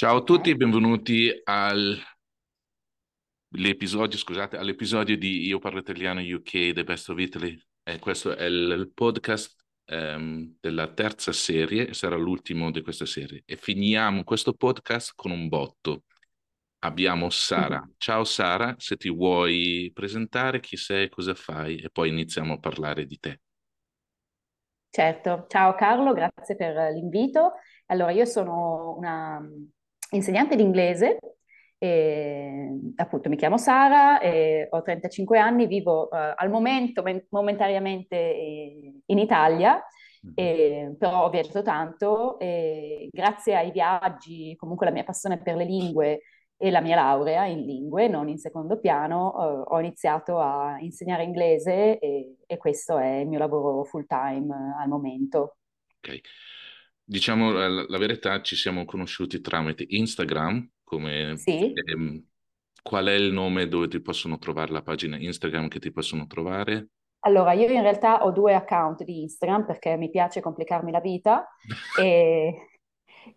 Ciao 0.00 0.16
a 0.16 0.22
tutti 0.22 0.48
e 0.48 0.56
benvenuti 0.56 1.30
all'episodio, 3.50 4.16
scusate, 4.16 4.56
all'episodio 4.56 5.14
di 5.18 5.44
Io 5.44 5.58
parlo 5.58 5.80
italiano 5.80 6.22
UK, 6.22 6.72
The 6.72 6.84
Best 6.84 7.10
of 7.10 7.18
Italy. 7.18 7.62
E 7.82 7.98
questo 7.98 8.34
è 8.34 8.44
il, 8.44 8.90
podcast 8.94 9.62
ehm, 9.84 10.56
della 10.58 10.90
terza 10.94 11.32
serie, 11.32 11.92
sarà 11.92 12.16
l'ultimo 12.16 12.70
di 12.70 12.80
questa 12.80 13.04
serie. 13.04 13.42
E 13.44 13.56
finiamo 13.56 14.24
questo 14.24 14.54
podcast 14.54 15.12
con 15.14 15.32
un 15.32 15.48
botto. 15.48 16.04
Abbiamo 16.78 17.28
Sara. 17.28 17.86
Ciao 17.98 18.24
Sara, 18.24 18.74
se 18.78 18.96
ti 18.96 19.10
vuoi 19.10 19.90
presentare, 19.92 20.60
chi 20.60 20.78
sei, 20.78 21.10
cosa 21.10 21.34
fai 21.34 21.76
e 21.76 21.90
poi 21.90 22.08
iniziamo 22.08 22.54
a 22.54 22.58
parlare 22.58 23.04
di 23.04 23.18
te. 23.18 23.40
Certo, 24.88 25.44
ciao 25.46 25.74
Carlo, 25.74 26.14
grazie 26.14 26.56
per 26.56 26.90
l'invito. 26.90 27.52
Allora, 27.88 28.12
io 28.12 28.24
sono 28.24 28.94
una 28.96 29.46
insegnante 30.10 30.56
di 30.56 30.62
inglese, 30.62 31.18
e, 31.78 32.78
appunto 32.96 33.28
mi 33.28 33.36
chiamo 33.36 33.56
Sara, 33.56 34.20
ho 34.70 34.82
35 34.82 35.38
anni, 35.38 35.66
vivo 35.66 36.08
uh, 36.10 36.34
al 36.34 36.50
momento 36.50 37.02
momentaneamente 37.30 38.16
in 39.06 39.18
Italia, 39.18 39.82
mm-hmm. 40.26 40.34
e, 40.34 40.94
però 40.98 41.24
ho 41.24 41.30
viaggiato 41.30 41.62
tanto 41.62 42.38
e 42.38 43.08
grazie 43.10 43.56
ai 43.56 43.70
viaggi, 43.70 44.54
comunque 44.56 44.86
la 44.86 44.92
mia 44.92 45.04
passione 45.04 45.40
per 45.40 45.56
le 45.56 45.64
lingue 45.64 46.20
e 46.62 46.70
la 46.70 46.82
mia 46.82 46.94
laurea 46.94 47.46
in 47.46 47.64
lingue, 47.64 48.06
non 48.06 48.28
in 48.28 48.36
secondo 48.36 48.78
piano, 48.78 49.32
uh, 49.34 49.74
ho 49.74 49.80
iniziato 49.80 50.38
a 50.38 50.76
insegnare 50.80 51.22
inglese 51.22 51.98
e, 51.98 52.34
e, 52.46 52.56
questo 52.58 52.98
è 52.98 53.20
il 53.20 53.28
mio 53.28 53.38
lavoro 53.38 53.82
full 53.84 54.04
time 54.06 54.54
uh, 54.54 54.78
al 54.78 54.88
momento. 54.88 55.56
Ok. 55.96 56.20
Diciamo 57.10 57.50
la, 57.50 57.66
la, 57.88 57.98
verità, 57.98 58.40
ci 58.40 58.54
siamo 58.54 58.84
conosciuti 58.84 59.40
tramite 59.40 59.84
Instagram, 59.88 60.70
come 60.84 61.36
sì. 61.38 61.72
ehm, 61.72 62.24
qual 62.84 63.06
è 63.06 63.14
il 63.14 63.32
nome 63.32 63.66
dove 63.66 63.88
ti 63.88 64.00
possono 64.00 64.38
trovare 64.38 64.70
la 64.70 64.82
pagina 64.82 65.18
Instagram 65.18 65.66
che 65.66 65.80
ti 65.80 65.90
possono 65.90 66.28
trovare? 66.28 66.90
Allora, 67.24 67.52
io 67.52 67.68
in 67.68 67.82
realtà 67.82 68.24
ho 68.24 68.30
due 68.30 68.54
account 68.54 69.02
di 69.02 69.22
Instagram 69.22 69.66
perché 69.66 69.96
mi 69.96 70.08
piace 70.08 70.40
complicarmi 70.40 70.92
la 70.92 71.00
vita 71.00 71.48
e 72.00 72.68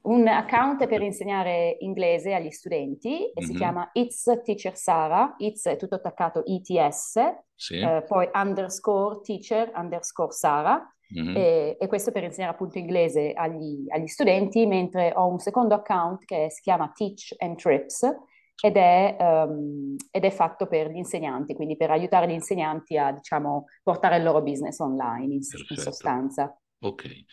un 0.04 0.28
account 0.28 0.86
per 0.86 1.02
insegnare 1.02 1.76
inglese 1.80 2.36
agli 2.36 2.52
studenti 2.52 3.26
e 3.26 3.34
mm-hmm. 3.42 3.50
si 3.50 3.58
chiama 3.58 3.90
It's 3.94 4.24
Teacher 4.44 4.78
Sara, 4.78 5.34
It's 5.40 5.66
è 5.66 5.78
tutto 5.78 5.96
attaccato 5.96 6.44
ITS, 6.46 7.20
sì. 7.56 7.80
eh, 7.80 8.04
poi 8.08 8.30
underscore 8.36 9.22
teacher 9.24 9.72
underscore 9.74 10.32
Sara 10.32 10.88
Mm-hmm. 11.16 11.36
E, 11.36 11.78
e, 11.80 11.88
questo 11.88 12.12
per 12.12 12.24
insegnare 12.24 12.54
appunto 12.54 12.78
inglese 12.78 13.34
agli, 13.34 13.86
agli, 13.90 14.08
studenti, 14.08 14.66
mentre 14.66 15.14
ho 15.16 15.28
un 15.28 15.40
secondo 15.40 15.76
account 15.76 16.26
che 16.26 16.48
si 16.50 16.62
chiama 16.62 16.92
Teach 16.94 17.36
and 17.38 17.58
Trips 17.58 18.04
ed 18.60 18.76
è, 18.78 19.18
um, 19.20 19.96
ed 20.10 20.24
è 20.24 20.32
fatto 20.32 20.68
per 20.68 20.90
gli 20.90 20.98
insegnanti, 20.98 21.54
quindi 21.54 21.78
per 21.78 21.92
aiutare 21.92 22.28
gli 22.28 22.32
insegnanti 22.32 22.98
a, 22.98 23.12
diciamo, 23.12 23.66
portare 23.84 24.18
il 24.18 24.24
loro 24.24 24.42
business 24.42 24.80
online 24.80 25.34
in, 25.34 25.40
in 25.70 25.78
sostanza. 25.78 26.58
Ok. 26.80 27.26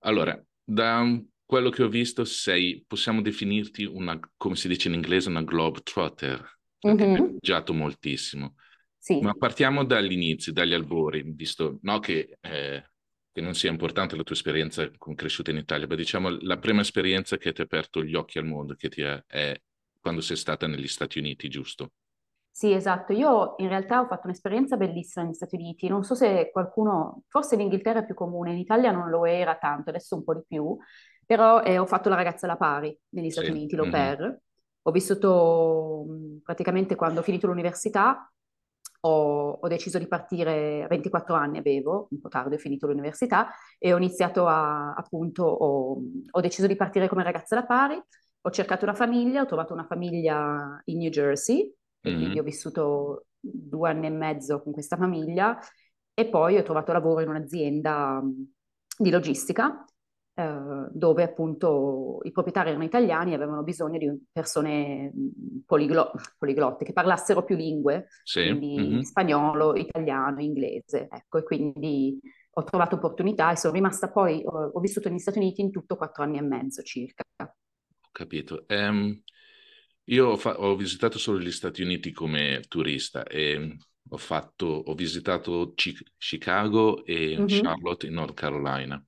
Allora, 0.00 0.38
da 0.62 1.04
quello 1.44 1.70
che 1.70 1.82
ho 1.82 1.88
visto 1.88 2.24
sei, 2.24 2.84
possiamo 2.86 3.22
definirti 3.22 3.84
una, 3.84 4.18
come 4.36 4.56
si 4.56 4.68
dice 4.68 4.88
in 4.88 4.94
inglese, 4.94 5.28
una 5.28 5.42
globetrotter, 5.42 6.58
mm-hmm. 6.86 7.14
hai 7.14 7.28
viaggiato 7.30 7.72
moltissimo. 7.72 8.54
Sì. 8.96 9.18
Ma 9.20 9.32
partiamo 9.32 9.84
dall'inizio, 9.84 10.52
dagli 10.52 10.74
albori, 10.74 11.22
visto 11.24 11.78
no, 11.82 11.98
che 12.00 12.36
eh, 12.40 12.89
che 13.32 13.40
non 13.40 13.54
sia 13.54 13.70
importante 13.70 14.16
la 14.16 14.22
tua 14.22 14.34
esperienza 14.34 14.90
con 14.96 15.14
cresciuta 15.14 15.50
in 15.50 15.58
Italia, 15.58 15.86
ma 15.86 15.94
diciamo 15.94 16.36
la 16.40 16.58
prima 16.58 16.80
esperienza 16.80 17.36
che 17.36 17.52
ti 17.52 17.60
ha 17.60 17.64
aperto 17.64 18.02
gli 18.02 18.14
occhi 18.14 18.38
al 18.38 18.46
mondo, 18.46 18.74
che 18.74 18.88
ti 18.88 19.02
è, 19.02 19.22
è 19.26 19.60
quando 20.00 20.20
sei 20.20 20.36
stata 20.36 20.66
negli 20.66 20.88
Stati 20.88 21.18
Uniti, 21.18 21.48
giusto? 21.48 21.92
Sì, 22.50 22.72
esatto. 22.72 23.12
Io 23.12 23.54
in 23.58 23.68
realtà 23.68 24.00
ho 24.00 24.06
fatto 24.06 24.26
un'esperienza 24.26 24.76
bellissima 24.76 25.24
negli 25.24 25.34
Stati 25.34 25.54
Uniti. 25.54 25.88
Non 25.88 26.02
so 26.02 26.14
se 26.14 26.50
qualcuno, 26.50 27.22
forse 27.28 27.54
in 27.54 27.62
Inghilterra 27.62 28.00
è 28.00 28.04
più 28.04 28.14
comune, 28.14 28.52
in 28.52 28.58
Italia 28.58 28.90
non 28.90 29.08
lo 29.08 29.24
era 29.24 29.56
tanto, 29.56 29.90
adesso 29.90 30.16
un 30.16 30.24
po' 30.24 30.34
di 30.34 30.42
più, 30.46 30.76
però 31.24 31.62
eh, 31.62 31.78
ho 31.78 31.86
fatto 31.86 32.08
la 32.08 32.16
ragazza 32.16 32.46
alla 32.46 32.56
pari 32.56 32.96
negli 33.10 33.30
Stati 33.30 33.46
sì. 33.46 33.52
Uniti, 33.52 33.76
l'au 33.76 33.88
pair. 33.88 34.20
Mm-hmm. 34.20 34.34
Ho 34.82 34.90
vissuto 34.90 36.06
praticamente 36.42 36.96
quando 36.96 37.20
ho 37.20 37.22
finito 37.22 37.46
l'università, 37.46 38.30
ho, 39.00 39.50
ho, 39.52 39.68
deciso 39.68 39.98
di 39.98 40.06
partire 40.06 40.82
a 40.82 40.86
24 40.86 41.34
anni, 41.34 41.58
avevo, 41.58 42.08
un 42.10 42.20
po' 42.20 42.28
tardi 42.28 42.54
ho 42.54 42.58
finito 42.58 42.86
l'università 42.86 43.50
e 43.78 43.92
ho 43.92 43.96
iniziato 43.96 44.46
a, 44.46 44.92
appunto, 44.92 45.44
ho, 45.44 46.02
ho 46.30 46.40
deciso 46.40 46.66
di 46.66 46.76
partire 46.76 47.08
come 47.08 47.22
ragazza 47.22 47.54
da 47.54 47.64
pari, 47.64 48.00
ho 48.42 48.50
cercato 48.50 48.84
una 48.84 48.94
famiglia, 48.94 49.42
ho 49.42 49.46
trovato 49.46 49.72
una 49.72 49.84
famiglia 49.84 50.80
in 50.86 50.98
New 50.98 51.10
Jersey, 51.10 51.74
mm-hmm. 52.08 52.18
quindi 52.18 52.38
ho 52.38 52.42
vissuto 52.42 53.26
due 53.38 53.90
anni 53.90 54.06
e 54.06 54.10
mezzo 54.10 54.62
con 54.62 54.72
questa 54.72 54.96
famiglia 54.96 55.58
e 56.12 56.28
poi 56.28 56.56
ho 56.58 56.62
trovato 56.62 56.92
lavoro 56.92 57.20
in 57.20 57.28
un'azienda 57.28 58.22
di 58.98 59.10
logistica 59.10 59.84
dove 60.92 61.22
appunto 61.22 62.20
i 62.22 62.30
proprietari 62.30 62.70
erano 62.70 62.84
italiani 62.84 63.32
e 63.32 63.34
avevano 63.34 63.62
bisogno 63.62 63.98
di 63.98 64.10
persone 64.32 65.12
poliglo- 65.66 66.12
poliglotte 66.38 66.84
che 66.84 66.92
parlassero 66.92 67.44
più 67.44 67.56
lingue, 67.56 68.08
sì. 68.22 68.42
quindi 68.42 68.78
mm-hmm. 68.78 69.00
spagnolo, 69.00 69.74
italiano, 69.76 70.40
inglese, 70.40 71.08
ecco, 71.10 71.38
e 71.38 71.42
quindi 71.42 72.20
ho 72.52 72.64
trovato 72.64 72.96
opportunità 72.96 73.52
e 73.52 73.56
sono 73.56 73.74
rimasta 73.74 74.10
poi, 74.10 74.42
ho, 74.44 74.70
ho 74.72 74.80
vissuto 74.80 75.08
negli 75.08 75.18
Stati 75.18 75.38
Uniti 75.38 75.60
in 75.60 75.70
tutto 75.70 75.96
quattro 75.96 76.24
anni 76.24 76.38
e 76.38 76.42
mezzo 76.42 76.82
circa. 76.82 77.24
Ho 77.38 78.08
capito. 78.10 78.64
Um, 78.68 79.22
io 80.04 80.28
ho, 80.28 80.36
fa- 80.36 80.60
ho, 80.60 80.74
visitato 80.74 81.18
solo 81.18 81.38
gli 81.38 81.52
Stati 81.52 81.82
Uniti 81.82 82.10
come 82.10 82.62
turista 82.68 83.24
e 83.24 83.76
ho, 84.08 84.16
fatto, 84.16 84.66
ho 84.66 84.94
visitato 84.94 85.72
Chi- 85.74 85.96
Chicago 86.16 87.04
e 87.04 87.36
mm-hmm. 87.36 87.46
Charlotte 87.46 88.06
in 88.06 88.14
North 88.14 88.34
Carolina. 88.34 89.02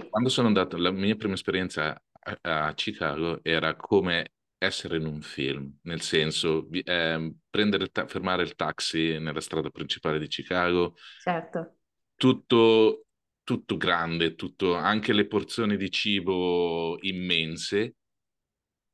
Sì. 0.00 0.08
Quando 0.08 0.28
sono 0.28 0.48
andato, 0.48 0.76
la 0.76 0.90
mia 0.90 1.14
prima 1.14 1.34
esperienza 1.34 2.00
a, 2.10 2.66
a 2.66 2.74
Chicago 2.74 3.40
era 3.42 3.76
come 3.76 4.32
essere 4.58 4.96
in 4.96 5.06
un 5.06 5.20
film, 5.20 5.78
nel 5.82 6.00
senso 6.00 6.68
eh, 6.70 7.34
prendere 7.50 7.88
ta- 7.88 8.06
fermare 8.06 8.42
il 8.42 8.54
taxi 8.54 9.18
nella 9.18 9.40
strada 9.40 9.70
principale 9.70 10.18
di 10.18 10.26
Chicago. 10.26 10.96
Certo. 11.20 11.76
Tutto, 12.16 13.06
tutto 13.44 13.76
grande, 13.76 14.34
tutto, 14.34 14.74
anche 14.74 15.12
le 15.12 15.26
porzioni 15.26 15.76
di 15.76 15.90
cibo 15.90 16.96
immense. 17.02 17.96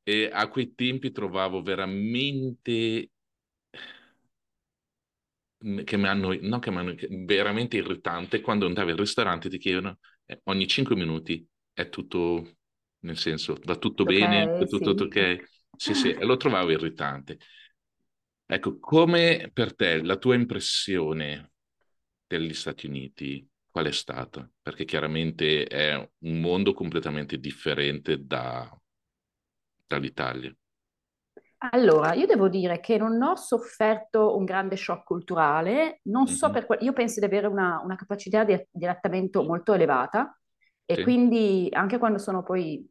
E 0.03 0.29
a 0.31 0.49
quei 0.49 0.73
tempi 0.75 1.11
trovavo 1.11 1.61
veramente 1.61 3.11
che 5.83 5.97
mi 5.97 6.07
hanno, 6.07 6.35
no, 6.41 6.59
che 6.59 6.71
mi 6.71 6.77
hanno 6.77 6.95
veramente 7.23 7.77
irritante 7.77 8.41
quando 8.41 8.65
andavi 8.65 8.91
al 8.91 8.97
ristorante 8.97 9.47
e 9.47 9.51
ti 9.51 9.57
chiedono 9.59 9.99
ogni 10.45 10.67
5 10.67 10.95
minuti 10.95 11.45
è 11.73 11.89
tutto, 11.89 12.57
nel 12.99 13.17
senso, 13.17 13.57
va 13.63 13.75
tutto 13.77 14.03
okay, 14.03 14.19
bene, 14.19 14.43
è 14.43 14.65
tutto, 14.67 14.77
sì. 14.77 14.83
tutto 14.83 15.03
ok. 15.03 15.43
Sì, 15.75 15.93
sì, 15.93 16.15
lo 16.19 16.35
trovavo 16.37 16.71
irritante. 16.71 17.37
Ecco, 18.45 18.79
come 18.79 19.49
per 19.53 19.75
te 19.75 20.01
la 20.03 20.17
tua 20.17 20.35
impressione 20.35 21.51
degli 22.27 22.53
Stati 22.53 22.85
Uniti, 22.85 23.47
qual 23.69 23.85
è 23.85 23.91
stata? 23.91 24.49
Perché 24.61 24.83
chiaramente 24.85 25.63
è 25.65 25.95
un 25.95 26.39
mondo 26.39 26.73
completamente 26.73 27.39
differente 27.39 28.25
da, 28.25 28.69
dall'Italia. 29.87 30.55
Allora, 31.63 32.13
io 32.13 32.25
devo 32.25 32.49
dire 32.49 32.79
che 32.79 32.97
non 32.97 33.21
ho 33.21 33.35
sofferto 33.35 34.35
un 34.35 34.45
grande 34.45 34.75
shock 34.75 35.03
culturale, 35.03 35.99
non 36.05 36.25
so 36.27 36.47
Mhm. 36.47 36.53
per 36.53 36.65
que- 36.65 36.77
io 36.81 36.91
penso 36.93 37.19
di 37.19 37.25
avere 37.27 37.45
una, 37.47 37.79
una 37.83 37.95
capacità 37.95 38.43
di, 38.43 38.59
di 38.71 38.83
adattamento 38.85 39.43
molto 39.43 39.73
elevata 39.73 40.35
e 40.85 40.95
Sì. 40.95 41.03
quindi 41.03 41.67
anche 41.71 41.99
quando 41.99 42.17
sono 42.17 42.41
poi, 42.41 42.87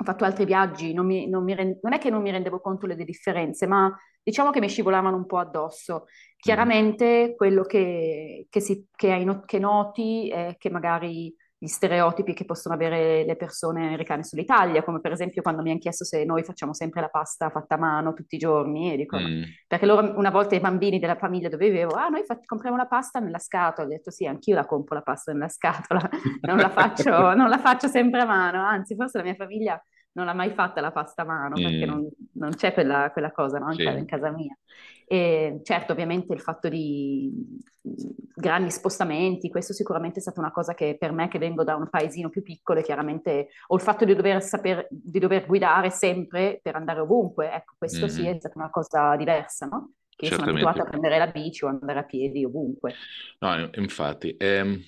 ho 0.00 0.04
fatto 0.04 0.24
altri 0.24 0.46
viaggi, 0.46 0.94
non, 0.94 1.04
mi- 1.06 1.28
non 1.28 1.44
mi 1.44 1.54
ren- 1.54 1.78
non 1.82 1.92
è 1.92 1.98
che 1.98 2.08
non 2.08 2.22
mi 2.22 2.30
rendevo 2.30 2.60
conto 2.60 2.86
delle 2.86 3.04
differenze, 3.04 3.66
ma 3.66 3.94
diciamo 4.22 4.50
che 4.50 4.60
mi 4.60 4.68
scivolavano 4.68 5.16
un 5.16 5.26
po' 5.26 5.38
addosso. 5.38 6.06
Chiaramente 6.36 7.34
quello 7.36 7.62
che, 7.64 8.46
che 8.48 8.60
si- 8.60 8.86
che 8.96 9.12
hai 9.12 9.40
che 9.44 9.58
noti 9.58 10.30
è 10.30 10.54
che 10.58 10.70
magari 10.70 11.34
gli 11.60 11.66
stereotipi 11.66 12.34
che 12.34 12.44
possono 12.44 12.74
avere 12.74 13.24
le 13.24 13.34
persone 13.34 13.86
americane 13.86 14.22
sull'Italia, 14.22 14.84
come 14.84 15.00
per 15.00 15.10
esempio 15.12 15.42
quando 15.42 15.60
mi 15.62 15.70
hanno 15.70 15.80
chiesto 15.80 16.04
se 16.04 16.24
noi 16.24 16.44
facciamo 16.44 16.72
sempre 16.72 17.00
la 17.00 17.08
pasta 17.08 17.50
fatta 17.50 17.74
a 17.74 17.78
mano 17.78 18.12
tutti 18.14 18.36
i 18.36 18.38
giorni, 18.38 18.92
e 18.92 18.96
dico, 18.96 19.18
Mm. 19.18 19.42
perché 19.66 19.84
loro 19.84 20.16
una 20.16 20.30
volta 20.30 20.54
i 20.54 20.60
bambini 20.60 20.98
della 21.00 21.16
famiglia 21.16 21.48
dove 21.48 21.66
vivevo, 21.66 21.94
ah 21.94 22.08
noi 22.08 22.22
fa- 22.24 22.38
compriamo 22.44 22.76
la 22.76 22.86
pasta 22.86 23.18
nella 23.18 23.38
scatola, 23.40 23.86
ho 23.88 23.90
detto 23.90 24.10
sì, 24.12 24.24
anch'io 24.26 24.54
la 24.54 24.66
compro 24.66 24.94
la 24.94 25.02
pasta 25.02 25.32
nella 25.32 25.48
scatola, 25.48 26.08
non 26.42 26.58
la 26.58 26.70
faccio, 26.70 27.34
non 27.34 27.48
la 27.48 27.58
faccio 27.58 27.88
sempre 27.88 28.20
a 28.20 28.26
mano, 28.26 28.62
anzi 28.62 28.94
forse 28.94 29.18
la 29.18 29.24
mia 29.24 29.34
famiglia 29.34 29.82
non 30.18 30.26
l'ha 30.26 30.34
mai 30.34 30.50
fatta 30.50 30.80
la 30.80 30.90
pasta 30.90 31.22
a 31.22 31.24
mano 31.24 31.54
perché 31.54 31.86
mm. 31.86 31.88
non, 31.88 32.08
non, 32.32 32.50
c'è 32.50 32.72
quella, 32.72 33.10
quella 33.12 33.30
cosa 33.30 33.58
no? 33.58 33.70
in, 33.70 33.78
sì. 33.78 33.84
casa, 33.84 33.98
in 33.98 34.04
casa 34.04 34.30
mia. 34.32 34.58
E 35.06 35.60
certo, 35.62 35.92
ovviamente 35.92 36.34
il 36.34 36.40
fatto 36.40 36.68
di 36.68 37.32
grandi 38.34 38.70
spostamenti, 38.70 39.48
questo 39.48 39.72
sicuramente 39.72 40.18
è 40.18 40.22
stata 40.22 40.40
una 40.40 40.50
cosa 40.50 40.74
che 40.74 40.96
per 40.98 41.12
me 41.12 41.28
che 41.28 41.38
vengo 41.38 41.62
da 41.62 41.76
un 41.76 41.88
paesino 41.88 42.28
più 42.28 42.42
piccolo, 42.42 42.82
chiaramente, 42.82 43.48
o 43.68 43.76
il 43.76 43.80
fatto 43.80 44.04
di 44.04 44.14
dover 44.14 44.42
saper, 44.42 44.88
di 44.90 45.20
dover 45.20 45.46
guidare 45.46 45.90
sempre 45.90 46.58
per 46.60 46.74
andare 46.74 47.00
ovunque, 47.00 47.52
ecco, 47.52 47.74
questo 47.78 48.06
mm-hmm. 48.06 48.14
sì 48.14 48.26
è 48.26 48.36
stata 48.38 48.58
una 48.58 48.70
cosa 48.70 49.14
diversa, 49.14 49.66
no? 49.66 49.92
Che 50.14 50.26
io 50.26 50.34
sono 50.34 50.50
abituata 50.50 50.82
a 50.82 50.84
prendere 50.84 51.16
la 51.16 51.28
bici 51.28 51.64
o 51.64 51.68
andare 51.68 52.00
a 52.00 52.04
piedi 52.04 52.44
ovunque. 52.44 52.94
No, 53.38 53.70
infatti. 53.76 54.34
Ehm... 54.36 54.82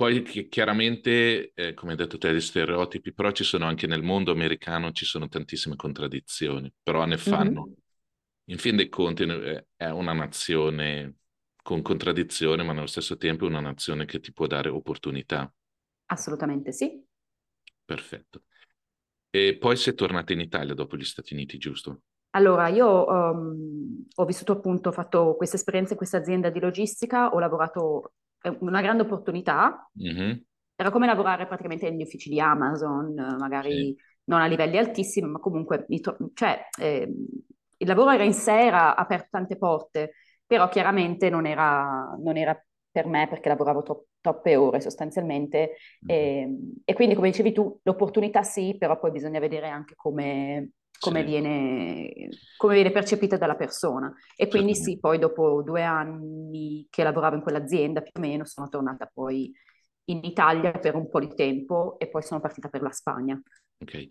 Poi 0.00 0.22
chiaramente, 0.48 1.52
eh, 1.52 1.74
come 1.74 1.92
hai 1.92 1.96
detto 1.98 2.16
te, 2.16 2.32
gli 2.32 2.40
stereotipi, 2.40 3.12
però 3.12 3.32
ci 3.32 3.44
sono 3.44 3.66
anche 3.66 3.86
nel 3.86 4.02
mondo 4.02 4.32
americano, 4.32 4.92
ci 4.92 5.04
sono 5.04 5.28
tantissime 5.28 5.76
contraddizioni, 5.76 6.72
però 6.82 7.04
ne 7.04 7.18
fanno 7.18 7.66
mm-hmm 7.66 7.78
in 8.50 8.58
fin 8.58 8.76
dei 8.76 8.88
conti 8.88 9.22
eh, 9.22 9.66
è 9.76 9.88
una 9.88 10.12
nazione 10.12 11.18
con 11.62 11.82
contraddizione, 11.82 12.62
ma 12.62 12.72
nello 12.72 12.86
stesso 12.86 13.16
tempo 13.16 13.44
è 13.44 13.48
una 13.48 13.60
nazione 13.60 14.04
che 14.06 14.18
ti 14.18 14.32
può 14.32 14.46
dare 14.46 14.68
opportunità. 14.68 15.52
Assolutamente 16.06 16.72
sì. 16.72 17.00
Perfetto. 17.84 18.42
E 19.30 19.56
poi 19.56 19.76
sei 19.76 19.94
tornata 19.94 20.32
in 20.32 20.40
Italia 20.40 20.74
dopo 20.74 20.96
gli 20.96 21.04
Stati 21.04 21.34
Uniti, 21.34 21.58
giusto? 21.58 22.02
Allora, 22.30 22.68
io 22.68 23.06
um, 23.08 24.06
ho 24.16 24.24
vissuto 24.24 24.52
appunto, 24.52 24.88
ho 24.88 24.92
fatto 24.92 25.36
questa 25.36 25.56
esperienza 25.56 25.92
in 25.92 25.98
questa 25.98 26.16
azienda 26.16 26.50
di 26.50 26.58
logistica, 26.58 27.32
ho 27.32 27.38
lavorato, 27.38 28.14
una 28.60 28.80
grande 28.80 29.02
opportunità, 29.02 29.90
mm-hmm. 30.02 30.36
era 30.76 30.90
come 30.90 31.06
lavorare 31.06 31.46
praticamente 31.46 31.90
negli 31.90 32.02
uffici 32.02 32.28
di 32.28 32.40
Amazon, 32.40 33.14
magari 33.38 33.72
sì. 33.72 33.96
non 34.24 34.40
a 34.40 34.46
livelli 34.46 34.78
altissimi, 34.78 35.28
ma 35.28 35.38
comunque, 35.38 35.86
cioè, 36.34 36.68
eh, 36.78 37.12
il 37.76 37.86
lavoro 37.86 38.10
era 38.10 38.24
in 38.24 38.34
sé, 38.34 38.66
era 38.66 38.94
aperto 38.96 39.28
tante 39.30 39.56
porte, 39.56 40.12
però 40.46 40.68
chiaramente 40.68 41.30
non 41.30 41.46
era, 41.46 42.16
non 42.22 42.36
era 42.36 42.60
per 42.90 43.06
me 43.06 43.28
perché 43.28 43.48
lavoravo 43.48 43.82
tro- 43.82 44.06
troppe 44.20 44.56
ore 44.56 44.80
sostanzialmente 44.80 45.76
mm-hmm. 46.04 46.18
e, 46.18 46.58
e, 46.84 46.92
quindi 46.92 47.14
come 47.14 47.30
dicevi 47.30 47.52
tu 47.52 47.78
l'opportunità 47.84 48.42
sì, 48.42 48.76
però 48.76 48.98
poi 48.98 49.12
bisogna 49.12 49.38
vedere 49.38 49.68
anche 49.68 49.94
come, 49.94 50.70
come, 51.00 51.20
sì. 51.20 51.26
viene, 51.26 52.28
come 52.56 52.74
viene, 52.74 52.92
percepita 52.92 53.36
dalla 53.38 53.56
persona 53.56 54.12
e 54.36 54.48
quindi 54.48 54.74
sì, 54.74 54.98
poi 55.00 55.18
dopo 55.18 55.62
due 55.62 55.82
anni 55.82 56.86
che 56.90 57.02
lavoravo 57.02 57.36
in 57.36 57.42
quell'azienda 57.42 58.02
più 58.02 58.12
o 58.14 58.20
meno 58.20 58.44
sono 58.44 58.68
tornata 58.68 59.10
poi 59.12 59.50
in 60.04 60.20
Italia 60.24 60.72
per 60.72 60.94
un 60.94 61.08
po' 61.08 61.20
di 61.20 61.34
tempo 61.34 61.98
e 61.98 62.08
poi 62.08 62.22
sono 62.22 62.40
partita 62.40 62.68
per 62.68 62.82
la 62.82 62.90
Spagna. 62.90 63.40
Ok. 63.78 64.08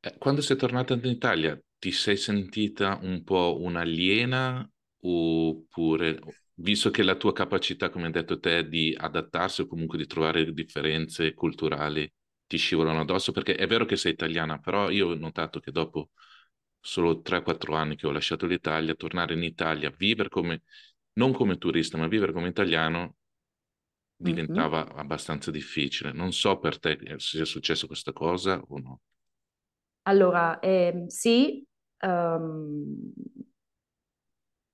Eh, 0.00 0.14
quando 0.18 0.40
sei 0.40 0.56
tornata 0.56 0.94
in 0.94 1.04
Italia 1.04 1.60
ti 1.78 1.90
sei 1.90 2.16
sentita 2.16 2.98
un 3.02 3.24
po' 3.24 3.58
un'aliena 3.60 4.68
oppure, 5.00 6.20
visto 6.54 6.90
che 6.90 7.02
la 7.02 7.16
tua 7.16 7.32
capacità, 7.32 7.88
come 7.88 8.06
hai 8.06 8.12
detto 8.12 8.38
te, 8.38 8.68
di 8.68 8.94
adattarsi 8.96 9.62
o 9.62 9.66
comunque 9.66 9.98
di 9.98 10.06
trovare 10.06 10.52
differenze 10.52 11.34
culturali 11.34 12.08
ti 12.48 12.56
scivolano 12.56 13.02
addosso? 13.02 13.30
Perché 13.30 13.54
è 13.54 13.68
vero 13.68 13.84
che 13.84 13.96
sei 13.96 14.12
italiana, 14.12 14.58
però 14.58 14.90
io 14.90 15.10
ho 15.10 15.14
notato 15.14 15.60
che 15.60 15.70
dopo 15.70 16.10
solo 16.80 17.20
3-4 17.20 17.76
anni 17.76 17.94
che 17.94 18.08
ho 18.08 18.10
lasciato 18.10 18.46
l'Italia, 18.46 18.96
tornare 18.96 19.34
in 19.34 19.44
Italia, 19.44 19.94
vivere 19.96 20.28
come, 20.28 20.62
non 21.12 21.32
come 21.32 21.58
turista, 21.58 21.96
ma 21.96 22.08
vivere 22.08 22.32
come 22.32 22.48
italiano 22.48 23.14
diventava 24.16 24.84
mm-hmm. 24.84 24.98
abbastanza 24.98 25.50
difficile. 25.52 26.12
Non 26.12 26.32
so 26.32 26.58
per 26.58 26.80
te 26.80 26.98
se 27.18 27.42
è 27.42 27.44
successo 27.44 27.86
questa 27.86 28.12
cosa 28.12 28.60
o 28.66 28.78
no. 28.80 29.00
Allora, 30.02 30.58
eh, 30.58 31.04
sì, 31.08 31.64
um, 32.00 33.12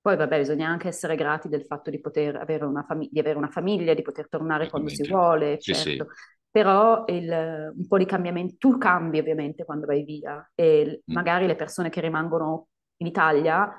poi 0.05 0.17
vabbè, 0.17 0.37
bisogna 0.37 0.69
anche 0.69 0.87
essere 0.87 1.15
grati 1.15 1.49
del 1.49 1.65
fatto 1.65 1.89
di 1.89 1.99
poter 1.99 2.35
avere 2.35 2.63
una, 2.65 2.83
fam- 2.83 3.09
di 3.09 3.19
avere 3.19 3.37
una 3.37 3.49
famiglia, 3.49 3.93
di 3.93 4.03
poter 4.03 4.29
tornare 4.29 4.69
quando 4.69 4.89
si 4.89 5.07
vuole, 5.07 5.57
sì, 5.59 5.73
certo. 5.73 6.07
Sì. 6.13 6.33
Però 6.55 7.03
il, 7.07 7.73
un 7.75 7.85
po' 7.85 7.97
di 7.97 8.05
cambiamento, 8.05 8.55
tu 8.57 8.77
cambi 8.77 9.19
ovviamente 9.19 9.65
quando 9.65 9.85
vai 9.85 10.05
via 10.05 10.49
e 10.55 11.01
mm. 11.03 11.13
magari 11.13 11.47
le 11.47 11.57
persone 11.57 11.89
che 11.89 11.99
rimangono 11.99 12.67
in 13.01 13.07
Italia 13.07 13.69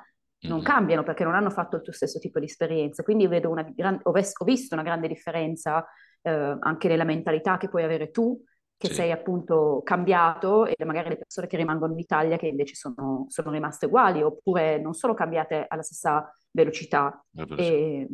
non 0.41 0.61
mm. 0.61 0.63
cambiano 0.63 1.03
perché 1.03 1.25
non 1.25 1.35
hanno 1.35 1.49
fatto 1.49 1.77
il 1.77 1.83
tuo 1.83 1.95
stesso 1.95 2.19
tipo 2.19 2.39
di 2.39 2.45
esperienza. 2.45 3.03
Quindi 3.03 3.29
vedo 3.29 3.49
una 3.49 3.63
gran- 3.63 3.99
ho, 4.03 4.11
ves- 4.11 4.35
ho 4.37 4.45
visto 4.45 4.75
una 4.75 4.83
grande 4.83 5.09
differenza 5.09 5.87
eh, 6.21 6.59
anche 6.61 6.89
nella 6.89 7.05
mentalità 7.05 7.57
che 7.57 7.71
puoi 7.71 7.83
avere 7.83 8.11
tu 8.11 8.39
che 8.77 8.89
sì. 8.89 8.95
sei 8.95 9.11
appunto 9.11 9.81
cambiato 9.83 10.67
e 10.67 10.85
magari 10.85 11.09
le 11.09 11.17
persone 11.17 11.47
che 11.47 11.57
rimangono 11.57 11.95
in 11.95 11.99
Italia 11.99 12.37
che 12.37 12.49
invece 12.49 12.75
sono, 12.75 13.25
sono 13.29 13.53
rimaste 13.53 13.87
uguali 13.87 14.21
oppure 14.21 14.79
non 14.79 14.93
sono 14.93 15.15
cambiate 15.15 15.65
alla 15.67 15.81
stessa 15.81 16.31
velocità. 16.51 17.25
E 17.57 18.07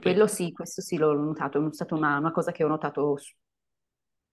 quello 0.00 0.26
sì, 0.26 0.52
questo 0.52 0.80
sì 0.80 0.96
l'ho 0.96 1.12
notato, 1.14 1.66
è 1.66 1.72
stata 1.72 1.94
una, 1.94 2.18
una 2.18 2.32
cosa 2.32 2.52
che 2.52 2.64
ho 2.64 2.68
notato 2.68 3.16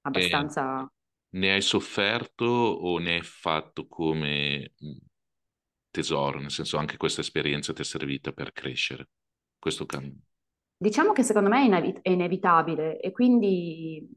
abbastanza... 0.01 0.91
Ne 1.33 1.51
hai 1.53 1.61
sofferto 1.61 2.45
o 2.45 2.97
ne 2.97 3.15
hai 3.15 3.21
fatto 3.21 3.87
come 3.87 4.73
tesoro? 5.89 6.39
Nel 6.39 6.51
senso 6.51 6.77
anche 6.77 6.97
questa 6.97 7.21
esperienza 7.21 7.73
ti 7.73 7.81
è 7.81 7.85
servita 7.85 8.31
per 8.31 8.51
crescere? 8.51 9.09
Questo 9.57 9.85
cambio? 9.85 10.23
Diciamo 10.75 11.13
che 11.13 11.23
secondo 11.23 11.49
me 11.49 11.67
è 12.01 12.09
inevitabile 12.09 12.99
e 12.99 13.11
quindi 13.11 14.09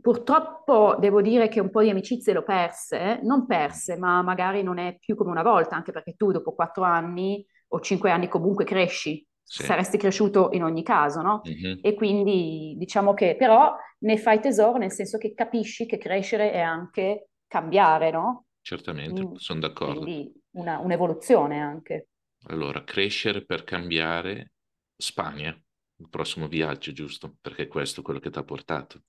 Purtroppo 0.00 0.96
devo 0.98 1.20
dire 1.20 1.48
che 1.48 1.58
un 1.60 1.70
po' 1.70 1.82
di 1.82 1.90
amicizie 1.90 2.32
l'ho 2.32 2.44
perse, 2.44 3.18
non 3.24 3.46
perse, 3.46 3.96
ma 3.96 4.22
magari 4.22 4.62
non 4.62 4.78
è 4.78 4.96
più 4.96 5.16
come 5.16 5.30
una 5.30 5.42
volta, 5.42 5.74
anche 5.74 5.90
perché 5.90 6.14
tu 6.14 6.30
dopo 6.30 6.54
quattro 6.54 6.84
anni 6.84 7.44
o 7.68 7.80
cinque 7.80 8.12
anni 8.12 8.28
comunque 8.28 8.64
cresci, 8.64 9.26
sì. 9.48 9.62
saresti 9.62 9.96
cresciuto 9.96 10.50
in 10.52 10.62
ogni 10.62 10.82
caso, 10.82 11.22
no? 11.22 11.40
Mm-hmm. 11.48 11.78
E 11.80 11.94
quindi 11.94 12.74
diciamo 12.76 13.14
che 13.14 13.34
però 13.34 13.74
ne 14.00 14.18
fai 14.18 14.40
tesoro 14.40 14.76
nel 14.76 14.92
senso 14.92 15.16
che 15.16 15.32
capisci 15.32 15.86
che 15.86 15.96
crescere 15.96 16.52
è 16.52 16.60
anche 16.60 17.30
cambiare, 17.46 18.10
no? 18.10 18.44
Certamente, 18.60 19.26
mm. 19.26 19.34
sono 19.34 19.60
d'accordo. 19.60 20.00
Quindi 20.00 20.30
una, 20.50 20.78
un'evoluzione 20.78 21.58
anche. 21.60 22.08
Allora, 22.48 22.84
crescere 22.84 23.44
per 23.44 23.64
cambiare 23.64 24.52
Spagna, 24.94 25.48
il 25.48 26.08
prossimo 26.10 26.46
viaggio, 26.46 26.92
giusto? 26.92 27.36
Perché 27.40 27.66
questo 27.68 28.00
è 28.00 28.02
quello 28.02 28.20
che 28.20 28.30
ti 28.30 28.38
ha 28.38 28.44
portato. 28.44 29.00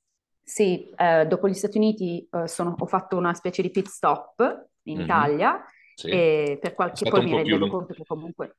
Sì, 0.42 0.90
eh, 0.96 1.28
dopo 1.28 1.50
gli 1.50 1.54
Stati 1.54 1.78
Uniti 1.78 2.28
eh, 2.32 2.48
sono, 2.48 2.76
ho 2.80 2.86
fatto 2.86 3.18
una 3.18 3.34
specie 3.34 3.62
di 3.62 3.70
pit 3.70 3.88
stop 3.88 4.68
in 4.84 4.96
mm-hmm. 4.96 5.04
Italia 5.04 5.66
sì. 5.96 6.08
e 6.08 6.58
per 6.62 6.74
qualche 6.74 7.08
poi 7.10 7.26
mi 7.26 7.36
rendevo 7.36 7.58
lungo. 7.58 7.78
conto 7.78 7.94
che 7.94 8.04
comunque... 8.06 8.56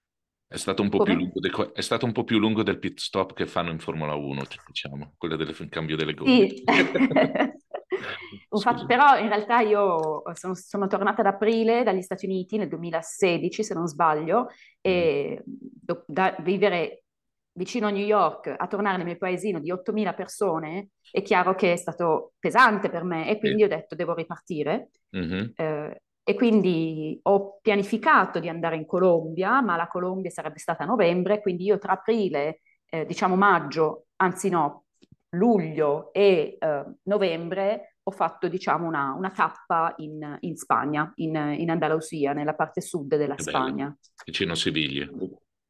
È 0.52 0.56
stato, 0.56 0.82
de... 0.82 1.70
è 1.74 1.80
stato, 1.80 2.06
un 2.06 2.10
po 2.10 2.24
più 2.24 2.40
lungo 2.40 2.64
del 2.64 2.80
pit 2.80 2.98
stop 2.98 3.34
che 3.34 3.46
fanno 3.46 3.70
in 3.70 3.78
Formula 3.78 4.14
1, 4.14 4.42
diciamo, 4.66 5.12
quello 5.16 5.36
del 5.36 5.54
cambio 5.68 5.94
delle 5.94 6.12
gomme. 6.12 6.48
Sì. 7.90 8.46
Infatti, 8.50 8.86
però 8.86 9.18
in 9.18 9.28
realtà 9.28 9.60
io 9.60 10.22
sono, 10.32 10.54
sono, 10.54 10.86
tornata 10.86 11.20
ad 11.20 11.26
aprile 11.26 11.82
dagli 11.82 12.02
Stati 12.02 12.24
Uniti 12.24 12.56
nel 12.56 12.68
2016, 12.68 13.62
se 13.62 13.74
non 13.74 13.86
sbaglio, 13.86 14.48
e 14.80 15.42
mm. 15.48 15.94
da 16.06 16.34
vivere 16.40 17.04
vicino 17.52 17.88
a 17.88 17.90
New 17.90 18.04
York 18.04 18.54
a 18.56 18.66
tornare 18.66 18.96
nel 18.96 19.06
mio 19.06 19.18
paesino 19.18 19.60
di 19.60 19.70
8.000 19.70 20.14
persone, 20.14 20.88
è 21.10 21.22
chiaro 21.22 21.54
che 21.54 21.74
è 21.74 21.76
stato 21.76 22.32
pesante 22.38 22.90
per 22.90 23.04
me 23.04 23.28
e 23.28 23.38
quindi 23.38 23.58
sì. 23.58 23.64
ho 23.64 23.68
detto 23.68 23.94
devo 23.94 24.14
ripartire. 24.14 24.90
Mm-hmm. 25.16 25.46
Eh, 25.54 26.02
e 26.30 26.34
quindi 26.36 27.18
ho 27.24 27.58
pianificato 27.60 28.38
di 28.38 28.48
andare 28.48 28.76
in 28.76 28.86
Colombia, 28.86 29.60
ma 29.60 29.74
la 29.74 29.88
Colombia 29.88 30.30
sarebbe 30.30 30.60
stata 30.60 30.84
a 30.84 30.86
novembre, 30.86 31.40
quindi 31.40 31.64
io 31.64 31.78
tra 31.78 31.94
aprile, 31.94 32.60
eh, 32.88 33.04
diciamo 33.04 33.34
maggio, 33.34 34.06
anzi 34.16 34.48
no, 34.48 34.84
luglio 35.30 36.12
e 36.12 36.56
eh, 36.56 36.84
novembre 37.02 37.96
ho 38.04 38.12
fatto 38.12 38.46
diciamo 38.46 38.86
una, 38.86 39.12
una 39.12 39.30
tappa 39.30 39.92
in, 39.96 40.36
in 40.40 40.56
Spagna, 40.56 41.10
in, 41.16 41.34
in, 41.58 41.68
Andalusia, 41.68 42.32
nella 42.32 42.54
parte 42.54 42.80
sud 42.80 43.16
della 43.16 43.36
Spagna. 43.36 43.92
Vicino 44.24 44.52
a 44.52 44.56
Siviglia. 44.56 45.08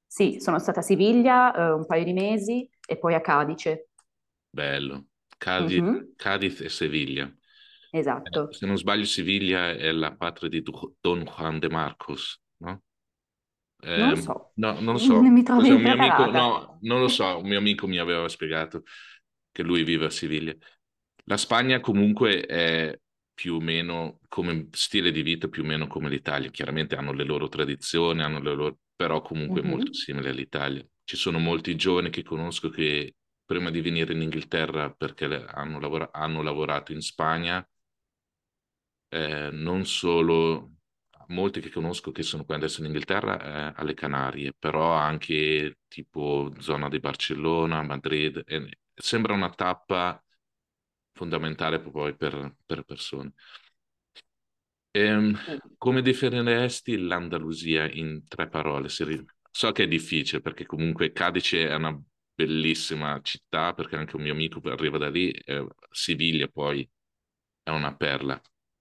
Sì, 0.07 0.41
sono 0.41 0.59
stata 0.59 0.81
a 0.81 0.83
Siviglia 0.83 1.55
eh, 1.55 1.73
un 1.73 1.87
paio 1.87 2.05
di 2.05 2.13
mesi 2.13 2.69
e 2.87 2.99
poi 2.99 3.15
a 3.15 3.23
Cadice. 3.23 3.89
Bello. 4.51 5.07
Cadiz, 5.39 5.81
mm-hmm. 5.81 6.03
Cadiz 6.17 6.61
e 6.61 6.69
Siviglia. 6.69 7.33
Esatto. 7.91 8.51
Eh, 8.51 8.55
se 8.55 8.67
non 8.67 8.77
sbaglio, 8.77 9.05
Siviglia 9.05 9.71
è 9.71 9.91
la 9.91 10.15
patria 10.15 10.49
di 10.49 10.63
Don 11.01 11.25
Juan 11.25 11.59
de 11.59 11.69
Marcos, 11.69 12.41
no? 12.59 12.83
Eh, 13.83 13.97
non 13.97 14.09
lo 14.09 14.15
ehm, 14.15 14.21
so. 14.21 14.53
No, 14.55 14.81
non 14.81 14.93
lo 14.93 14.99
so. 14.99 15.21
Non 15.21 15.33
mi 15.33 15.43
trovi 15.43 15.71
un 15.71 15.83
mio 15.83 15.93
amico, 15.93 16.31
no, 16.31 16.79
non 16.83 17.01
lo 17.01 17.09
so. 17.09 17.39
Un 17.39 17.49
mio 17.49 17.59
amico 17.59 17.87
mi 17.87 17.99
aveva 17.99 18.29
spiegato 18.29 18.83
che 19.51 19.63
lui 19.63 19.83
vive 19.83 20.07
a 20.07 20.11
Siviglia. 20.11 20.55
La 21.25 21.37
Spagna 21.37 21.81
comunque 21.81 22.41
è 22.47 22.99
più 23.33 23.55
o 23.55 23.61
meno 23.61 24.19
come 24.29 24.69
stile 24.73 25.11
di 25.11 25.23
vita, 25.23 25.49
più 25.49 25.63
o 25.63 25.67
meno 25.67 25.87
come 25.87 26.09
l'Italia. 26.09 26.51
Chiaramente 26.51 26.95
hanno 26.95 27.13
le 27.13 27.25
loro 27.25 27.49
tradizioni, 27.49 28.23
hanno 28.23 28.41
le 28.41 28.55
loro 28.55 28.79
però 28.95 29.23
comunque 29.23 29.63
mm-hmm. 29.63 29.71
molto 29.71 29.93
simile 29.95 30.29
all'Italia. 30.29 30.87
Ci 31.03 31.17
sono 31.17 31.39
molti 31.39 31.75
giovani 31.75 32.11
che 32.11 32.23
conosco 32.23 32.69
che 32.69 33.15
prima 33.47 33.71
di 33.71 33.81
venire 33.81 34.13
in 34.13 34.21
Inghilterra 34.21 34.91
perché 34.93 35.25
hanno, 35.25 35.81
lavora- 35.81 36.11
hanno 36.13 36.43
lavorato 36.43 36.93
in 36.93 37.01
Spagna, 37.01 37.67
eh, 39.11 39.51
non 39.53 39.87
solo 39.87 40.73
molti 41.29 41.61
che 41.61 41.71
conosco 41.71 42.13
che 42.13 42.23
sono 42.25 42.45
qui 42.45 42.57
adesso 42.57 42.81
in 42.81 42.87
Inghilterra, 42.89 43.71
eh, 43.73 43.81
alle 43.81 43.95
Canarie, 43.95 44.55
però 44.59 44.93
anche 44.95 45.79
tipo 45.89 46.53
zona 46.61 46.89
di 46.89 47.01
Barcellona, 47.01 47.83
Madrid, 47.83 48.43
eh, 48.47 48.79
sembra 48.95 49.35
una 49.35 49.51
tappa 49.51 50.23
fondamentale 51.13 51.81
poi 51.81 52.17
per, 52.17 52.57
per 52.67 52.85
persone. 52.85 53.33
Ehm, 54.93 55.37
come 55.79 56.03
definiresti 56.03 56.97
l'Andalusia 56.99 57.89
in 57.91 58.25
tre 58.27 58.49
parole? 58.49 58.89
So 58.89 59.73
che 59.73 59.85
è 59.85 59.89
difficile 59.89 60.41
perché 60.41 60.67
comunque 60.67 61.13
Cadice 61.13 61.69
è 61.69 61.75
una 61.75 62.01
bellissima 62.35 63.21
città 63.23 63.73
perché 63.75 63.97
anche 63.97 64.17
un 64.17 64.23
mio 64.23 64.33
amico 64.33 64.61
arriva 64.71 64.99
da 64.99 65.09
lì, 65.11 65.31
eh, 65.31 65.67
Siviglia 65.91 66.49
poi 66.49 66.89
è 67.63 67.71
una 67.71 67.95
perla. 67.97 68.41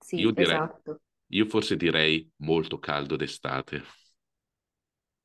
Sì, 0.10 0.16
io, 0.16 0.32
direi, 0.32 0.56
esatto. 0.56 1.02
io 1.28 1.46
forse 1.46 1.76
direi 1.76 2.28
molto 2.38 2.80
caldo 2.80 3.16
d'estate. 3.16 3.76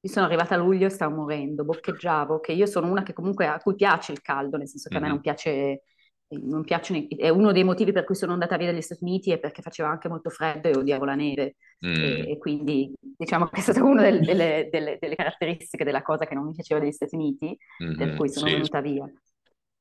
Io 0.01 0.11
sono 0.11 0.27
arrivata 0.27 0.57
a 0.57 0.59
luglio 0.59 0.89
e 0.89 0.91
stavo 0.91 1.15
morendo, 1.15 1.65
boccheggiavo, 1.65 2.39
che 2.41 2.53
io 2.53 2.67
sono 2.67 2.91
una 2.91 3.03
che 3.03 3.15
comunque 3.15 3.47
a 3.47 3.59
cui 3.61 3.77
piace 3.77 4.13
il 4.13 4.21
caldo, 4.21 4.59
nel 4.59 4.69
senso 4.69 4.91
che 4.91 4.97
mm-hmm. 4.97 5.05
a 5.05 5.07
me 5.07 5.13
non 5.15 5.23
piace 5.23 5.83
non 6.29 6.65
piacciono, 6.65 7.07
è 7.17 7.29
uno 7.29 7.53
dei 7.53 7.65
motivi 7.65 7.93
per 7.93 8.05
cui 8.05 8.15
sono 8.15 8.33
andata 8.33 8.57
via 8.57 8.71
dagli 8.71 8.83
Stati 8.83 9.05
Uniti 9.05 9.31
è 9.31 9.39
perché 9.39 9.63
faceva 9.63 9.89
anche 9.89 10.09
molto 10.09 10.31
freddo 10.31 10.69
e 10.69 10.77
odiavo 10.77 11.05
la 11.05 11.15
neve 11.15 11.57
mm. 11.87 11.95
e, 11.95 12.31
e, 12.31 12.39
quindi 12.39 12.93
diciamo 13.01 13.47
che 13.47 13.61
è 13.61 13.63
stata 13.63 13.85
una 13.85 14.03
del, 14.03 14.21
delle, 14.21 14.69
delle, 14.71 14.99
delle, 15.01 15.15
caratteristiche 15.15 15.85
della 15.85 16.03
cosa 16.03 16.27
che 16.27 16.35
non 16.35 16.47
mi 16.47 16.53
piaceva 16.53 16.81
degli 16.81 16.93
Stati 16.93 17.15
Uniti 17.15 17.57
mm-hmm, 17.83 17.97
per 17.97 18.17
cui 18.17 18.29
sono 18.29 18.49
sì. 18.49 18.53
venuta 18.55 18.81
via. 18.81 19.09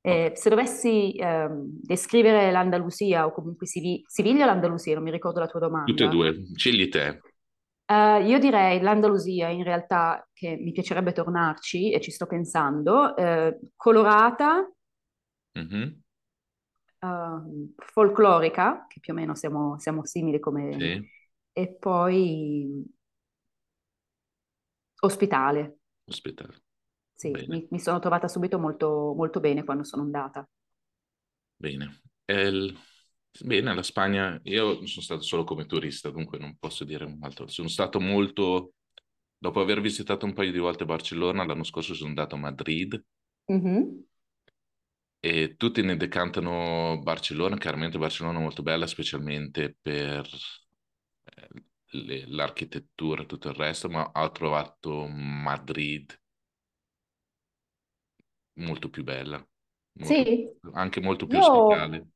Eh, 0.05 0.33
se 0.35 0.49
dovessi 0.49 1.15
ehm, 1.15 1.63
descrivere 1.81 2.51
l'Andalusia 2.51 3.25
o 3.25 3.31
comunque 3.31 3.65
Siv- 3.65 4.03
Siviglia 4.05 4.43
o 4.43 4.47
l'Andalusia, 4.47 4.95
non 4.95 5.03
mi 5.03 5.11
ricordo 5.11 5.39
la 5.39 5.47
tua 5.47 5.61
domanda. 5.61 5.89
Tutte 5.89 6.03
e 6.03 6.09
due, 6.09 6.35
scegli 6.55 6.89
te. 6.89 7.19
Uh, 7.85 8.21
io 8.25 8.39
direi 8.39 8.81
l'Andalusia 8.81 9.49
in 9.49 9.63
realtà 9.63 10.27
che 10.33 10.57
mi 10.59 10.71
piacerebbe 10.71 11.11
tornarci 11.11 11.91
e 11.91 12.01
ci 12.01 12.11
sto 12.11 12.25
pensando, 12.25 13.15
eh, 13.15 13.59
colorata, 13.75 14.69
mm-hmm 15.57 16.01
uh, 17.03 17.73
folclorica, 17.77 18.85
che 18.87 18.99
più 18.99 19.13
o 19.13 19.15
meno 19.15 19.35
siamo, 19.35 19.77
siamo 19.79 20.05
simili 20.05 20.39
come... 20.39 20.79
Sì. 20.79 21.11
E 21.55 21.67
poi 21.71 22.83
ospitale. 25.01 25.77
Ospitale. 26.05 26.63
Sì, 27.31 27.45
mi, 27.47 27.65
mi, 27.69 27.79
sono 27.79 27.99
trovata 27.99 28.27
subito 28.27 28.59
molto, 28.59 29.13
molto 29.15 29.39
bene 29.39 29.63
quando 29.63 29.85
sono 29.85 30.01
andata. 30.01 30.45
Bene. 31.55 32.01
El... 32.25 32.77
Bene, 33.39 33.73
la 33.73 33.81
Spagna, 33.81 34.39
io 34.43 34.85
sono 34.85 35.01
stato 35.01 35.21
solo 35.21 35.43
come 35.43 35.65
turista, 35.65 36.11
dunque 36.11 36.37
non 36.37 36.57
posso 36.59 36.83
dire 36.83 37.17
altro. 37.21 37.47
Sono 37.47 37.69
stato 37.69 37.99
molto, 37.99 38.73
dopo 39.37 39.61
aver 39.61 39.79
visitato 39.79 40.25
un 40.25 40.33
paio 40.33 40.51
di 40.51 40.59
volte 40.59 40.85
Barcellona, 40.85 41.45
l'anno 41.45 41.63
scorso 41.63 41.93
sono 41.93 42.09
andato 42.09 42.35
a 42.35 42.39
Madrid. 42.39 43.03
Mm-hmm 43.51 44.01
e 45.25 45.55
tutti 45.55 45.81
ne 45.81 45.95
decantano 45.95 46.99
Barcellona, 47.01 47.55
chiaramente 47.55 47.97
Barcellona 47.97 48.39
è 48.39 48.41
molto 48.41 48.61
bella, 48.61 48.85
specialmente 48.87 49.73
per 49.81 50.27
eh, 51.23 52.25
l'architettura 52.27 53.21
e 53.21 53.25
tutto 53.25 53.47
il 53.47 53.55
resto, 53.55 53.87
ma 53.87 54.11
ho 54.13 54.31
trovato 54.31 55.07
Madrid 55.07 56.22
molto 58.55 58.89
più 58.89 59.03
bella, 59.03 59.37
molto, 59.37 60.13
sì. 60.13 60.49
anche 60.73 61.01
molto 61.01 61.25
più 61.25 61.37
io, 61.37 61.63
ospitale. 61.63 62.07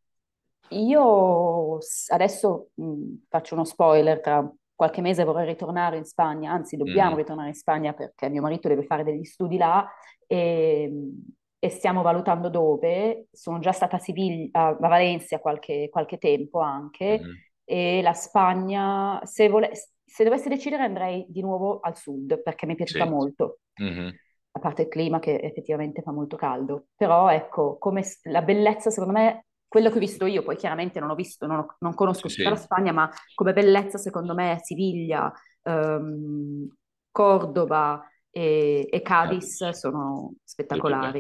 Io 0.70 1.78
adesso 2.10 2.70
mh, 2.76 3.14
faccio 3.30 3.56
uno 3.56 3.64
spoiler, 3.64 4.20
tra 4.20 4.50
qualche 4.76 5.02
mese 5.02 5.24
vorrei 5.24 5.46
ritornare 5.46 5.98
in 5.98 6.06
Spagna, 6.06 6.52
anzi 6.52 6.78
dobbiamo 6.78 7.16
mm. 7.16 7.18
ritornare 7.18 7.50
in 7.50 7.56
Spagna 7.56 7.94
perché 7.94 8.30
mio 8.30 8.42
marito 8.42 8.68
deve 8.68 8.84
fare 8.84 9.04
degli 9.04 9.24
studi 9.24 9.58
là 9.58 9.88
e 10.26 10.92
e 11.60 11.70
stiamo 11.70 12.02
valutando 12.02 12.50
dove. 12.50 13.28
Sono 13.32 13.60
già 13.60 13.72
stata 13.72 13.98
a, 13.98 14.00
Siviglia, 14.00 14.50
a 14.52 14.74
Valencia 14.74 15.40
qualche, 15.40 15.90
qualche 15.90 16.18
tempo 16.18 16.60
anche 16.60 17.20
mm-hmm. 17.20 17.34
e 17.64 18.02
la 18.02 18.14
Spagna, 18.14 19.20
se, 19.24 19.50
vole- 19.50 19.72
se 20.04 20.24
dovessi 20.24 20.50
decidere 20.50 20.84
andrei 20.84 21.26
di 21.28 21.42
nuovo 21.42 21.80
al 21.80 21.98
sud 21.98 22.42
perché 22.42 22.66
mi 22.66 22.74
è 22.74 22.76
piaciuta 22.76 23.06
sì. 23.06 23.10
molto. 23.10 23.60
Mm-hmm. 23.82 24.10
A 24.58 24.60
parte 24.60 24.84
il 24.84 24.88
clima 24.88 25.20
che 25.20 25.40
effettivamente 25.40 26.02
fa 26.02 26.12
molto 26.12 26.36
caldo, 26.36 26.88
però 26.96 27.30
ecco, 27.30 27.78
come 27.78 28.04
la 28.24 28.42
bellezza 28.42 28.90
secondo 28.90 29.14
me 29.14 29.46
quello 29.68 29.92
che 29.92 29.98
ho 29.98 30.00
visto 30.00 30.26
io, 30.26 30.42
poi 30.42 30.56
chiaramente 30.56 31.00
non 31.00 31.12
ho 31.12 31.16
visto, 31.16 31.46
non, 31.46 31.60
ho, 31.60 31.76
non 31.80 31.94
conosco 31.94 32.28
sì. 32.28 32.38
tutta 32.38 32.50
la 32.50 32.56
Spagna, 32.56 32.92
ma 32.92 33.08
come 33.36 33.54
bellezza 33.54 34.00
secondo 34.00 34.34
me 34.34 34.60
Siviglia, 34.64 35.32
um, 35.64 36.68
Cordova 37.12 38.04
e, 38.32 38.88
e 38.90 39.02
Cadiz 39.04 39.70
sono 39.70 40.34
spettacolari. 40.44 41.20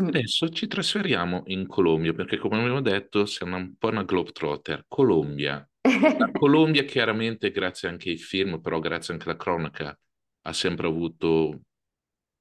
Mm. 0.00 0.06
Adesso 0.06 0.48
ci 0.48 0.66
trasferiamo 0.68 1.42
in 1.46 1.66
Colombia 1.66 2.14
perché, 2.14 2.38
come 2.38 2.58
abbiamo 2.58 2.80
detto, 2.80 3.26
siamo 3.26 3.56
un 3.56 3.74
po' 3.76 3.88
una 3.88 4.04
globetrotter. 4.04 4.86
Colombia. 4.88 5.68
La 5.82 6.30
Colombia, 6.32 6.84
chiaramente, 6.84 7.50
grazie 7.50 7.88
anche 7.88 8.08
ai 8.08 8.16
film, 8.16 8.60
però 8.60 8.78
grazie 8.78 9.12
anche 9.12 9.28
alla 9.28 9.36
cronaca, 9.36 9.98
ha 10.44 10.52
sempre 10.52 10.86
avuto 10.86 11.60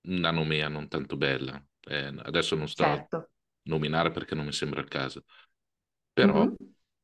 una 0.03 0.31
nomea 0.31 0.67
non 0.67 0.87
tanto 0.87 1.17
bella. 1.17 1.63
Eh, 1.81 2.13
adesso 2.23 2.55
non 2.55 2.67
sto 2.67 2.83
certo. 2.83 3.15
a 3.17 3.29
nominare 3.63 4.11
perché 4.11 4.35
non 4.35 4.45
mi 4.45 4.53
sembra 4.53 4.81
il 4.81 4.87
caso, 4.87 5.25
però 6.13 6.45
mm-hmm. 6.45 6.53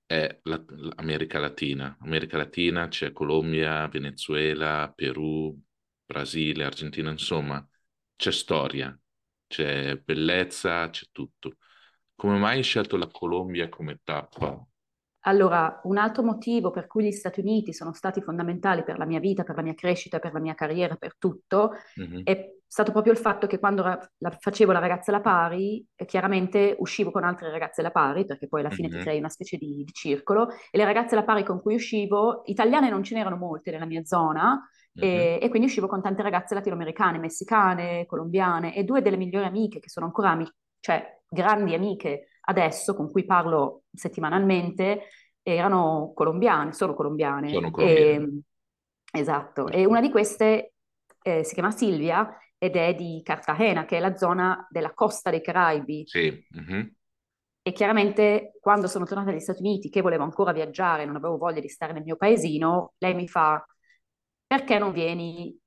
è 0.05 0.39
la, 0.43 0.63
l'America 0.67 1.39
Latina. 1.39 1.97
America 2.01 2.37
Latina 2.37 2.87
c'è 2.87 3.11
Colombia, 3.11 3.87
Venezuela, 3.87 4.91
Perù, 4.95 5.57
Brasile, 6.05 6.63
Argentina, 6.63 7.09
insomma, 7.09 7.67
c'è 8.15 8.31
storia 8.31 8.97
c'è 9.47 9.97
bellezza, 9.97 10.89
c'è 10.89 11.05
tutto. 11.11 11.57
Come 12.15 12.37
mai 12.37 12.57
hai 12.57 12.63
scelto 12.63 12.97
la 12.97 13.07
Colombia 13.07 13.69
come 13.69 14.01
tappa? 14.03 14.63
Allora, 15.27 15.81
un 15.84 15.98
altro 15.98 16.24
motivo 16.24 16.72
per 16.72 16.88
cui 16.88 17.03
gli 17.03 17.12
Stati 17.12 17.41
Uniti 17.41 17.74
sono 17.74 17.91
stati 17.93 18.22
fondamentali 18.22 18.84
per 18.84 18.98
la 18.98 19.05
mia 19.05 19.19
vita, 19.19 19.43
per 19.43 19.57
la 19.57 19.62
mia 19.62 19.74
crescita, 19.74 20.19
per 20.19 20.31
la 20.31 20.39
mia 20.39 20.55
carriera, 20.55 20.96
per 20.96 21.17
tutto, 21.17 21.72
mm-hmm. 22.00 22.22
è 22.24 22.55
stato 22.65 22.93
proprio 22.93 23.12
il 23.12 23.19
fatto 23.19 23.46
che 23.46 23.60
quando 23.60 23.81
ra- 23.81 24.12
la 24.19 24.31
facevo 24.31 24.72
la 24.72 24.79
ragazza 24.79 25.12
alla 25.12 25.19
pari, 25.19 25.86
eh, 25.96 26.05
chiaramente 26.05 26.77
uscivo 26.79 27.12
con 27.12 27.25
altre 27.25 27.51
ragazze 27.51 27.81
alla 27.81 27.91
pari, 27.91 28.25
perché 28.25 28.48
poi 28.48 28.62
alla 28.62 28.69
fine 28.69 28.88
mm-hmm. 28.88 28.98
ti 28.98 29.03
crei 29.03 29.19
una 29.19 29.29
specie 29.29 29.57
di, 29.57 29.84
di, 29.84 29.91
circolo, 29.91 30.48
e 30.72 30.77
le 30.77 30.86
ragazze 30.86 31.15
alla 31.15 31.25
pari 31.25 31.43
con 31.43 31.62
cui 31.62 31.75
uscivo, 31.75 32.43
italiane 32.46 32.89
non 32.89 33.03
ce 33.03 33.15
n'erano 33.15 33.36
molte 33.36 33.72
nella 33.72 33.86
mia 33.86 34.05
zona, 34.05 34.65
e, 35.00 35.39
e, 35.41 35.50
quindi 35.50 35.67
uscivo 35.67 35.88
con 35.88 36.01
tante 36.01 36.24
ragazze 36.24 36.55
latinoamericane, 36.55 37.19
messicane, 37.19 38.05
colombiane 38.05 38.74
e 38.74 38.84
due 38.84 39.01
delle 39.01 39.17
migliori 39.17 39.46
amiche 39.46 39.79
che 39.79 39.89
sono 39.89 40.05
ancora 40.05 40.31
amiche, 40.31 40.55
cioè 40.79 41.19
grandi 41.29 41.75
amiche 41.75 42.29
adesso 42.49 42.95
con 42.95 43.11
cui 43.11 43.25
parlo 43.25 43.83
settimanalmente 43.93 45.07
erano 45.41 46.11
colombiane, 46.13 46.73
sono 46.73 46.93
colombiane. 46.93 47.49
Sono 47.49 47.71
colombiane. 47.71 48.41
E, 49.11 49.19
esatto, 49.19 49.67
e 49.67 49.85
una 49.85 50.01
di 50.01 50.09
queste 50.09 50.73
eh, 51.21 51.43
si 51.43 51.53
chiama 51.53 51.71
Silvia 51.71 52.37
ed 52.57 52.75
è 52.75 52.95
di 52.95 53.21
Cartagena, 53.23 53.85
che 53.85 53.97
è 53.97 53.99
la 53.99 54.15
zona 54.15 54.65
della 54.69 54.93
costa 54.93 55.29
dei 55.29 55.41
Caraibi. 55.41 56.03
Sì. 56.05 56.45
Mm-hmm. 56.57 56.87
E 57.61 57.71
chiaramente 57.73 58.53
quando 58.61 58.87
sono 58.87 59.05
tornata 59.05 59.31
negli 59.31 59.41
Stati 59.41 59.59
Uniti, 59.59 59.89
che 59.89 60.01
volevo 60.01 60.23
ancora 60.23 60.53
viaggiare, 60.53 61.05
non 61.05 61.17
avevo 61.17 61.37
voglia 61.37 61.59
di 61.59 61.67
stare 61.67 61.91
nel 61.91 62.03
mio 62.03 62.15
paesino, 62.15 62.93
lei 62.97 63.13
mi 63.13 63.27
fa, 63.27 63.63
perché 64.45 64.79
non 64.79 64.93
vieni 64.93 65.57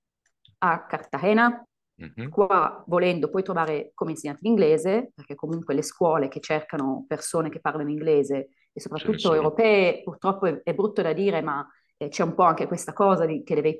a 0.58 0.86
Cartagena? 0.86 1.62
Mm-hmm. 2.02 2.30
Qua, 2.30 2.82
volendo, 2.86 3.28
puoi 3.28 3.42
trovare 3.42 3.92
come 3.94 4.12
insegnante 4.12 4.42
di 4.42 4.48
inglese, 4.48 5.12
perché 5.14 5.34
comunque 5.34 5.74
le 5.74 5.82
scuole 5.82 6.28
che 6.28 6.40
cercano 6.40 7.04
persone 7.06 7.50
che 7.50 7.60
parlano 7.60 7.90
inglese, 7.90 8.50
e 8.72 8.80
soprattutto 8.80 9.34
europee, 9.34 10.02
purtroppo 10.02 10.46
è, 10.46 10.60
è, 10.62 10.74
brutto 10.74 11.02
da 11.02 11.12
dire, 11.12 11.42
ma 11.42 11.66
eh, 11.96 12.08
c'è 12.08 12.22
un 12.22 12.34
po' 12.34 12.44
anche 12.44 12.66
questa 12.66 12.92
cosa 12.92 13.26
di, 13.26 13.42
che 13.42 13.54
deve, 13.54 13.76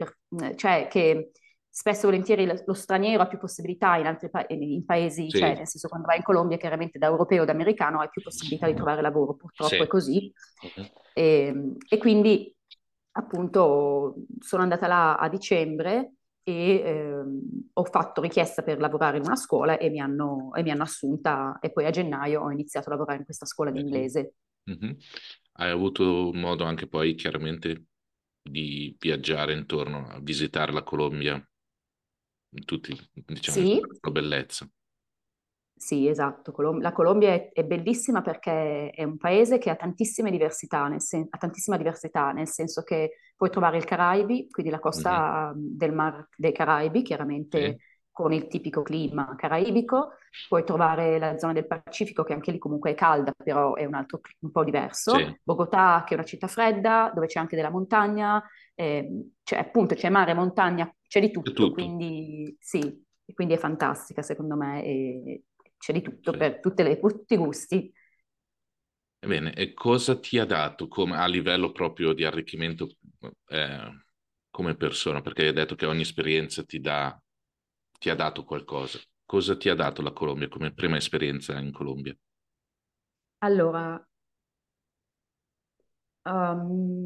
cioè 0.57 0.87
che 0.89 1.31
spesso 1.73 2.03
e 2.03 2.11
volentieri 2.11 2.51
lo 2.67 2.75
straniero 2.75 3.23
ha 3.23 3.29
più 3.29 3.39
possibilità 3.39 3.97
in 3.97 4.07
altri 4.07 4.29
pa- 4.29 4.45
in 4.49 4.85
paesi, 4.85 5.31
sì. 5.31 5.39
cioè 5.39 5.55
nel 5.55 5.69
senso 5.69 5.89
quando 5.89 6.09
vai 6.09 6.17
in 6.17 6.25
Colombia 6.25 6.57
chiaramente 6.57 6.99
da 6.99 7.07
europeo 7.07 7.43
o 7.43 7.45
da 7.45 7.53
americano 7.53 8.01
hai 8.01 8.09
più 8.11 8.21
possibilità 8.23 8.67
di 8.67 8.75
trovare 8.75 9.01
lavoro, 9.01 9.35
purtroppo 9.35 9.75
sì. 9.75 9.81
è 9.81 9.87
così. 9.87 10.33
E, 11.15 11.47
ehm, 11.47 11.77
e, 11.89 11.99
quindi 11.99 12.53
appunto 13.13 14.17
sono 14.41 14.63
andata 14.63 14.89
là 14.89 15.17
a 15.17 15.29
dicembre 15.29 16.15
e 16.43 16.83
ehm, 16.85 17.41
ho 17.75 17.85
fatto 17.85 18.21
richiesta 18.21 18.63
per 18.63 18.79
lavorare 18.79 19.19
in 19.19 19.25
una 19.25 19.37
scuola 19.37 19.79
e 19.79 19.91
mi, 19.91 20.01
hanno, 20.01 20.53
e 20.55 20.63
mi 20.63 20.71
hanno 20.71 20.83
assunta 20.83 21.59
e 21.61 21.71
poi 21.71 21.87
a 21.87 21.91
gennaio 21.91 22.43
ho 22.43 22.51
iniziato 22.51 22.89
a 22.89 22.93
lavorare 22.93 23.19
in 23.19 23.25
questa 23.25 23.47
scuola 23.47 23.71
di 23.71 23.81
inglese. 23.81 24.35
Mm-hmm. 24.71 24.93
Hai 25.53 25.71
avuto 25.71 26.31
modo 26.33 26.65
anche 26.65 26.87
poi 26.87 27.15
chiaramente 27.15 27.85
di 28.43 28.97
viaggiare 28.99 29.53
intorno 29.53 30.07
a 30.09 30.21
visitare 30.21 30.73
la 30.73 30.83
Colombia 30.83 31.35
in 32.53 32.65
tutti, 32.65 32.97
diciamo, 33.13 33.59
sì. 33.59 33.81
la 34.01 34.11
bellezza. 34.11 34.69
Sì, 35.83 36.07
esatto. 36.09 36.53
Colom- 36.53 36.81
la 36.83 36.93
Colombia 36.93 37.31
è, 37.33 37.51
è 37.53 37.65
bellissima 37.65 38.21
perché 38.21 38.91
è 38.91 39.03
un 39.03 39.17
paese 39.17 39.57
che 39.59 39.71
ha 39.71 39.77
tantissime 39.77 40.31
diversità, 40.31 40.87
nel 40.89 41.01
sen- 41.01 41.27
ha 41.31 41.39
tantissima 41.39 41.79
diversità, 41.79 42.33
nel 42.33 42.49
senso 42.49 42.83
che 42.83 43.17
puoi 43.35 43.49
trovare 43.51 43.79
il 43.79 43.85
Caraibi, 43.85 44.49
quindi 44.51 44.71
la 44.71 44.79
costa 44.79 45.53
mm, 45.55 45.77
del 45.79 45.93
Mar 45.95 46.29
dei 46.37 46.53
Caraibi, 46.53 47.01
Sì, 47.53 47.61
chiaramente 47.61 47.79
con 48.13 48.33
il 48.35 48.47
tipico 48.49 48.83
clima 48.83 49.35
caraibico, 49.37 50.11
puoi 50.47 50.65
trovare 50.65 51.19
la 51.19 51.39
zona 51.39 51.55
del 51.55 51.67
Pacifico, 51.67 52.25
che 52.25 52.35
anche 52.35 52.51
lì 52.53 52.59
comunque 52.59 52.91
è 52.91 52.95
calda, 52.95 53.33
però 53.35 53.75
è 53.75 53.87
un 53.87 53.95
altro 53.95 54.21
un 54.41 54.51
po' 54.51 54.65
diverso. 54.65 55.25
sì, 55.25 55.39
Bogotà, 55.43 56.05
che 56.07 56.13
è 56.15 56.17
una 56.19 56.27
città 56.27 56.47
fredda, 56.47 57.11
dove 57.15 57.27
c'è 57.27 57.39
anche 57.41 57.57
della 57.57 57.71
montagna, 57.71 58.43
ehm, 58.75 59.31
c'è 59.43 59.57
appunto 59.59 59.95
c'è 59.95 60.11
mare, 60.11 60.35
montagna, 60.35 60.93
c'è 61.09 61.21
di 61.21 61.31
tutto, 61.31 61.53
tutto. 61.53 61.71
quindi 61.71 62.55
sì, 62.61 63.03
quindi 63.33 63.55
è 63.55 63.59
fantastica 63.59 64.21
secondo 64.23 64.57
me 64.57 64.85
e 64.85 65.45
c'è 65.81 65.93
di 65.95 66.03
tutto 66.03 66.33
per 66.33 66.61
tutte 66.61 66.83
le- 66.85 67.01
tutti 67.01 67.35
i 67.35 67.37
gusti. 67.39 67.93
Bene, 69.23 69.53
e 69.55 69.75
cosa 69.75 70.19
ti 70.19 70.39
ha 70.39 70.45
dato 70.47 70.89
come, 70.89 71.17
a 71.17 71.27
livello 71.27 71.73
proprio 71.73 72.13
di 72.15 72.25
arricchimento 72.25 72.89
eh, 73.49 74.05
come 74.51 74.77
persona? 74.77 75.21
Perché 75.21 75.47
hai 75.47 75.53
detto 75.53 75.75
che 75.75 75.85
ogni 75.87 76.01
esperienza 76.03 76.65
ti 76.65 76.81
dà, 76.81 77.19
ti 77.99 78.09
ha 78.11 78.15
dato 78.15 78.45
qualcosa. 78.45 78.99
Cosa 79.27 79.57
ti 79.57 79.69
ha 79.69 79.75
dato 79.75 80.01
la 80.03 80.13
Colombia 80.13 80.49
come 80.49 80.73
prima 80.73 80.97
esperienza 80.97 81.59
in 81.59 81.71
Colombia? 81.73 82.17
Allora, 83.41 84.03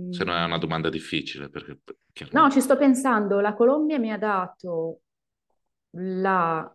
Se 0.09 0.25
no 0.25 0.35
è 0.35 0.43
um, 0.43 0.47
una 0.47 0.57
domanda 0.57 0.89
difficile, 0.89 1.51
perché 1.51 1.79
no, 2.31 2.51
chiaramente... 2.51 2.51
ci 2.51 2.61
sto 2.61 2.77
pensando, 2.77 3.41
la 3.41 3.55
Colombia 3.55 3.99
mi 3.99 4.11
ha 4.13 4.19
dato 4.19 5.01
la, 5.93 6.74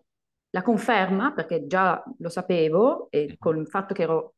la 0.51 0.62
conferma, 0.62 1.34
perché 1.34 1.65
già 1.68 2.03
lo 2.18 2.29
sapevo, 2.29 3.08
e 3.12 3.27
Mhm. 3.29 3.36
con 3.38 3.58
il 3.58 3.68
fatto 3.68 3.94
che 3.94 4.03
ero 4.03 4.36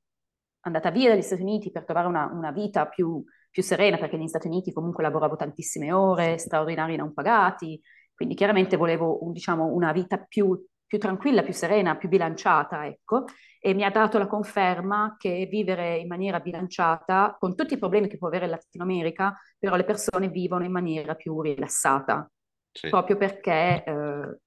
andata 0.62 0.92
via 0.92 1.10
dagli 1.10 1.22
Stati 1.22 1.42
Uniti 1.42 1.72
per 1.72 1.86
trovare 1.86 2.08
una, 2.08 2.26
una 2.32 2.52
vita 2.52 2.88
più, 2.88 3.24
più 3.50 3.64
serena, 3.64 3.98
perché 3.98 4.18
negli 4.18 4.28
Stati 4.28 4.48
Uniti 4.48 4.72
comunque 4.74 5.04
lavoravo 5.04 5.36
tantissime 5.36 5.92
ore, 5.92 6.38
straordinari 6.38 6.96
non 6.96 7.14
pagati, 7.14 7.82
quindi 8.14 8.36
chiaramente 8.36 8.78
volevo, 8.78 9.24
un- 9.26 9.32
diciamo, 9.32 9.66
una 9.66 9.92
vita 9.92 10.18
più, 10.20 10.64
più 10.86 11.00
tranquilla, 11.00 11.42
più 11.44 11.54
serena, 11.54 11.96
più 11.98 12.10
bilanciata, 12.10 12.86
ecco, 12.86 13.26
e 13.60 13.74
mi 13.74 13.84
ha 13.84 13.90
dato 13.92 14.18
la 14.18 14.28
conferma 14.28 15.16
che 15.18 15.48
vivere 15.50 15.98
in 15.98 16.08
maniera 16.08 16.40
bilanciata, 16.40 17.36
con 17.40 17.56
tutti 17.56 17.74
i 17.76 17.78
problemi 17.78 18.08
che 18.08 18.18
può 18.18 18.28
avere 18.28 18.46
il 18.46 18.52
Latino 18.52 18.84
America, 18.84 19.36
però 19.58 19.76
le 19.76 19.86
persone 19.86 20.28
vivono 20.30 20.64
in 20.66 20.72
maniera 20.72 21.16
più 21.16 21.42
rilassata, 21.42 22.30
Sì, 22.74 22.88
proprio 22.88 23.18
perché 23.18 23.84
eh, 23.86 24.40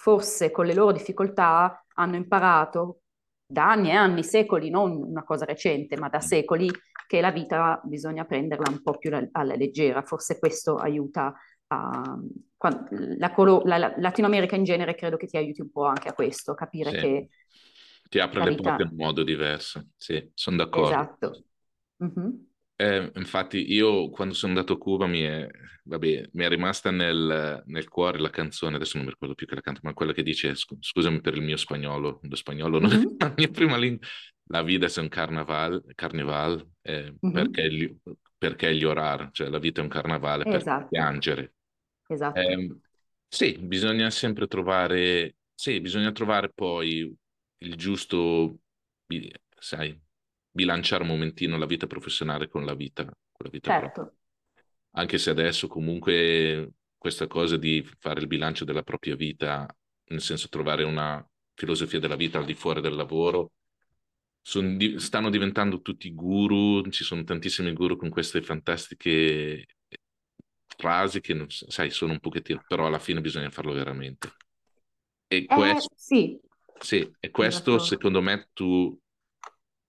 forse 0.00 0.50
con 0.50 0.66
le 0.66 0.74
loro 0.74 0.92
difficoltà 0.92 1.84
hanno 1.94 2.16
imparato 2.16 3.02
da 3.46 3.70
anni 3.70 3.88
e 3.90 3.92
anni, 3.94 4.22
secoli, 4.24 4.70
non 4.70 4.92
una 5.02 5.24
cosa 5.24 5.44
recente, 5.44 5.96
ma 5.98 6.08
da 6.08 6.20
Mm. 6.24 6.30
secoli, 6.30 6.70
che 7.06 7.20
la 7.20 7.32
vita 7.32 7.80
bisogna 7.84 8.24
prenderla 8.24 8.70
un 8.70 8.80
po' 8.82 8.96
più 8.96 9.10
la- 9.10 9.26
alla 9.32 9.56
leggera. 9.56 10.02
Forse 10.02 10.38
questo 10.38 10.76
aiuta 10.76 11.34
a... 11.68 12.18
La, 13.18 13.32
colo- 13.32 13.62
la- 13.64 13.78
la- 13.78 13.94
Latino 13.96 14.26
America 14.26 14.54
in 14.56 14.64
genere 14.64 14.94
credo 14.94 15.16
che 15.16 15.26
ti 15.26 15.36
aiuti 15.36 15.60
un 15.62 15.70
po' 15.70 15.84
anche 15.86 16.08
a 16.08 16.12
questo, 16.12 16.54
capire 16.54 16.92
sì. 16.92 16.96
che 16.96 17.30
Ti 18.08 18.18
apre 18.18 18.42
le 18.42 18.54
porte 18.54 18.82
in 18.82 18.88
vita... 18.88 18.90
un 18.90 18.96
modo 18.96 19.22
diverso. 19.22 19.90
Sì, 19.96 20.30
sono 20.34 20.56
d'accordo. 20.56 21.08
Esatto. 21.08 21.44
Mhm. 22.00 22.49
Eh, 22.80 23.10
infatti 23.16 23.70
io 23.72 24.08
quando 24.08 24.32
sono 24.32 24.52
andato 24.52 24.72
a 24.74 24.78
Cuba 24.78 25.06
mi 25.06 25.20
è, 25.20 25.46
vabbè, 25.84 26.30
mi 26.32 26.44
è 26.44 26.48
rimasta 26.48 26.90
nel, 26.90 27.62
nel 27.66 27.88
cuore 27.88 28.18
la 28.18 28.30
canzone, 28.30 28.76
adesso 28.76 28.96
non 28.96 29.04
mi 29.04 29.12
ricordo 29.12 29.34
più 29.34 29.46
che 29.46 29.54
la 29.54 29.60
canta, 29.60 29.80
ma 29.82 29.92
quella 29.92 30.12
che 30.14 30.22
dice, 30.22 30.54
scu- 30.54 30.82
scusami 30.82 31.20
per 31.20 31.34
il 31.34 31.42
mio 31.42 31.58
spagnolo, 31.58 32.20
lo 32.22 32.36
spagnolo 32.36 32.78
non 32.78 32.92
è 32.92 32.96
Mhm. 32.96 33.18
la 33.18 33.34
mia 33.36 33.48
prima 33.50 33.76
lingua, 33.76 34.06
la 34.44 34.62
vita 34.62 34.86
è 34.86 34.98
un 35.00 35.08
carnaval, 35.08 35.84
carnival, 35.94 36.66
eh, 36.80 37.14
Mhm. 37.22 37.30
perché, 37.30 37.70
gli, 37.70 37.94
perché 38.38 38.72
llorar, 38.72 39.28
cioè 39.32 39.48
la 39.50 39.58
vita 39.58 39.80
è 39.80 39.84
un 39.84 39.90
carnavale 39.90 40.46
per 40.46 40.60
Esatto, 40.60 40.88
piangere. 40.88 41.56
esatto. 42.08 42.40
Ehm, 42.40 42.80
sì, 43.28 43.58
bisogna 43.58 44.08
sempre 44.10 44.46
trovare, 44.46 45.36
sì, 45.54 45.80
bisogna 45.82 46.12
trovare 46.12 46.50
poi 46.50 47.14
il 47.58 47.76
giusto, 47.76 48.58
sai, 49.58 50.00
bilanciare 50.50 51.02
un 51.02 51.08
momentino 51.10 51.56
la 51.58 51.66
vita 51.66 51.86
professionale 51.86 52.48
con 52.48 52.64
la 52.64 52.74
vita, 52.74 53.04
con 53.04 53.14
la 53.38 53.50
vita 53.50 53.72
propria. 53.72 54.02
Certo. 54.02 54.14
Anche 54.92 55.18
se 55.18 55.30
adesso 55.30 55.68
comunque 55.68 56.72
questa 56.98 57.26
cosa 57.26 57.56
di 57.56 57.86
fare 57.98 58.20
il 58.20 58.26
bilancio 58.26 58.64
della 58.64 58.82
propria 58.82 59.14
vita, 59.16 59.66
nel 60.06 60.20
senso 60.20 60.48
trovare 60.48 60.82
una 60.84 61.24
filosofia 61.54 62.00
della 62.00 62.16
vita 62.16 62.38
al 62.38 62.44
di 62.44 62.54
fuori 62.54 62.80
del 62.80 62.94
lavoro, 62.94 63.52
son 64.42 64.76
di- 64.76 64.98
stanno 64.98 65.30
diventando 65.30 65.80
tutti 65.82 66.12
guru, 66.14 66.88
ci 66.90 67.04
sono 67.04 67.22
tantissimi 67.24 67.72
guru 67.72 67.96
con 67.96 68.08
queste 68.10 68.42
fantastiche 68.42 69.66
frasi 70.76 71.20
che, 71.20 71.44
sai, 71.48 71.90
sono 71.90 72.12
un 72.12 72.20
pochettino, 72.20 72.62
però 72.66 72.86
alla 72.86 72.98
fine 72.98 73.20
bisogna 73.20 73.50
farlo 73.50 73.72
veramente. 73.72 74.32
E 75.28 75.46
Eh, 75.48 75.54
questo, 75.54 75.94
sì, 75.96 76.40
sì, 76.80 77.10
e 77.20 77.30
sono 77.30 77.30
questo 77.30 77.78
secondo 77.78 78.20
me 78.22 78.48
tu 78.52 78.98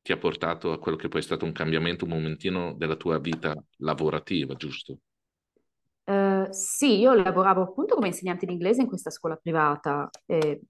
ti 0.02 0.12
ha 0.12 0.18
portato 0.18 0.72
a 0.72 0.80
quello 0.80 0.98
che 0.98 1.08
poi 1.08 1.22
è 1.22 1.24
stato 1.24 1.46
un 1.46 1.52
cambiamento, 1.54 2.06
un 2.06 2.12
momentino 2.12 2.74
della 2.74 2.96
tua 2.96 3.20
vita 3.20 3.56
lavorativa, 3.78 4.56
giusto? 4.56 5.00
Eh, 6.04 6.48
sì, 6.52 7.00
io 7.00 7.14
lavoravo 7.14 7.62
appunto 7.62 7.96
come 7.96 8.08
insegnante 8.08 8.46
di 8.46 8.54
inglese 8.54 8.82
in 8.82 8.88
questa 8.88 9.10
scuola 9.10 9.36
privata. 9.36 10.10
e 10.26 10.62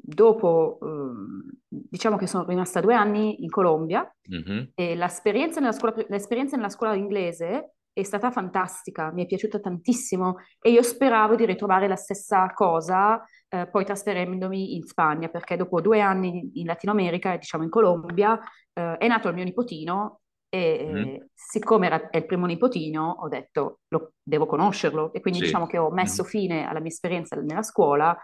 dopo, 0.00 0.78
ehm, 0.82 1.50
diciamo 1.68 2.16
che 2.16 2.26
sono 2.26 2.44
rimasta 2.46 2.80
due 2.80 2.94
anni 2.94 3.42
in 3.42 3.50
Colombia 3.50 4.10
Mhm, 4.28 4.72
e 4.74 4.94
l'esperienza 4.94 5.60
nella 5.60 5.72
scuola, 5.72 5.94
l'esperienza 6.08 6.56
nella 6.56 6.68
scuola 6.70 6.94
inglese 6.94 7.74
è 7.92 8.02
stata 8.04 8.30
fantastica, 8.30 9.12
mi 9.12 9.24
è 9.24 9.26
piaciuta 9.26 9.58
tantissimo 9.60 10.36
e 10.60 10.70
io 10.70 10.82
speravo 10.82 11.34
di 11.34 11.44
ritrovare 11.46 11.88
la 11.88 11.96
stessa 11.96 12.52
cosa 12.54 13.22
eh, 13.48 13.66
poi 13.68 13.84
trasferendomi 13.84 14.74
in 14.76 14.84
Spagna, 14.84 15.28
perché 15.28 15.56
dopo 15.56 15.80
due 15.80 16.00
anni 16.00 16.50
in 16.54 16.66
Latino 16.66 16.92
America, 16.92 17.36
diciamo 17.36 17.64
in 17.64 17.70
Colombia, 17.70 18.38
eh, 18.72 18.96
è 18.98 19.06
nato 19.08 19.28
il 19.28 19.34
mio 19.34 19.44
nipotino 19.44 20.20
e 20.50 20.58
mhm, 20.86 21.18
eh, 21.20 21.28
siccome 21.34 21.86
era, 21.86 22.10
è 22.10 22.16
il 22.18 22.26
primo 22.26 22.46
nipotino, 22.46 23.16
ho 23.20 23.28
detto 23.28 23.80
lo, 23.88 24.12
devo 24.22 24.46
conoscerlo. 24.46 25.12
E 25.12 25.20
quindi 25.20 25.40
Sì. 25.40 25.46
diciamo 25.46 25.66
che 25.66 25.78
ho 25.78 25.90
messo 25.90 26.22
Mhm, 26.22 26.24
fine 26.24 26.66
alla 26.66 26.80
mia 26.80 26.90
esperienza 26.90 27.36
nella 27.36 27.62
scuola, 27.62 28.16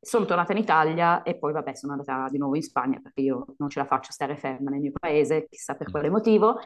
sono 0.00 0.24
tornata 0.24 0.52
in 0.52 0.58
Italia 0.58 1.22
e 1.22 1.36
poi 1.38 1.52
vabbè 1.52 1.74
sono 1.74 1.92
andata 1.92 2.28
di 2.30 2.38
nuovo 2.38 2.54
in 2.54 2.62
Spagna 2.62 3.00
perché 3.00 3.20
io 3.20 3.46
non 3.58 3.68
ce 3.68 3.80
la 3.80 3.86
faccio 3.86 4.12
stare 4.12 4.36
ferma 4.36 4.70
nel 4.70 4.80
mio 4.80 4.92
paese, 4.98 5.46
chissà 5.48 5.74
per 5.74 5.90
quale 5.90 6.08
motivo. 6.10 6.58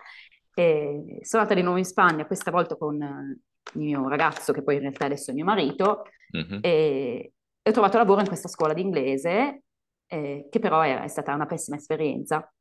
E 0.55 1.21
sono 1.23 1.43
andata 1.43 1.55
di 1.59 1.63
nuovo 1.63 1.79
in 1.79 1.85
Spagna, 1.85 2.27
questa 2.27 2.51
volta 2.51 2.77
con 2.77 2.97
il 2.97 3.81
mio 3.81 4.07
ragazzo, 4.09 4.53
che 4.53 4.63
poi 4.63 4.75
in 4.77 4.81
realtà 4.83 5.07
adesso 5.07 5.31
è 5.31 5.35
mio 5.35 5.45
marito, 5.45 6.05
mhm, 6.35 6.61
e, 6.61 7.33
e 7.63 7.71
ho 7.71 7.73
trovato 7.73 7.97
lavoro 7.97 8.21
in 8.21 8.27
questa 8.27 8.49
scuola 8.49 8.73
di 8.73 8.83
inglese, 8.83 9.63
eh, 10.07 10.49
che 10.51 10.59
però 10.59 10.81
è, 10.81 11.01
è 11.01 11.09
stata 11.09 11.35
una 11.35 11.47
pessima 11.47 11.77
esperienza 11.77 12.53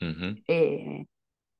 mhm, 0.00 0.42
e 0.44 1.06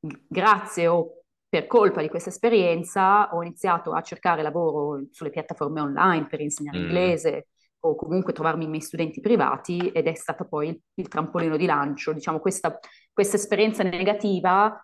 grazie 0.00 0.86
o 0.86 1.22
per 1.48 1.66
colpa 1.66 2.00
di 2.00 2.08
questa 2.08 2.30
esperienza 2.30 3.32
ho 3.34 3.42
iniziato 3.42 3.92
a 3.92 4.02
cercare 4.02 4.42
lavoro 4.42 5.04
sulle 5.10 5.30
piattaforme 5.30 5.80
online 5.80 6.26
per 6.26 6.40
insegnare 6.40 6.78
mhm. 6.78 6.84
inglese 6.84 7.48
o 7.80 7.94
comunque 7.94 8.32
trovarmi 8.32 8.64
i 8.64 8.68
miei 8.68 8.80
studenti 8.80 9.20
privati 9.20 9.90
ed 9.90 10.06
è 10.06 10.14
stato 10.14 10.46
poi 10.48 10.68
il, 10.68 10.80
il 10.94 11.08
trampolino 11.08 11.56
di 11.56 11.66
lancio. 11.66 12.12
Diciamo, 12.12 12.40
questa, 12.40 12.78
questa 13.12 13.36
esperienza 13.36 13.82
negativa 13.84 14.76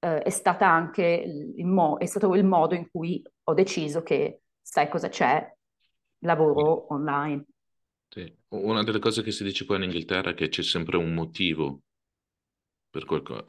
eh, 0.00 0.22
è 0.22 0.30
stata 0.30 0.68
anche 0.68 1.04
il, 1.04 1.54
il 1.58 1.66
mo- 1.66 1.98
è 1.98 2.06
stato 2.06 2.34
il 2.34 2.44
modo 2.44 2.74
in 2.74 2.90
cui 2.90 3.22
ho 3.44 3.54
deciso 3.54 4.02
che 4.02 4.40
sai 4.60 4.88
cosa 4.88 5.08
c'è? 5.08 5.56
Sì, 6.54 6.62
Lavoro 6.62 6.86
online. 6.92 7.44
sì. 8.08 8.36
Una 8.48 8.82
delle 8.84 8.98
cose 8.98 9.22
che 9.22 9.30
si 9.32 9.44
dice 9.44 9.64
qua 9.64 9.76
in 9.76 9.84
Inghilterra 9.84 10.30
è 10.30 10.34
che 10.34 10.48
c'è 10.50 10.62
sempre 10.62 10.96
un 10.98 11.14
motivo 11.14 11.84
per 12.90 13.04
qualcosa, 13.04 13.44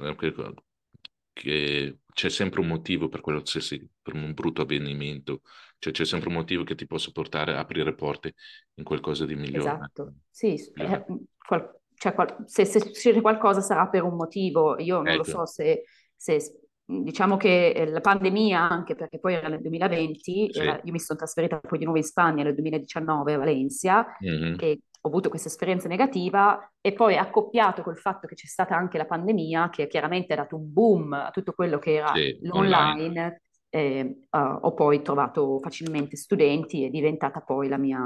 che 1.33 1.99
c'è 2.13 2.29
sempre 2.29 2.59
un 2.61 2.67
motivo 2.67 3.07
per 3.09 3.21
sì, 3.61 3.87
per 4.01 4.13
un 4.15 4.33
brutto 4.33 4.61
avvenimento, 4.61 5.41
cioè 5.79 5.93
c'è 5.93 6.05
sempre 6.05 6.29
un 6.29 6.35
motivo 6.35 6.63
che 6.63 6.75
ti 6.75 6.85
possa 6.87 7.11
portare 7.11 7.53
a 7.55 7.59
aprire 7.59 7.95
porte 7.95 8.35
in 8.75 8.83
qualcosa 8.83 9.25
di 9.25 9.35
migliore. 9.35 9.85
Esatto, 9.91 10.13
sì, 10.29 10.55
Migliore. 10.75 10.77
eh, 10.77 11.05
qual- 11.37 11.79
cioè, 11.95 12.13
qual- 12.13 12.43
se, 12.45 12.65
se 12.65 12.79
succede 12.79 13.19
qualcosa 13.21 13.61
sarà 13.61 13.87
per 13.87 14.03
un 14.03 14.15
motivo. 14.15 14.77
Io 14.79 15.01
non 15.01 15.15
lo 15.15 15.23
Ecco, 15.23 15.33
so 15.33 15.45
se, 15.45 15.83
se- 16.15 16.68
diciamo 17.03 17.37
che 17.37 17.69
eh, 17.71 17.85
la 17.89 18.01
pandemia, 18.01 18.67
anche 18.69 18.95
perché 18.95 19.19
poi 19.19 19.35
era 19.35 19.47
nel 19.47 19.61
2020, 19.61 20.51
era- 20.53 20.79
sì. 20.79 20.81
io 20.83 20.91
mi 20.91 20.99
sono 20.99 21.19
trasferita 21.19 21.59
poi 21.59 21.77
di 21.77 21.83
nuovo 21.85 21.99
in 21.99 22.05
Spagna 22.05 22.43
nel 22.43 22.53
2019 22.53 23.33
a 23.33 23.37
Valencia 23.37 24.07
Mhm, 24.21 24.55
e 24.55 24.81
ho 25.01 25.07
avuto 25.07 25.29
questa 25.29 25.47
esperienza 25.47 25.87
negativa 25.87 26.71
e 26.81 26.91
poi 26.93 27.15
accoppiato 27.17 27.83
col 27.83 27.97
fatto 27.97 28.27
che 28.27 28.35
c'è 28.35 28.47
stata 28.47 28.75
anche 28.75 28.97
la 28.97 29.05
pandemia, 29.05 29.69
che 29.69 29.87
chiaramente 29.87 30.33
ha 30.33 30.37
dato 30.37 30.55
un 30.57 30.71
boom 30.73 31.13
a 31.13 31.29
tutto 31.31 31.53
quello 31.53 31.79
che 31.79 31.93
era 31.95 32.11
Sì, 32.13 32.37
online, 32.49 32.97
l'online, 32.99 33.41
eh, 33.69 34.19
uh, 34.29 34.37
ho 34.61 34.73
poi 34.73 35.01
trovato 35.01 35.59
facilmente 35.61 36.17
studenti 36.17 36.83
e 36.83 36.87
è 36.87 36.89
diventata 36.89 37.41
poi 37.41 37.67
la 37.69 37.77
mia, 37.77 37.99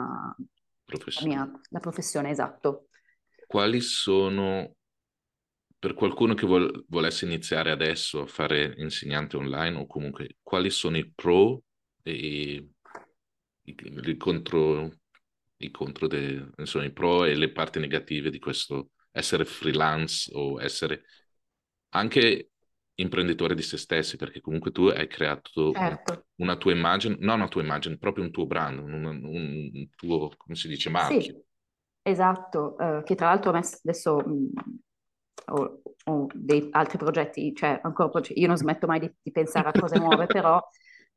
la 1.14 1.22
mia 1.22 1.50
la 1.70 1.80
professione, 1.80 2.30
esatto. 2.30 2.88
quali 3.48 3.80
sono, 3.82 4.76
per 5.84 5.94
qualcuno 5.96 6.34
che 6.34 6.46
vol- 6.46 6.86
volesse 6.88 7.26
iniziare 7.26 7.70
adesso 7.70 8.22
a 8.22 8.26
fare 8.26 8.74
insegnante 8.78 9.36
online 9.36 9.80
o 9.80 9.86
comunque, 9.86 10.38
quali 10.42 10.70
sono 10.70 10.96
i 10.98 11.12
pro 11.14 11.62
e 12.04 12.12
i, 12.14 12.72
i 13.66 14.18
contro, 14.18 14.90
i 15.58 15.72
contro 15.72 16.08
de, 16.08 16.52
insomma, 16.58 16.86
i 16.86 16.92
pro 16.94 17.26
e 17.26 17.36
le 17.36 17.52
parti 17.52 17.80
negative 17.80 18.30
di 18.30 18.40
questo 18.40 18.92
essere 19.12 19.46
freelance 19.46 20.32
o 20.34 20.62
essere 20.62 21.04
anche 21.90 22.52
imprenditore 22.96 23.56
di 23.56 23.62
se 23.62 23.78
stessi, 23.78 24.18
perché 24.18 24.42
comunque 24.42 24.72
tu 24.72 24.86
hai 24.88 25.08
creato 25.08 25.80
Certo. 25.80 26.26
una 26.38 26.56
tua 26.58 26.72
immagine, 26.72 27.18
non 27.20 27.36
una 27.40 27.48
tua 27.48 27.62
immagine, 27.62 27.98
proprio 27.98 28.24
un 28.24 28.32
tuo 28.32 28.46
brand, 28.46 28.80
un, 28.80 29.06
un 29.24 29.90
tuo, 29.96 30.30
come 30.38 30.56
si 30.56 30.68
dice, 30.68 30.90
marchio. 30.90 31.36
Sì, 31.36 31.44
esatto, 32.02 32.78
eh, 32.78 33.04
che 33.04 33.16
tra 33.16 33.28
l'altro 33.30 33.52
adesso 33.52 34.18
mh, 34.20 34.50
ho, 35.48 35.82
ho 36.06 36.28
dei 36.34 36.68
altri 36.72 36.98
progetti, 36.98 37.54
cioè 37.56 37.80
ancora 37.84 38.10
progetti- 38.10 38.40
io 38.40 38.48
non 38.48 38.58
smetto 38.58 38.88
mai 38.88 39.00
di, 39.00 39.12
di 39.22 39.32
pensare 39.32 39.70
a 39.70 39.74
cose 39.74 39.98
nuove, 39.98 40.28
però, 40.28 40.56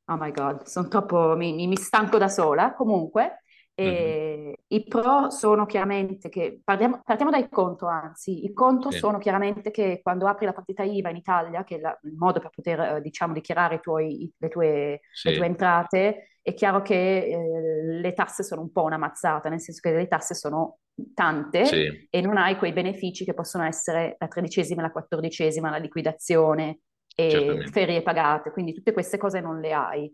oh 0.07 0.17
my 0.17 0.31
God, 0.33 0.62
sono 0.65 0.89
troppo, 0.89 1.35
mi- 1.37 1.67
mi 1.67 1.77
stanco 1.77 2.19
da 2.19 2.29
sola. 2.29 2.75
Comunque, 2.75 3.43
Mhm. 3.83 4.17
eh, 4.19 4.59
i 4.69 4.85
pro 4.87 5.31
sono 5.31 5.67
chiaramente 5.67 6.29
che, 6.31 6.61
parliamo- 6.65 7.03
partiamo 7.05 7.31
dai 7.31 7.49
contro, 7.51 7.89
anzi, 7.89 8.45
i 8.45 8.53
contro 8.53 8.91
Sì, 8.91 8.97
sono 9.01 9.19
chiaramente 9.19 9.71
che 9.71 10.01
quando 10.03 10.27
apri 10.27 10.47
la 10.47 10.53
partita 10.55 10.83
IVA 10.83 11.11
in 11.11 11.17
Italia, 11.17 11.62
che 11.65 11.77
è 11.77 11.81
la- 11.81 11.99
il 12.05 12.15
modo 12.17 12.41
per 12.41 12.51
poter, 12.51 12.81
eh, 12.81 13.01
diciamo, 13.03 13.33
dichiarare 13.35 13.77
i 13.77 13.81
tuoi- 13.81 14.33
le 14.39 14.49
tue, 14.49 15.01
le 15.23 15.33
tue 15.33 15.47
sì, 15.47 15.47
entrate, 15.47 16.39
è 16.43 16.55
chiaro 16.55 16.81
che 16.83 16.95
eh, 17.27 18.01
le 18.01 18.12
tasse 18.15 18.43
sono 18.43 18.62
un 18.62 18.73
po' 18.73 18.83
una 18.85 18.97
mazzata, 18.99 19.49
nel 19.49 19.61
senso 19.61 19.81
che 19.83 19.95
le 19.95 20.07
tasse 20.09 20.35
sono 20.35 20.79
tante 21.15 21.62
sì, 21.62 22.09
e 22.09 22.21
non 22.21 22.37
hai 22.39 22.57
quei 22.57 22.73
benefici 22.73 23.25
che 23.25 23.35
possono 23.35 23.65
essere 23.65 24.17
la 24.19 24.29
tredicesima, 24.29 24.81
la 24.83 24.91
quattordicesima, 24.93 25.71
la 25.71 25.77
liquidazione 25.77 26.81
e 27.15 27.62
certamente, 27.67 27.71
ferie 27.71 28.03
pagate, 28.03 28.51
quindi 28.53 28.73
tutte 28.75 28.93
queste 28.93 29.19
cose 29.19 29.41
non 29.41 29.61
le 29.61 29.73
hai. 29.73 30.11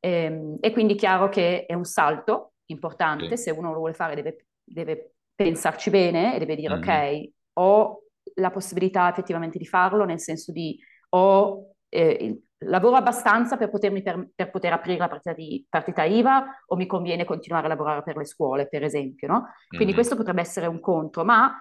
Ehm, 0.00 0.56
E, 0.60 0.72
quindi 0.72 0.94
è 0.94 0.96
chiaro 0.96 1.28
che 1.28 1.66
è 1.66 1.74
un 1.74 1.84
salto 1.84 2.53
importante, 2.66 3.36
sì. 3.36 3.36
se 3.36 3.50
uno 3.50 3.72
lo 3.72 3.78
vuole 3.78 3.94
fare 3.94 4.14
deve, 4.14 4.46
deve 4.62 5.14
pensarci 5.34 5.90
bene 5.90 6.34
e 6.34 6.38
deve 6.38 6.56
dire 6.56 6.74
Mhm. 6.74 6.74
ok, 6.74 7.28
ho 7.54 8.02
la 8.36 8.50
possibilità 8.50 9.08
effettivamente 9.10 9.58
di 9.58 9.66
farlo, 9.66 10.04
nel 10.04 10.20
senso 10.20 10.52
di 10.52 10.78
ho 11.10 11.74
eh, 11.88 12.16
il- 12.20 12.42
lavoro 12.66 12.96
abbastanza 12.96 13.56
per 13.58 13.68
potermi 13.68 14.02
per, 14.02 14.28
per 14.34 14.50
poter 14.50 14.72
aprire 14.72 14.98
la 14.98 15.08
partita, 15.08 15.34
di, 15.34 15.64
partita 15.68 16.04
IVA 16.04 16.62
o 16.66 16.76
mi 16.76 16.86
conviene 16.86 17.24
continuare 17.26 17.66
a 17.66 17.68
lavorare 17.68 18.02
per 18.02 18.16
le 18.16 18.24
scuole, 18.24 18.68
per 18.68 18.82
esempio, 18.82 19.28
no? 19.28 19.52
Quindi 19.74 19.92
Mhm. 19.92 19.94
questo 19.94 20.16
potrebbe 20.16 20.40
essere 20.40 20.66
un 20.66 20.80
contro, 20.80 21.24
ma 21.24 21.54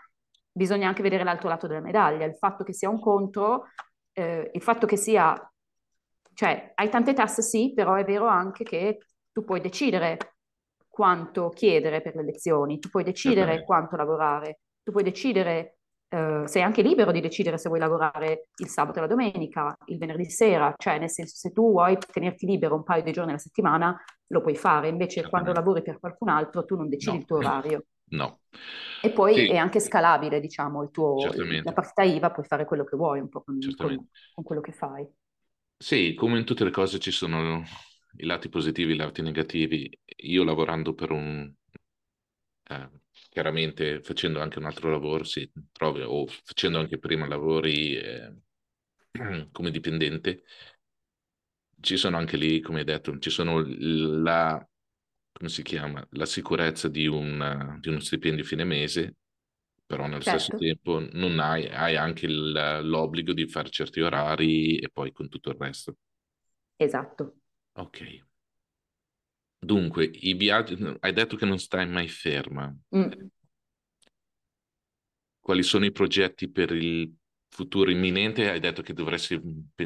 bisogna 0.52 0.88
anche 0.88 1.02
vedere 1.02 1.24
l'altro 1.24 1.50
lato 1.50 1.68
della 1.68 1.82
medaglia. 1.82 2.26
Il 2.26 2.38
fatto 2.38 2.64
che 2.64 2.74
sia 2.74 2.90
un 2.90 3.00
contro, 3.02 3.66
eh, 4.14 4.50
il 4.54 4.62
fatto 4.62 4.86
che 4.88 4.96
sia, 4.98 5.36
cioè 6.34 6.72
hai 6.76 6.90
tante 6.90 7.14
tasse 7.14 7.42
sì, 7.42 7.74
però 7.74 7.96
è 7.96 8.04
vero 8.06 8.28
anche 8.28 8.64
che 8.64 9.00
tu 9.32 9.44
puoi 9.44 9.62
decidere 9.62 10.33
quanto 10.94 11.50
chiedere 11.50 12.02
per 12.02 12.16
le 12.16 12.24
lezioni, 12.24 12.78
tu 12.78 12.90
puoi 12.90 13.04
decidere 13.04 13.64
Certamente, 13.64 13.64
quanto 13.64 13.96
lavorare, 13.96 14.60
tu 14.84 14.92
puoi 14.92 15.04
decidere, 15.04 15.78
eh, 16.08 16.44
sei 16.46 16.62
anche 16.62 16.84
libero 16.84 17.12
di 17.12 17.20
decidere 17.20 17.58
se 17.58 17.68
vuoi 17.68 17.80
lavorare 17.82 18.50
il 18.58 18.68
sabato 18.68 19.00
e 19.00 19.02
la 19.02 19.08
domenica, 19.08 19.76
il 19.86 19.98
venerdì 19.98 20.30
sera, 20.30 20.72
cioè 20.78 21.00
nel 21.00 21.10
senso 21.10 21.36
se 21.36 21.52
tu 21.52 21.72
vuoi 21.72 21.98
tenerti 22.12 22.46
libero 22.46 22.76
un 22.76 22.84
paio 22.84 23.02
di 23.02 23.12
giorni 23.12 23.32
alla 23.32 23.40
settimana, 23.40 24.00
lo 24.28 24.42
puoi 24.42 24.56
fare, 24.56 24.88
invece 24.88 25.26
quando 25.28 25.52
certamente. 25.52 25.54
lavori 25.54 25.82
per 25.82 26.00
qualcun 26.00 26.30
altro 26.30 26.64
tu 26.66 26.76
non 26.76 26.90
decidi 26.90 27.18
il 27.18 27.26
No, 27.26 27.26
tuo 27.26 27.38
orario. 27.38 27.86
no. 28.12 28.42
E 29.00 29.12
poi 29.12 29.44
è 29.46 29.56
Sì, 29.56 29.58
anche 29.58 29.80
scalabile, 29.80 30.40
diciamo, 30.40 30.82
il 30.84 30.90
tuo, 30.92 31.34
la 31.62 31.72
certamente, 31.72 31.74
partita 31.74 32.04
IVA, 32.04 32.32
puoi 32.32 32.46
fare 32.46 32.66
quello 32.66 32.84
che 32.86 32.96
vuoi 32.96 33.20
un 33.20 33.30
po' 33.30 33.44
con, 33.44 33.74
con- 33.76 34.08
con 34.34 34.44
quello 34.44 34.62
che 34.62 34.72
fai. 34.72 35.08
Sì, 35.78 36.14
come 36.16 36.40
in 36.40 36.46
tutte 36.46 36.64
le 36.64 36.72
cose 36.72 36.98
ci 37.00 37.12
sono 37.12 37.64
i 38.18 38.26
lati 38.26 38.50
positivi, 38.50 38.94
i 38.94 38.96
lati 38.96 39.22
negativi. 39.22 39.90
Io 40.18 40.44
lavorando 40.44 40.94
per 40.94 41.12
un, 41.12 41.54
eh, 42.70 42.90
chiaramente 43.30 44.02
facendo 44.02 44.42
anche 44.42 44.60
un 44.60 44.66
altro 44.66 44.90
lavoro, 44.90 45.24
sì, 45.24 45.50
trovi, 45.72 46.02
o 46.02 46.26
facendo 46.28 46.80
anche 46.80 46.98
prima 47.00 47.28
lavori 47.28 47.96
eh, 47.96 48.34
come 49.52 49.72
dipendente, 49.72 50.44
ci 51.80 51.98
sono 51.98 52.18
anche 52.18 52.38
lì, 52.38 52.62
come 52.62 52.80
hai 52.80 52.86
detto, 52.86 53.18
ci 53.20 53.30
sono 53.30 53.62
la, 53.66 54.66
come 55.32 55.50
si 55.50 55.64
chiama, 55.64 56.06
la 56.12 56.26
sicurezza 56.26 56.88
di, 56.88 57.08
un, 57.08 57.78
di 57.82 57.90
uno 57.90 58.00
stipendio 58.00 58.44
fine 58.46 58.64
mese, 58.64 59.16
però 59.86 60.08
nello 60.08 60.22
stesso 60.22 60.54
Certo, 60.54 60.56
tempo 60.56 61.00
non 61.14 61.40
hai, 61.40 61.68
hai 61.68 61.96
anche 61.98 62.26
il- 62.26 62.52
l'obbligo 62.84 63.34
di 63.34 63.48
fare 63.48 63.70
certi 63.70 64.00
orari 64.02 64.78
e 64.80 64.90
poi 64.90 65.12
con 65.12 65.28
tutto 65.30 65.50
il 65.50 65.58
resto. 65.60 65.98
esatto. 66.78 67.36
Ok. 67.76 68.00
Dunque, 69.60 70.04
i 70.14 70.34
viaggi, 70.34 70.78
hai 71.00 71.14
detto 71.14 71.36
che 71.38 71.46
non 71.46 71.58
stai 71.58 71.88
mai 71.88 72.08
ferma. 72.08 72.74
Mm. 72.92 73.30
Quali 75.40 75.62
sono 75.64 75.86
i 75.86 75.92
progetti 75.92 76.50
per 76.50 76.72
il 76.72 77.14
futuro 77.50 77.92
imminente? 77.92 78.50
Hai 78.50 78.60
detto 78.60 78.82
che 78.82 78.94
dovresti, 78.94 79.40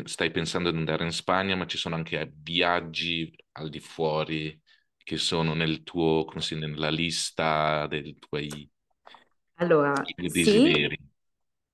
stai 0.03 0.31
pensando 0.31 0.69
ad 0.69 0.75
andare 0.75 1.03
in 1.03 1.11
Spagna, 1.11 1.55
ma 1.55 1.65
ci 1.65 1.77
sono 1.77 1.95
anche 1.95 2.31
viaggi 2.35 3.33
al 3.53 3.69
di 3.69 3.79
fuori 3.79 4.59
che 4.97 5.17
sono 5.17 5.53
nel 5.53 5.83
tuo, 5.83 6.25
come 6.25 6.41
si 6.41 6.55
dice, 6.55 6.67
nella 6.67 6.89
lista 6.89 7.87
dei 7.87 8.15
tuoi 8.19 8.69
Allora, 9.55 9.93
sì, 10.25 10.87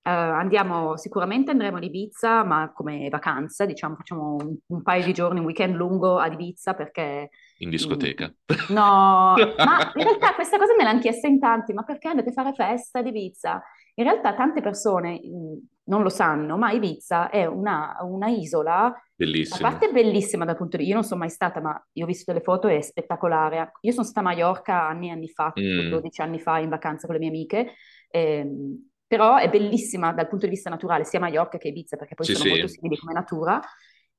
Eh, 0.05 0.09
andiamo, 0.11 0.97
sicuramente 0.97 1.51
andremo 1.51 1.77
ad 1.77 1.83
Ibiza, 1.83 2.43
ma 2.43 2.73
come 2.73 3.07
vacanza, 3.07 3.65
diciamo, 3.65 3.95
facciamo 3.95 4.35
un, 4.37 4.55
un 4.67 4.81
paio 4.81 5.05
di 5.05 5.13
giorni, 5.13 5.39
un 5.39 5.45
weekend 5.45 5.75
lungo 5.75 6.17
ad 6.19 6.33
Ibiza 6.33 6.73
perché... 6.73 7.29
in 7.59 7.69
mm, 7.69 7.71
discoteca. 7.71 8.33
no, 8.69 9.33
ma 9.35 9.91
in 9.95 10.03
realtà 10.03 10.33
questa 10.35 10.57
cosa 10.57 10.75
me 10.77 10.83
l'hanno 10.83 10.99
chiesta 10.99 11.27
in 11.27 11.39
tanti, 11.39 11.71
ma 11.71 11.83
perché 11.83 12.09
andate 12.09 12.29
a 12.29 12.33
fare 12.33 12.53
festa 12.53 12.99
ad 12.99 13.07
Ibiza? 13.07 13.63
In 13.95 14.03
realtà 14.03 14.33
tante 14.33 14.59
persone 14.61 15.21
mm, 15.25 15.57
non 15.85 16.01
lo 16.01 16.09
sanno, 16.09 16.57
ma 16.57 16.71
Ibiza 16.71 17.29
è 17.29 17.45
una, 17.45 17.95
una 18.01 18.27
isola, 18.27 18.87
a 18.87 19.01
Bellissimo. 19.15 19.69
parte 19.69 19.89
bellissima 19.89 20.43
dal 20.43 20.57
punto 20.57 20.75
di 20.75 20.83
vista, 20.83 20.95
io 20.95 20.99
non 20.99 21.07
sono 21.07 21.21
mai 21.21 21.29
stata, 21.29 21.61
ma 21.61 21.81
io 21.93 22.03
ho 22.03 22.07
visto 22.07 22.29
delle 22.33 22.43
foto, 22.43 22.67
è 22.67 22.81
spettacolare. 22.81 23.71
Io 23.81 23.91
sono 23.93 24.03
stata 24.03 24.19
a 24.19 24.23
Mallorca 24.23 24.85
anni 24.85 25.07
e 25.07 25.11
anni 25.11 25.29
fa, 25.29 25.53
Mm, 25.57 25.89
12 25.89 26.21
anni 26.21 26.39
fa, 26.41 26.57
in 26.59 26.67
vacanza 26.67 27.05
con 27.05 27.15
le 27.15 27.21
mie 27.21 27.29
amiche, 27.29 27.73
ehm, 28.09 28.91
però 29.13 29.35
è 29.37 29.47
bellissima 29.47 30.11
dal 30.11 30.27
punto 30.27 30.45
di 30.47 30.51
vista 30.53 30.71
naturale, 30.71 31.03
sia 31.05 31.19
Mallorca 31.19 31.59
che 31.59 31.67
Ibiza, 31.67 31.97
perché 31.97 32.15
poi 32.15 32.25
sì, 32.25 32.35
sono 32.35 32.45
molto 32.45 32.65
sì. 32.65 32.67
simili 32.67 32.97
come 32.97 33.13
natura, 33.13 33.61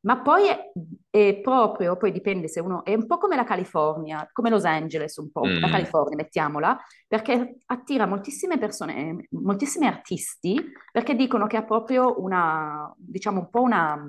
ma 0.03 0.21
poi 0.23 0.47
è, 0.47 0.71
è 1.11 1.41
proprio, 1.43 1.97
poi 1.97 2.13
dipende 2.13 2.47
se 2.47 2.61
uno, 2.61 2.85
è 2.85 2.95
un 2.95 3.05
po' 3.07 3.19
come 3.19 3.35
la 3.35 3.43
California, 3.43 4.29
come 4.33 4.51
Los 4.51 4.65
Angeles 4.65 5.17
un 5.17 5.33
po', 5.33 5.57
la 5.59 5.67
Mm, 5.67 5.69
California, 5.69 6.15
mettiamola, 6.15 6.79
perché 7.09 7.57
attira 7.67 8.07
moltissime 8.07 8.57
persone, 8.57 9.27
moltissimi 9.31 9.87
artisti, 9.89 10.63
perché 10.93 11.17
dicono 11.17 11.49
che 11.49 11.57
ha 11.57 11.65
proprio 11.65 12.21
una, 12.23 12.93
diciamo 12.97 13.41
un 13.41 13.51
po' 13.51 13.63
una, 13.63 14.01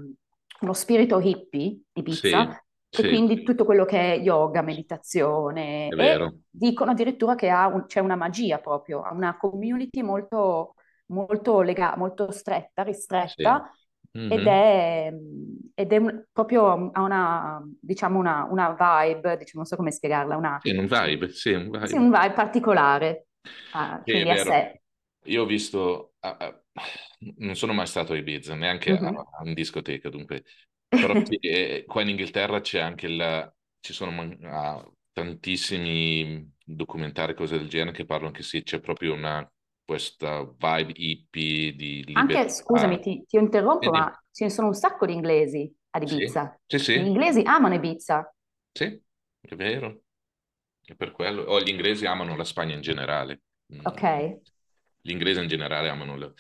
uno 0.62 0.74
spirito 0.74 1.20
hippie, 1.20 1.80
sì, 2.08 2.32
Ibiza, 2.34 2.64
e 2.90 3.06
sì, 3.08 3.08
quindi 3.08 3.44
tutto 3.44 3.66
quello 3.66 3.86
che 3.86 4.14
è 4.16 4.20
yoga, 4.20 4.62
meditazione, 4.62 5.90
è 5.90 5.96
vero. 5.96 6.38
dicono 6.50 6.92
addirittura 6.92 7.36
che 7.36 7.50
ha 7.50 7.68
un- 7.68 7.86
c'è 7.86 8.00
una 8.00 8.16
magia 8.16 8.60
proprio, 8.60 9.02
ha 9.02 9.12
una 9.14 9.38
community 9.38 10.02
molto, 10.02 10.75
molto, 11.08 11.62
lega- 11.62 11.96
molto 11.98 12.32
stretta, 12.32 12.84
Sì. 13.38 13.46
ristretta, 13.46 13.70
ed 14.28 14.46
Mhm. 14.46 14.48
è, 14.48 15.14
ed 15.74 15.92
è 15.94 15.98
un- 15.98 16.26
proprio, 16.32 16.92
ha 16.92 17.02
una, 17.02 17.62
diciamo 17.80 18.18
una, 18.20 18.46
una 18.50 18.70
vibe, 18.72 19.38
diciamo, 19.38 19.60
non 19.60 19.66
so 19.66 19.76
come 19.76 19.92
spiegarla, 19.92 20.36
una, 20.38 20.60
Sì, 20.62 20.72
un 20.72 20.88
vibe, 20.88 21.30
sì, 21.32 21.52
un 21.54 21.70
sì, 21.82 21.96
vibe. 21.96 21.98
un 21.98 22.10
vibe 22.12 22.34
particolare, 22.34 23.28
ah, 23.70 24.04
Sì, 24.04 24.10
quindi 24.10 24.30
a 24.30 24.36
sé. 24.38 24.82
Io 25.26 25.44
ho 25.44 25.46
visto, 25.46 26.16
ah, 26.20 26.38
ah, 26.40 26.64
non 27.38 27.56
sono 27.56 27.74
mai 27.74 27.88
stato 27.88 28.14
a 28.14 28.18
Ibiza, 28.18 28.56
neanche 28.56 28.92
a, 28.94 29.00
Mhm. 29.00 29.26
a- 29.40 29.48
in 29.48 29.54
discoteca, 29.56 30.10
dunque, 30.10 30.44
però 30.98 31.16
sì, 31.24 31.84
qua 31.88 32.02
in 32.04 32.10
Inghilterra 32.10 32.62
c'è 32.62 32.80
anche 32.80 33.08
il, 33.08 33.54
ci 33.80 33.94
sono 33.94 34.12
man- 34.12 34.38
ah, 34.44 34.88
tantissimi 35.14 36.54
documentari, 36.64 37.34
cose 37.36 37.58
del 37.58 37.70
genere, 37.70 37.96
che 37.98 38.06
parlano 38.06 38.32
che 38.32 38.44
sì, 38.44 38.64
c'è 38.64 38.80
proprio 38.80 39.14
una, 39.14 39.52
questa 39.86 40.44
vibe 40.44 40.94
hippie 40.96 41.76
di 41.76 42.04
Anche, 42.14 42.50
scusami, 42.50 43.00
libertà. 43.00 43.02
ti, 43.02 43.26
ti 43.28 43.36
interrompo, 43.38 43.92
Vedi? 43.92 43.92
ma 43.92 44.12
ce 44.32 44.46
ne 44.46 44.50
sono 44.50 44.68
un 44.68 44.74
sacco 44.74 45.06
di 45.06 45.14
inglesi 45.14 45.72
ad 45.92 46.04
Sì, 46.04 46.26
Ibiza. 46.26 46.58
sì, 46.68 46.80
Gli 46.92 47.04
sì, 47.04 47.06
inglesi 47.06 47.42
amano 47.44 47.76
Ibiza, 47.76 48.34
sì, 48.72 48.86
è 49.42 49.56
vero. 49.56 50.02
È 50.84 50.96
per 50.96 51.12
quello. 51.12 51.44
O 51.44 51.62
gli 51.62 51.70
inglesi 51.70 52.06
amano 52.06 52.36
la 52.36 52.44
Spagna 52.46 52.76
in 52.76 52.82
generale. 52.82 53.44
ok? 53.84 54.04
Mm, 54.04 54.36
Gli 55.02 55.12
inglesi 55.12 55.42
in 55.42 55.48
generale 55.48 55.90
amano 55.90 56.18
la... 56.18 56.34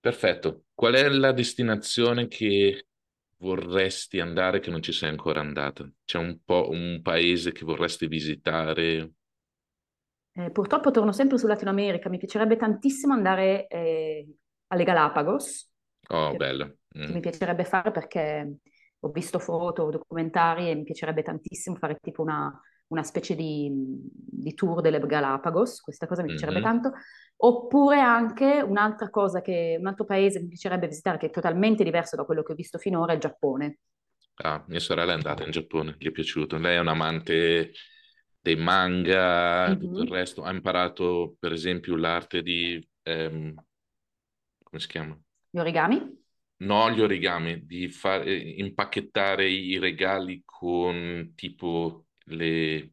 Perfetto. 0.00 0.66
Qual 0.74 0.94
è 0.94 1.08
la 1.08 1.32
destinazione 1.32 2.26
che 2.28 2.86
vorresti 3.38 4.20
andare 4.20 4.60
che 4.60 4.70
non 4.70 4.82
ci 4.82 4.92
sei 4.92 5.10
ancora 5.10 5.40
andata? 5.40 5.90
C'è 6.04 6.18
un 6.18 6.40
po' 6.44 6.68
un 6.70 7.00
paese 7.02 7.52
che 7.52 7.64
vorresti 7.64 8.06
visitare? 8.06 9.12
Eh, 10.32 10.50
purtroppo 10.52 10.90
torno 10.90 11.12
sempre 11.12 11.38
sul 11.38 11.48
Latino 11.48 11.70
America, 11.70 12.08
mi 12.08 12.18
piacerebbe 12.18 12.56
tantissimo 12.56 13.12
andare 13.12 13.66
eh, 13.66 14.26
alle 14.68 14.84
Galapagos, 14.84 15.68
Oh, 16.10 16.34
bello. 16.34 16.76
Mm. 16.94 17.12
mi 17.12 17.20
piacerebbe 17.20 17.64
fare 17.64 17.90
perché 17.90 18.56
ho 19.00 19.08
visto 19.10 19.38
foto, 19.38 19.90
documentari 19.90 20.70
e 20.70 20.74
mi 20.74 20.84
piacerebbe 20.84 21.22
tantissimo 21.22 21.76
fare 21.76 21.98
tipo 22.00 22.22
una, 22.22 22.52
una 22.88 23.02
specie 23.02 23.34
di, 23.34 23.70
di 23.72 24.54
tour 24.54 24.80
delle 24.80 25.00
Galapagos, 25.00 25.80
questa 25.80 26.06
cosa 26.06 26.22
mi 26.22 26.28
piacerebbe 26.28 26.60
Mhm. 26.60 26.64
tanto. 26.64 26.92
Oppure 27.42 27.98
anche 28.00 28.60
un'altra 28.60 29.08
cosa 29.10 29.40
che, 29.40 29.76
un 29.80 29.86
altro 29.86 30.04
paese 30.04 30.36
che 30.38 30.42
mi 30.44 30.50
piacerebbe 30.50 30.86
visitare, 30.88 31.18
che 31.18 31.26
è 31.26 31.30
totalmente 31.30 31.82
diverso 31.84 32.16
da 32.16 32.24
quello 32.24 32.42
che 32.42 32.52
ho 32.52 32.54
visto 32.54 32.78
finora, 32.78 33.12
è 33.12 33.14
il 33.16 33.20
Giappone. 33.22 33.78
Ah, 34.42 34.64
mia 34.68 34.80
sorella 34.80 35.12
è 35.12 35.14
andata 35.14 35.44
in 35.44 35.50
Giappone, 35.50 35.96
gli 35.98 36.06
è 36.08 36.10
piaciuto. 36.10 36.56
Lei 36.58 36.76
è 36.76 36.80
un 36.80 36.88
amante 36.88 37.72
dei 38.40 38.56
manga, 38.56 39.76
tutto 39.78 40.02
il 40.02 40.08
resto. 40.08 40.42
Ha 40.42 40.52
imparato, 40.52 41.36
per 41.38 41.52
esempio, 41.52 41.96
l'arte 41.96 42.42
di, 42.42 42.86
ehm, 43.02 43.54
come 44.64 44.80
si 44.80 44.88
chiama? 44.88 45.18
Gli 45.50 45.58
origami? 45.60 46.18
No, 46.62 46.90
gli 46.90 47.00
origami, 47.00 47.64
di 47.66 47.88
fare, 47.88 48.36
impacchettare 48.36 49.48
i 49.48 49.78
regali 49.78 50.42
con 50.44 51.32
tipo 51.34 52.06
le 52.26 52.92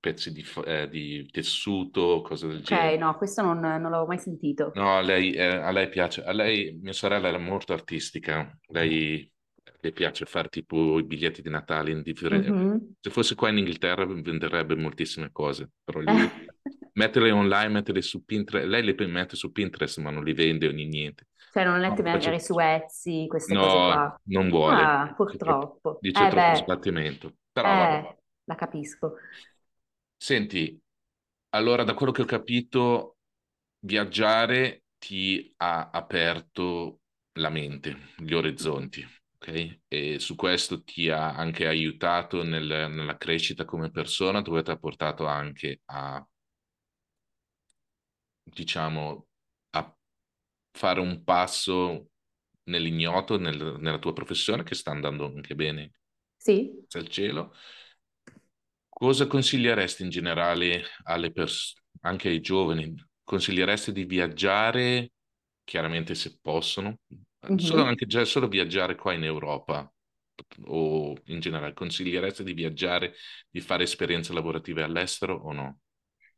pezzi 0.00 0.32
di, 0.32 0.44
eh, 0.64 0.88
di 0.88 1.28
tessuto, 1.30 2.20
cose 2.22 2.48
del 2.48 2.62
Ok, 2.62 2.70
genere. 2.70 2.98
no, 2.98 3.16
questo 3.16 3.42
non, 3.42 3.58
non 3.60 3.82
l'avevo 3.82 4.06
mai 4.06 4.18
sentito. 4.18 4.74
No, 4.74 4.96
a 4.98 5.00
lei, 5.02 5.32
eh, 5.34 5.44
a 5.68 5.70
lei 5.72 5.88
piace, 5.88 6.22
a 6.22 6.32
lei, 6.32 6.78
mia 6.80 6.92
sorella 6.92 7.28
era 7.28 7.38
molto 7.38 7.72
artistica, 7.72 8.56
lei 8.68 9.30
le 9.80 9.92
piace 9.92 10.24
fare 10.26 10.48
tipo 10.48 10.98
i 10.98 11.04
biglietti 11.04 11.42
di 11.42 11.50
Natale 11.50 11.90
in 11.92 12.02
differenti... 12.02 12.52
Mhm. 12.52 12.94
Se 13.00 13.10
fosse 13.10 13.34
qua 13.36 13.48
in 13.50 13.58
Inghilterra 13.58 14.04
venderebbe 14.06 14.74
moltissime 14.74 15.30
cose, 15.30 15.70
però 15.84 16.00
lì 16.00 16.16
metterle 16.94 17.30
online, 17.30 17.68
metterle 17.68 18.02
su 18.02 18.24
Pinterest, 18.24 18.66
lei 18.66 18.82
le 18.82 19.06
mette 19.06 19.36
su 19.36 19.52
Pinterest 19.52 19.98
ma 19.98 20.10
non 20.10 20.24
li 20.24 20.32
vende 20.32 20.66
o 20.68 20.72
ni- 20.72 20.86
niente. 20.86 21.26
Cioè 21.50 21.64
non 21.64 21.80
No, 21.80 21.80
letti 21.80 22.02
faccio- 22.08 22.30
magari 22.30 22.40
su 22.40 22.58
Etsy, 22.58 23.26
queste 23.26 23.56
cose 23.56 23.76
no, 23.76 23.84
qua. 23.84 24.20
non 24.24 24.48
vuole, 24.50 24.84
Ah, 24.84 25.12
purtroppo. 25.16 25.98
dice 25.98 26.26
Eh 26.26 26.28
troppo 26.28 26.54
beh, 26.54 26.54
sbattimento, 26.54 27.36
però 27.52 27.98
eh, 28.00 28.18
la 28.44 28.54
capisco. 28.54 29.16
Senti, 30.16 30.78
allora 31.50 31.84
da 31.84 31.94
quello 31.94 32.12
che 32.12 32.22
ho 32.22 32.24
capito, 32.24 33.18
viaggiare 33.80 34.84
ti 34.98 35.52
ha 35.58 35.90
aperto 35.90 37.00
la 37.34 37.50
mente, 37.50 38.12
gli 38.18 38.32
orizzonti, 38.34 39.04
ok? 39.40 39.80
E 39.88 40.18
su 40.18 40.34
questo 40.36 40.82
ti 40.84 41.08
ha 41.10 41.34
anche 41.34 41.66
aiutato 41.66 42.42
nel- 42.42 42.88
nella 42.90 43.16
crescita 43.16 43.64
come 43.64 43.90
persona, 43.90 44.40
dove 44.42 44.62
ti 44.62 44.70
ha 44.70 44.76
portato 44.78 45.26
anche 45.26 45.80
a, 45.86 46.24
diciamo, 48.42 49.26
a 49.70 49.96
fare 50.72 51.00
un 51.00 51.22
passo 51.24 52.10
nell'ignoto, 52.64 53.38
nel- 53.38 53.76
nella 53.80 53.98
tua 53.98 54.12
professione, 54.12 54.62
che 54.64 54.74
sta 54.74 54.90
andando 54.90 55.26
anche 55.26 55.54
bene, 55.54 55.92
Sì? 56.38 56.86
grazie 56.88 57.00
al 57.00 57.08
cielo. 57.08 57.54
Cosa 58.88 59.26
consiglieresti 59.28 60.02
in 60.02 60.10
generale 60.10 60.82
alle 61.04 61.30
persone, 61.32 61.82
anche 62.00 62.28
ai 62.28 62.40
giovani? 62.40 62.94
Consiglieresti 63.22 63.92
di 63.92 64.04
viaggiare, 64.04 65.12
chiaramente 65.64 66.14
se 66.14 66.38
possono, 66.40 66.98
solo 67.56 67.82
Mhm. 67.82 67.84
anche 67.84 68.06
già 68.06 68.24
solo 68.24 68.48
viaggiare 68.48 68.94
qua 68.96 69.12
in 69.14 69.24
Europa 69.24 69.90
o 70.66 71.14
in 71.26 71.40
generale, 71.40 71.74
consiglieresti 71.74 72.44
di 72.44 72.52
viaggiare, 72.52 73.14
di 73.50 73.60
fare 73.60 73.84
esperienze 73.84 74.32
lavorative 74.32 74.82
all'estero 74.82 75.34
o 75.36 75.52
no? 75.52 75.78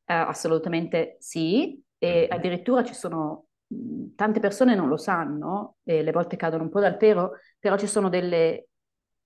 Eh, 0.04 0.12
assolutamente 0.14 1.16
sì, 1.20 1.80
e 1.98 2.26
Mhm. 2.28 2.30
addirittura 2.30 2.82
ci 2.84 2.94
sono 2.94 3.46
mh, 3.68 4.14
tante 4.16 4.40
persone 4.40 4.74
non 4.74 4.88
lo 4.88 4.96
sanno 4.96 5.76
e 5.84 6.02
le 6.02 6.10
volte 6.12 6.36
cadono 6.36 6.64
un 6.64 6.70
po' 6.70 6.80
dal 6.80 6.96
pero, 6.96 7.32
però 7.58 7.76
ci 7.78 7.86
sono 7.86 8.08
delle- 8.08 8.66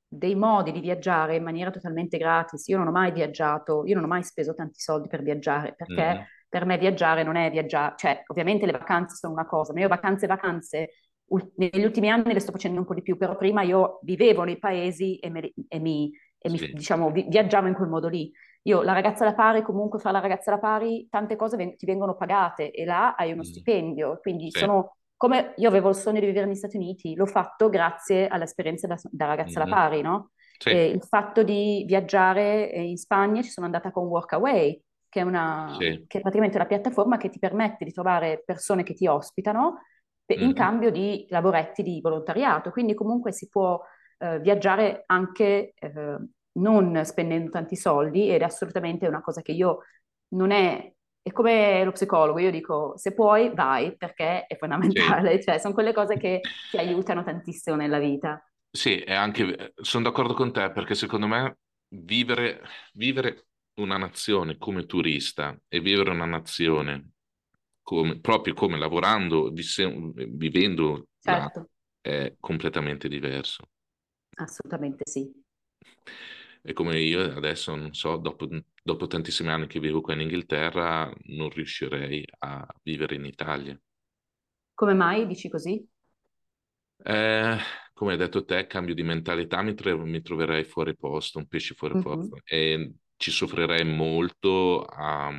dei 0.06 0.34
modi 0.34 0.70
di 0.72 0.80
viaggiare 0.80 1.36
in 1.36 1.42
maniera 1.42 1.70
totalmente 1.70 2.18
gratis. 2.18 2.68
Io 2.68 2.76
non 2.78 2.86
ho 2.88 2.90
mai 2.92 3.10
viaggiato, 3.12 3.84
io 3.86 3.94
non 3.94 4.04
ho 4.04 4.06
mai 4.06 4.22
speso 4.22 4.54
tanti 4.54 4.78
soldi 4.80 5.08
per 5.08 5.22
viaggiare, 5.22 5.74
perché 5.74 6.18
Mhm. 6.18 6.26
per 6.48 6.64
me 6.66 6.78
viaggiare 6.78 7.22
non 7.24 7.36
è 7.36 7.50
viaggiare, 7.50 7.94
cioè 7.96 8.22
ovviamente 8.26 8.66
le 8.66 8.72
vacanze 8.72 9.16
sono 9.16 9.32
una 9.32 9.46
cosa, 9.46 9.72
ma 9.72 9.80
io 9.80 9.88
vacanze 9.88 10.26
vacanze 10.26 10.90
negli 11.56 11.84
ultimi 11.84 12.10
anni 12.10 12.32
le 12.32 12.40
sto 12.40 12.52
facendo 12.52 12.78
un 12.80 12.86
po' 12.86 12.94
di 12.94 13.02
più, 13.02 13.16
però 13.16 13.36
prima 13.36 13.62
io 13.62 13.98
vivevo 14.02 14.44
nei 14.44 14.58
paesi 14.58 15.16
e, 15.18 15.30
me- 15.30 15.52
e 15.68 15.78
mi, 15.78 16.10
e 16.38 16.50
mi, 16.50 16.58
Sì. 16.58 16.72
diciamo, 16.72 17.10
vi- 17.10 17.26
viaggiavo 17.28 17.66
in 17.66 17.74
quel 17.74 17.88
modo 17.88 18.08
lì. 18.08 18.30
Io, 18.66 18.82
la 18.82 18.92
ragazza 18.92 19.24
alla 19.24 19.34
pari, 19.34 19.62
comunque 19.62 19.98
fra 19.98 20.10
la 20.10 20.20
ragazza 20.20 20.50
alla 20.50 20.60
pari, 20.60 21.06
tante 21.10 21.36
cose 21.36 21.56
ven- 21.56 21.76
ti 21.76 21.86
vengono 21.86 22.16
pagate 22.16 22.70
e 22.70 22.84
là 22.84 23.14
hai 23.14 23.32
uno 23.32 23.42
Mhm. 23.42 23.48
stipendio. 23.48 24.18
Quindi 24.20 24.50
Sì. 24.50 24.58
sono 24.58 24.96
come 25.16 25.54
io 25.56 25.68
avevo 25.68 25.88
il 25.90 25.94
sogno 25.94 26.20
di 26.20 26.26
vivere 26.26 26.46
negli 26.46 26.56
Stati 26.56 26.76
Uniti, 26.76 27.14
l'ho 27.14 27.26
fatto 27.26 27.68
grazie 27.68 28.26
all'esperienza 28.28 28.86
da, 28.86 28.96
da 29.10 29.26
ragazza 29.26 29.60
alla 29.60 29.68
Mhm. 29.68 29.74
pari, 29.74 30.00
no? 30.02 30.30
Sì. 30.58 30.68
E 30.70 30.86
il 30.86 31.02
fatto 31.02 31.42
di 31.42 31.84
viaggiare 31.86 32.70
eh, 32.70 32.82
in 32.82 32.96
Spagna, 32.96 33.42
ci 33.42 33.50
sono 33.50 33.66
andata 33.66 33.90
con 33.90 34.04
Workaway, 34.06 34.82
che 35.08 35.20
è, 35.20 35.22
una, 35.22 35.76
Sì. 35.78 36.04
che 36.06 36.18
è 36.18 36.20
praticamente 36.20 36.56
una 36.56 36.66
piattaforma 36.66 37.16
che 37.16 37.30
ti 37.30 37.38
permette 37.38 37.84
di 37.84 37.92
trovare 37.92 38.42
persone 38.44 38.82
che 38.82 38.94
ti 38.94 39.06
ospitano 39.06 39.78
in 40.26 40.52
Mhm. 40.52 40.54
cambio 40.54 40.90
di 40.90 41.26
lavoretti 41.28 41.82
di 41.82 42.00
volontariato. 42.00 42.70
Quindi 42.70 42.94
comunque 42.94 43.32
si 43.32 43.48
può 43.48 43.80
eh, 44.18 44.38
viaggiare 44.40 45.02
anche 45.06 45.74
eh, 45.78 46.16
non 46.56 47.00
spendendo 47.04 47.50
tanti 47.50 47.76
soldi 47.76 48.30
ed 48.30 48.40
è 48.42 48.44
assolutamente 48.44 49.06
una 49.06 49.20
cosa 49.20 49.42
che 49.42 49.52
io 49.52 49.80
non 50.28 50.50
è, 50.50 50.92
è 51.22 51.32
come 51.32 51.84
lo 51.84 51.92
psicologo, 51.92 52.38
io 52.38 52.50
dico 52.50 52.96
se 52.96 53.12
puoi 53.14 53.52
vai 53.54 53.96
perché 53.96 54.46
è 54.46 54.56
Sì. 54.88 55.00
fondamentale, 55.16 55.40
cioè 55.42 55.58
sono 55.58 55.74
quelle 55.74 55.92
cose 55.92 56.16
che 56.16 56.42
ti 56.68 56.76
aiutano 56.78 57.22
tantissimo 57.24 57.76
nella 57.76 57.98
vita. 57.98 58.42
Sì, 58.70 58.98
è 58.98 59.12
anche, 59.14 59.72
sono 59.82 60.04
d'accordo 60.04 60.34
con 60.34 60.52
te 60.52 60.72
perché 60.72 60.94
secondo 60.96 61.28
me 61.28 61.58
vivere, 61.88 62.60
vivere 62.94 63.46
una 63.74 63.96
nazione 63.96 64.58
come 64.58 64.84
turista 64.84 65.56
e 65.68 65.80
vivere 65.80 66.10
una 66.10 66.24
nazione 66.24 67.12
come- 67.84 68.20
proprio 68.20 68.54
come 68.54 68.78
lavorando, 68.78 69.52
vivendo 69.52 71.08
là, 71.22 71.48
Certo, 71.48 71.68
è 72.02 72.34
completamente 72.40 73.08
diverso. 73.08 73.64
assolutamente 74.36 75.02
sì. 75.10 75.28
E 76.62 76.72
come 76.72 76.98
io 76.98 77.20
adesso, 77.36 77.74
non 77.76 77.94
so, 77.94 78.16
dopo, 78.16 78.48
dopo 78.82 79.06
tantissimi 79.06 79.50
anni 79.50 79.66
che 79.66 79.80
vivo 79.80 80.00
qua 80.00 80.14
in 80.14 80.20
Inghilterra, 80.22 81.12
non 81.26 81.50
riuscirei 81.50 82.24
a 82.40 82.66
vivere 82.82 83.14
in 83.16 83.24
Italia. 83.26 83.78
Come 84.74 84.94
mai 84.94 85.26
dici 85.26 85.48
così? 85.48 85.84
Eh, 87.06 87.58
come 87.92 88.12
hai 88.12 88.16
detto 88.18 88.44
te, 88.44 88.66
cambio 88.66 88.94
di 88.94 89.02
mentalità, 89.02 89.60
mi, 89.62 89.74
tro- 89.74 89.98
mi 90.06 90.22
troverei 90.22 90.64
fuori 90.64 90.96
posto, 90.96 91.38
un 91.38 91.46
pesce 91.46 91.74
fuori 91.74 91.94
Mhm. 91.94 91.98
posto 91.98 92.38
e 92.44 92.94
ci 93.16 93.30
soffrirei 93.30 93.84
molto 93.84 94.82
a... 94.84 95.30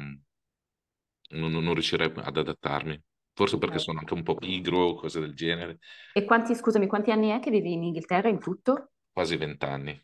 Non, 1.29 1.51
non 1.51 1.73
riuscirei 1.73 2.11
ad 2.15 2.37
adattarmi. 2.37 3.01
Forse 3.33 3.57
perché 3.57 3.79
sono 3.79 3.99
anche 3.99 4.13
un 4.13 4.23
po' 4.23 4.35
pigro, 4.35 4.93
cose 4.95 5.19
del 5.19 5.33
genere, 5.35 5.79
E 6.13 6.25
quanti, 6.25 6.55
scusami, 6.55 6.87
quanti 6.87 7.11
anni 7.11 7.29
è 7.29 7.39
che 7.39 7.51
vivi 7.51 7.73
in 7.73 7.83
Inghilterra 7.83 8.27
in 8.27 8.39
tutto? 8.39 8.89
quasi 9.13 9.35
vent'anni. 9.37 9.99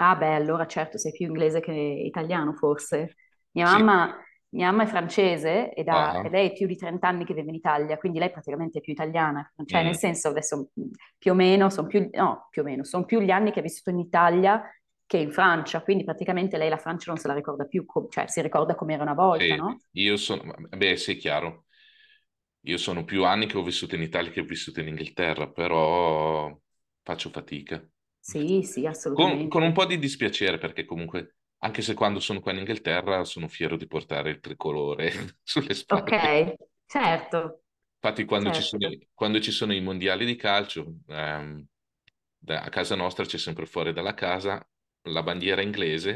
Ah, 0.00 0.14
beh, 0.14 0.34
allora 0.34 0.66
certo, 0.66 0.96
sei 0.96 1.10
più 1.12 1.26
inglese 1.26 1.60
che 1.60 1.72
italiano, 1.72 2.52
forse. 2.52 3.16
Mia 3.52 3.64
Sì, 3.64 3.78
mamma, 3.78 4.16
mia 4.50 4.70
mamma 4.70 4.84
è 4.84 4.86
francese 4.86 5.72
ed 5.74 5.88
ha, 5.88 6.16
ah, 6.16 6.22
e 6.22 6.28
lei 6.28 6.50
è 6.50 6.52
più 6.52 6.68
di 6.68 6.76
30 6.76 7.08
anni 7.08 7.24
che 7.24 7.34
vive 7.34 7.48
in 7.48 7.56
Italia, 7.56 7.98
quindi 7.98 8.20
lei 8.20 8.30
praticamente 8.30 8.78
è 8.78 8.80
più 8.80 8.92
italiana. 8.92 9.50
Cioè, 9.64 9.82
nel 9.82 9.96
mm, 9.96 9.98
senso, 9.98 10.28
adesso 10.28 10.68
più 11.18 11.32
o 11.32 11.34
meno, 11.34 11.68
sono 11.68 11.88
più, 11.88 12.08
no, 12.12 12.46
più 12.50 12.62
o 12.62 12.64
meno, 12.64 12.84
sono 12.84 13.04
più 13.04 13.18
gli 13.20 13.30
anni 13.30 13.50
che 13.50 13.58
ha 13.58 13.62
vissuto 13.62 13.90
in 13.90 13.98
Italia 13.98 14.62
che 15.08 15.18
in 15.18 15.32
Francia, 15.32 15.82
quindi 15.82 16.04
praticamente 16.04 16.56
lei 16.58 16.68
la 16.70 16.78
Francia 16.78 17.10
non 17.10 17.18
se 17.20 17.26
la 17.28 17.34
ricorda 17.34 17.64
più, 17.66 17.84
cioè 18.10 18.28
si 18.28 18.40
ricorda 18.42 18.76
come 18.76 18.94
era 18.94 19.02
una 19.02 19.14
volta, 19.14 19.56
sì, 19.56 19.56
no? 19.56 19.82
io 19.92 20.16
sono... 20.16 20.54
Beh, 20.76 20.96
sì, 20.96 21.16
chiaro. 21.16 21.66
Io 22.62 22.78
sono 22.78 23.04
più 23.04 23.24
anni 23.24 23.46
che 23.46 23.56
ho 23.58 23.62
vissuto 23.64 23.94
in 23.96 24.02
Italia 24.02 24.30
che 24.30 24.40
ho 24.40 24.44
vissuto 24.44 24.80
in 24.80 24.88
Inghilterra, 24.88 25.50
però 25.50 26.56
faccio 27.02 27.30
fatica. 27.30 27.84
Sì, 28.20 28.62
sì, 28.62 28.86
Con, 29.12 29.48
con 29.48 29.62
un 29.62 29.72
assolutamente. 29.72 29.72
po' 29.72 29.84
di 29.84 29.98
dispiacere, 29.98 30.58
perché 30.58 30.84
comunque, 30.84 31.36
anche 31.58 31.82
se 31.82 31.94
quando 31.94 32.20
sono 32.20 32.40
qua 32.40 32.52
in 32.52 32.58
Inghilterra, 32.58 33.24
sono 33.24 33.48
fiero 33.48 33.76
di 33.76 33.86
portare 33.86 34.30
il 34.30 34.40
tricolore 34.40 35.10
sulle 35.42 35.74
spalle. 35.74 36.14
Ok, 36.16 36.54
certo, 36.86 37.62
Infatti, 38.00 38.24
quando 38.24 38.50
ci 38.50 38.62
sono, 38.62 38.86
certo. 38.86 38.88
i- 38.88 39.08
quando 39.12 39.40
ci 39.40 39.50
sono 39.50 39.72
i 39.74 39.80
mondiali 39.80 40.24
di 40.24 40.36
calcio, 40.36 40.98
ehm, 41.08 41.66
da- 42.38 42.62
a 42.62 42.68
casa 42.68 42.94
nostra 42.94 43.24
c'è 43.24 43.38
sempre 43.38 43.66
fuori 43.66 43.92
dalla 43.92 44.14
casa 44.14 44.64
la 45.08 45.22
bandiera 45.22 45.62
inglese, 45.62 46.14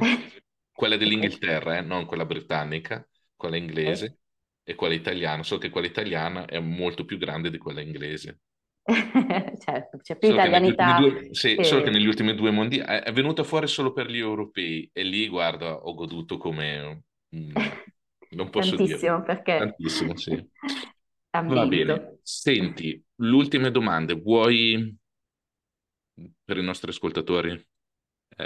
quella 0.73 0.97
dell'Inghilterra, 0.97 1.79
eh, 1.79 1.81
non 1.83 2.07
quella 2.07 2.25
britannica, 2.27 3.07
quella 3.37 3.57
inglese 3.57 4.19
e 4.63 4.75
quella 4.75 4.95
italiana, 4.95 5.43
solo 5.43 5.61
che 5.61 5.71
quella 5.71 5.87
italiana 5.87 6.47
è 6.47 6.59
molto 6.61 7.05
più 7.05 7.19
grande 7.19 7.51
di 7.51 7.59
quella 7.59 7.81
inglese. 7.81 8.41
Certo, 9.65 9.99
c'è 9.99 10.17
più 10.19 10.29
Solo 10.29 10.41
che 10.41 10.49
italianità 10.49 10.97
due, 10.99 11.29
sì, 11.35 11.57
solo 11.63 11.83
che 11.83 11.91
che... 11.91 11.97
negli 11.97 12.07
ultimi 12.07 12.35
due 12.35 12.51
mondiali 12.51 12.89
è, 12.89 13.03
è 13.05 13.13
venuta 13.13 13.45
fuori 13.45 13.67
solo 13.69 13.93
per 13.93 14.11
gli 14.11 14.19
europei 14.19 14.89
e 14.93 15.03
lì, 15.05 15.29
guarda, 15.29 15.75
ho 15.77 15.95
goduto 15.95 16.37
come 16.37 17.05
Non 18.31 18.51
posso 18.51 18.77
Tantissimo, 18.77 18.99
dirlo. 18.99 19.23
perché 19.23 19.59
Tantissimo, 19.59 20.17
sì. 20.17 20.51
Va 21.31 21.67
bene. 21.67 22.19
Senti, 22.23 23.03
l'ultima 23.17 23.71
domanda. 23.71 24.15
Vuoi, 24.15 24.97
per 26.45 26.57
i 26.59 26.63
nostri 26.63 26.91
ascoltatori, 26.91 27.51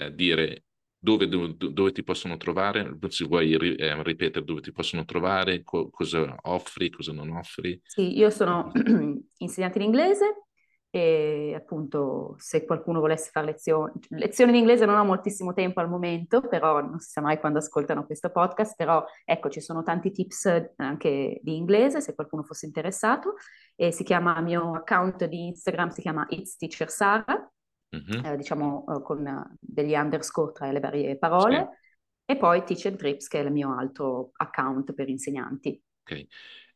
eh, 0.04 0.14
dire 0.14 0.64
dove, 0.98 1.28
dove, 1.28 1.54
dove 1.56 1.92
ti 1.92 2.02
possono 2.02 2.36
trovare? 2.36 2.96
Se 3.08 3.24
vuoi 3.26 3.56
ri- 3.56 3.76
eh, 3.76 4.02
ripetere 4.02 4.44
dove 4.44 4.60
ti 4.60 4.72
possono 4.72 5.04
trovare, 5.04 5.62
co- 5.62 5.88
cosa 5.90 6.34
offri, 6.42 6.90
cosa 6.90 7.12
non 7.12 7.30
offri? 7.30 7.80
Sì, 7.84 8.16
io 8.16 8.30
sono 8.30 8.72
insegnante 9.38 9.78
in 9.78 9.84
inglese 9.84 10.42
e 10.90 11.52
appunto 11.54 12.36
se 12.38 12.64
qualcuno 12.64 13.00
volesse 13.00 13.30
fare 13.30 13.46
lezioni, 13.46 13.92
lezioni 14.08 14.52
di 14.52 14.58
inglese 14.58 14.86
non 14.86 14.96
ho 14.96 15.04
moltissimo 15.04 15.52
tempo 15.52 15.80
al 15.80 15.88
momento, 15.90 16.40
però 16.40 16.80
non 16.80 16.98
si 16.98 17.10
sa 17.10 17.20
mai 17.20 17.38
quando 17.38 17.58
ascoltano 17.58 18.06
questo 18.06 18.30
podcast, 18.30 18.74
però 18.76 19.04
ecco 19.24 19.50
ci 19.50 19.60
sono 19.60 19.82
tanti 19.82 20.10
tips 20.10 20.72
anche 20.76 21.38
di 21.42 21.56
inglese 21.56 22.00
se 22.00 22.14
qualcuno 22.14 22.42
fosse 22.44 22.66
interessato 22.66 23.34
e 23.74 23.92
si 23.92 24.04
chiama, 24.04 24.38
il 24.38 24.44
mio 24.44 24.74
account 24.74 25.26
di 25.26 25.48
Instagram 25.48 25.90
si 25.90 26.00
chiama 26.00 26.24
It's 26.30 26.56
Teacher 26.56 26.88
Sara, 26.88 27.52
Mhm. 27.96 28.24
eh, 28.24 28.36
diciamo 28.36 28.84
eh, 28.98 29.02
con 29.02 29.26
eh, 29.26 29.56
degli 29.60 29.94
underscore 29.94 30.52
tra 30.52 30.70
le 30.72 30.80
varie 30.80 31.16
Sì, 31.36 31.54
parole 31.56 31.80
e 32.24 32.36
poi 32.36 32.64
Teach 32.64 32.86
and 32.86 32.96
Trips 32.98 33.28
che 33.28 33.40
è 33.40 33.44
il 33.44 33.52
mio 33.52 33.76
altro 33.78 34.30
account 34.36 34.92
per 34.94 35.08
insegnanti. 35.08 35.80
ok. 36.04 36.26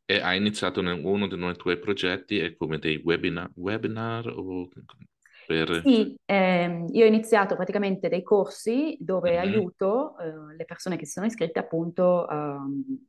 E 0.07 0.21
hai 0.21 0.37
iniziato 0.39 0.81
in 0.81 0.87
uno 1.05 1.27
dei 1.29 1.57
tuoi 1.57 1.79
progetti 1.79 2.39
è 2.39 2.57
come 2.57 2.79
dei 2.79 2.97
webinar, 3.05 3.51
webinar 3.55 4.27
o 4.29 4.69
per... 5.47 5.69
Sì, 5.83 6.15
ehm, 6.27 6.89
io 6.93 7.05
ho 7.05 7.09
iniziato 7.09 7.57
praticamente 7.57 8.09
dei 8.09 8.23
corsi 8.23 8.97
dove 9.01 9.39
Mhm. 9.39 9.39
aiuto 9.39 10.19
eh, 10.19 10.55
le 10.57 10.65
persone 10.67 10.97
che 10.97 11.07
si 11.07 11.13
sono 11.13 11.27
iscritte 11.27 11.59
appunto 11.59 12.29
ehm, 12.29 13.07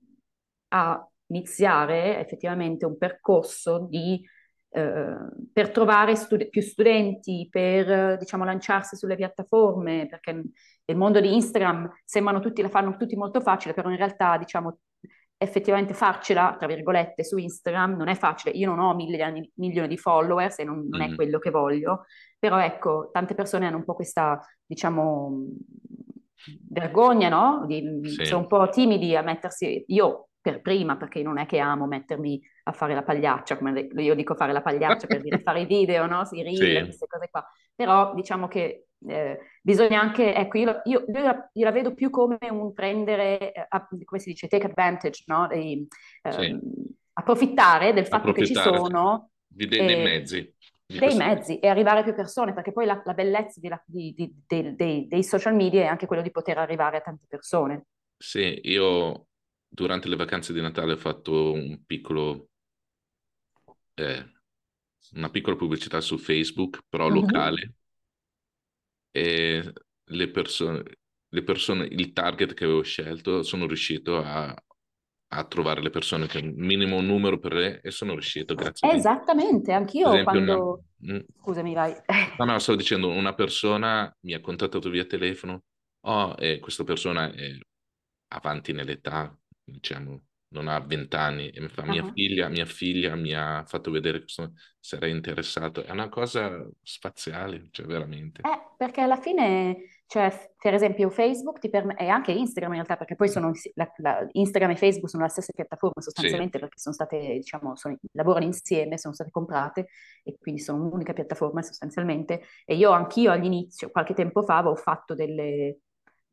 a 0.69 1.05
iniziare 1.27 2.19
effettivamente 2.19 2.85
un 2.85 2.97
percorso 2.97 3.87
di, 3.89 4.23
per 4.71 5.69
trovare 5.71 6.15
stud- 6.15 6.49
più 6.49 6.61
studenti, 6.61 7.47
per 7.51 7.91
eh, 7.91 8.17
diciamo 8.17 8.45
lanciarsi 8.45 8.95
sulle 8.95 9.15
piattaforme, 9.15 10.07
perché 10.07 10.31
nel 10.33 10.97
mondo 10.97 11.19
di 11.19 11.33
Instagram 11.33 11.91
sembrano 12.05 12.39
tutti, 12.39 12.61
la 12.61 12.69
fanno 12.69 12.95
tutti 12.97 13.15
molto 13.15 13.41
facile, 13.41 13.73
però 13.73 13.89
in 13.89 13.97
realtà 13.97 14.37
diciamo 14.37 14.77
effettivamente 15.37 15.93
farcela, 15.93 16.55
tra 16.57 16.67
virgolette, 16.67 17.23
su 17.23 17.37
Instagram 17.37 17.95
non 17.97 18.07
è 18.07 18.15
facile. 18.15 18.55
Io 18.55 18.69
non 18.69 18.79
ho 18.79 18.93
milioni, 18.93 19.49
milioni 19.55 19.87
di 19.87 19.97
followers 19.97 20.59
e 20.59 20.63
non, 20.63 20.87
non 20.87 21.01
è 21.01 21.07
Mhm. 21.09 21.15
quello 21.15 21.39
che 21.39 21.49
voglio, 21.49 22.05
però 22.37 22.59
ecco, 22.59 23.09
tante 23.11 23.33
persone 23.33 23.65
hanno 23.67 23.77
un 23.77 23.83
po' 23.85 23.95
questa, 23.95 24.39
diciamo, 24.65 25.47
vergogna, 26.69 27.29
no? 27.29 27.65
Di, 27.65 27.81
Sì, 28.03 28.25
sono 28.25 28.41
un 28.41 28.47
po' 28.47 28.69
timidi 28.69 29.15
a 29.15 29.21
mettersi, 29.21 29.83
io 29.87 30.29
per 30.39 30.61
prima, 30.61 30.97
perché 30.97 31.21
non 31.21 31.37
è 31.37 31.45
che 31.45 31.59
amo 31.59 31.85
mettermi 31.85 32.39
a 32.63 32.71
fare 32.71 32.93
la 32.93 33.03
pagliaccia, 33.03 33.57
come 33.57 33.87
io 33.95 34.15
dico 34.15 34.35
fare 34.35 34.53
la 34.53 34.61
pagliaccia 34.61 35.07
per 35.07 35.21
dire 35.21 35.39
fare 35.41 35.61
i 35.61 35.65
video, 35.65 36.05
no? 36.07 36.25
Si 36.25 36.41
reel, 36.41 36.83
sì, 36.83 36.83
queste 36.83 37.07
cose 37.07 37.29
qua. 37.29 37.45
Però 37.75 38.13
diciamo 38.13 38.47
che 38.47 38.87
eh, 39.07 39.39
bisogna 39.61 39.99
anche, 39.99 40.33
ecco, 40.35 40.57
io, 40.57 40.81
io- 40.85 41.05
io 41.07 41.21
la, 41.21 41.49
io 41.53 41.63
la 41.65 41.71
vedo 41.71 41.93
più 41.93 42.09
come 42.09 42.37
un 42.49 42.73
prendere, 42.73 43.51
a- 43.67 43.87
come 43.87 44.19
si 44.21 44.29
dice, 44.31 44.47
take 44.47 44.67
advantage, 44.67 45.23
no? 45.27 45.47
Di, 45.47 45.87
sì. 46.29 46.47
ehm, 46.49 46.59
approfittare 47.13 47.93
del 47.93 48.07
fatto 48.07 48.31
che 48.31 48.43
ci 48.43 48.55
Approfittare 48.55 48.55
sono 48.55 49.29
di- 49.47 49.67
dei, 49.67 49.85
dei 49.85 49.95
eh, 49.95 49.95
mezzi, 49.95 50.53
di 50.85 50.99
dei 50.99 51.15
mezzi 51.15 51.59
e 51.59 51.67
arrivare 51.67 51.99
a 52.01 52.03
più 52.03 52.13
persone, 52.13 52.53
perché 52.53 52.71
poi 52.73 52.85
la, 52.85 53.01
la 53.05 53.13
bellezza 53.13 53.59
di 53.59 53.69
di- 53.85 54.13
di- 54.13 54.33
dei, 54.47 54.75
dei- 54.75 55.07
dei 55.07 55.23
social 55.23 55.55
media 55.55 55.81
è 55.83 55.85
anche 55.87 56.05
quello 56.05 56.21
di 56.21 56.31
poter 56.31 56.57
arrivare 56.57 56.97
a 56.97 57.01
tante 57.01 57.25
persone. 57.27 57.85
Sì, 58.17 58.59
io 58.63 59.27
durante 59.67 60.07
le 60.07 60.15
vacanze 60.15 60.53
di 60.53 60.61
Natale 60.61 60.93
ho 60.93 60.97
fatto 60.97 61.53
un 61.53 61.83
piccolo, 61.85 62.49
eh, 63.95 64.31
una 65.15 65.29
piccola 65.29 65.55
pubblicità 65.57 66.01
su 66.01 66.17
Facebook, 66.17 66.83
però 66.89 67.07
Mhm. 67.07 67.09
locale, 67.09 67.73
e 69.11 69.73
le 70.03 70.29
persone, 70.29 70.83
le 71.29 71.43
persone, 71.43 71.85
il 71.85 72.13
target 72.13 72.53
che 72.53 72.63
avevo 72.65 72.81
scelto, 72.83 73.43
sono 73.43 73.65
riuscito 73.67 74.17
a, 74.23 74.53
a 75.33 75.43
trovare 75.45 75.81
le 75.81 75.89
persone 75.89 76.27
che 76.27 76.41
minimo 76.41 76.97
un 76.97 77.05
numero 77.05 77.39
per 77.39 77.53
le, 77.53 77.81
e 77.81 77.91
sono 77.91 78.13
riuscito, 78.13 78.55
grazie. 78.55 78.89
Esattamente, 78.89 79.71
anch'io 79.73 80.09
esempio, 80.09 80.39
una- 80.41 80.61
quando... 80.61 80.83
mm, 81.05 81.19
Scusami, 81.39 81.73
vai. 81.73 81.95
No, 82.39 82.45
no, 82.45 82.57
stavo 82.59 82.77
dicendo, 82.77 83.09
una 83.09 83.33
persona 83.35 84.11
mi 84.21 84.33
ha 84.33 84.41
contattato 84.41 84.89
via 84.89 85.05
telefono, 85.05 85.63
oh, 86.05 86.33
e 86.39 86.59
questa 86.59 86.83
persona 86.83 87.31
è 87.31 87.55
avanti 88.29 88.73
nell'età, 88.73 89.37
diciamo, 89.63 90.23
non 90.51 90.67
ha 90.67 90.79
vent'anni, 90.79 91.49
e 91.49 91.61
mi 91.61 91.69
fa, 91.69 91.83
mia 91.85 92.03
Ah. 92.03 92.11
figlia, 92.13 92.49
mia 92.49 92.65
figlia 92.65 93.15
mi 93.15 93.33
ha 93.33 93.63
fatto 93.65 93.89
vedere 93.91 94.19
questo, 94.19 94.53
sarei 94.79 95.11
interessato. 95.11 95.83
È 95.83 95.91
una 95.91 96.09
cosa 96.09 96.67
spaziale, 96.81 97.67
cioè 97.71 97.85
veramente. 97.85 98.41
Eh, 98.41 98.73
perché 98.77 99.01
alla 99.01 99.15
fine, 99.15 99.77
cioè, 100.07 100.29
per 100.57 100.73
esempio 100.73 101.09
Facebook 101.09 101.59
ti 101.59 101.69
permette, 101.69 102.03
e 102.03 102.07
anche 102.09 102.31
Instagram 102.33 102.71
in 102.73 102.77
realtà, 102.77 102.97
perché 102.97 103.15
poi 103.15 103.29
sono, 103.29 103.51
la- 103.75 103.91
la- 103.97 104.27
Instagram 104.31 104.71
e 104.71 104.75
Facebook 104.75 105.09
sono 105.09 105.23
la 105.23 105.29
stessa 105.29 105.53
piattaforma 105.55 106.01
Sì, 106.01 106.03
sostanzialmente 106.09 106.59
perché 106.59 106.77
sono 106.79 106.95
state, 106.95 107.17
diciamo, 107.35 107.75
sono- 107.77 107.97
lavorano 108.11 108.45
insieme, 108.45 108.97
sono 108.97 109.13
state 109.13 109.31
comprate 109.31 109.87
e 110.23 110.35
quindi 110.37 110.59
sono 110.61 110.83
un'unica 110.83 111.13
piattaforma 111.13 111.61
sostanzialmente. 111.61 112.41
E 112.65 112.75
io 112.75 112.91
anch'io 112.91 113.31
all'inizio, 113.31 113.89
qualche 113.89 114.13
tempo 114.13 114.43
fa, 114.43 114.57
avevo 114.57 114.75
fatto 114.75 115.15
delle, 115.15 115.77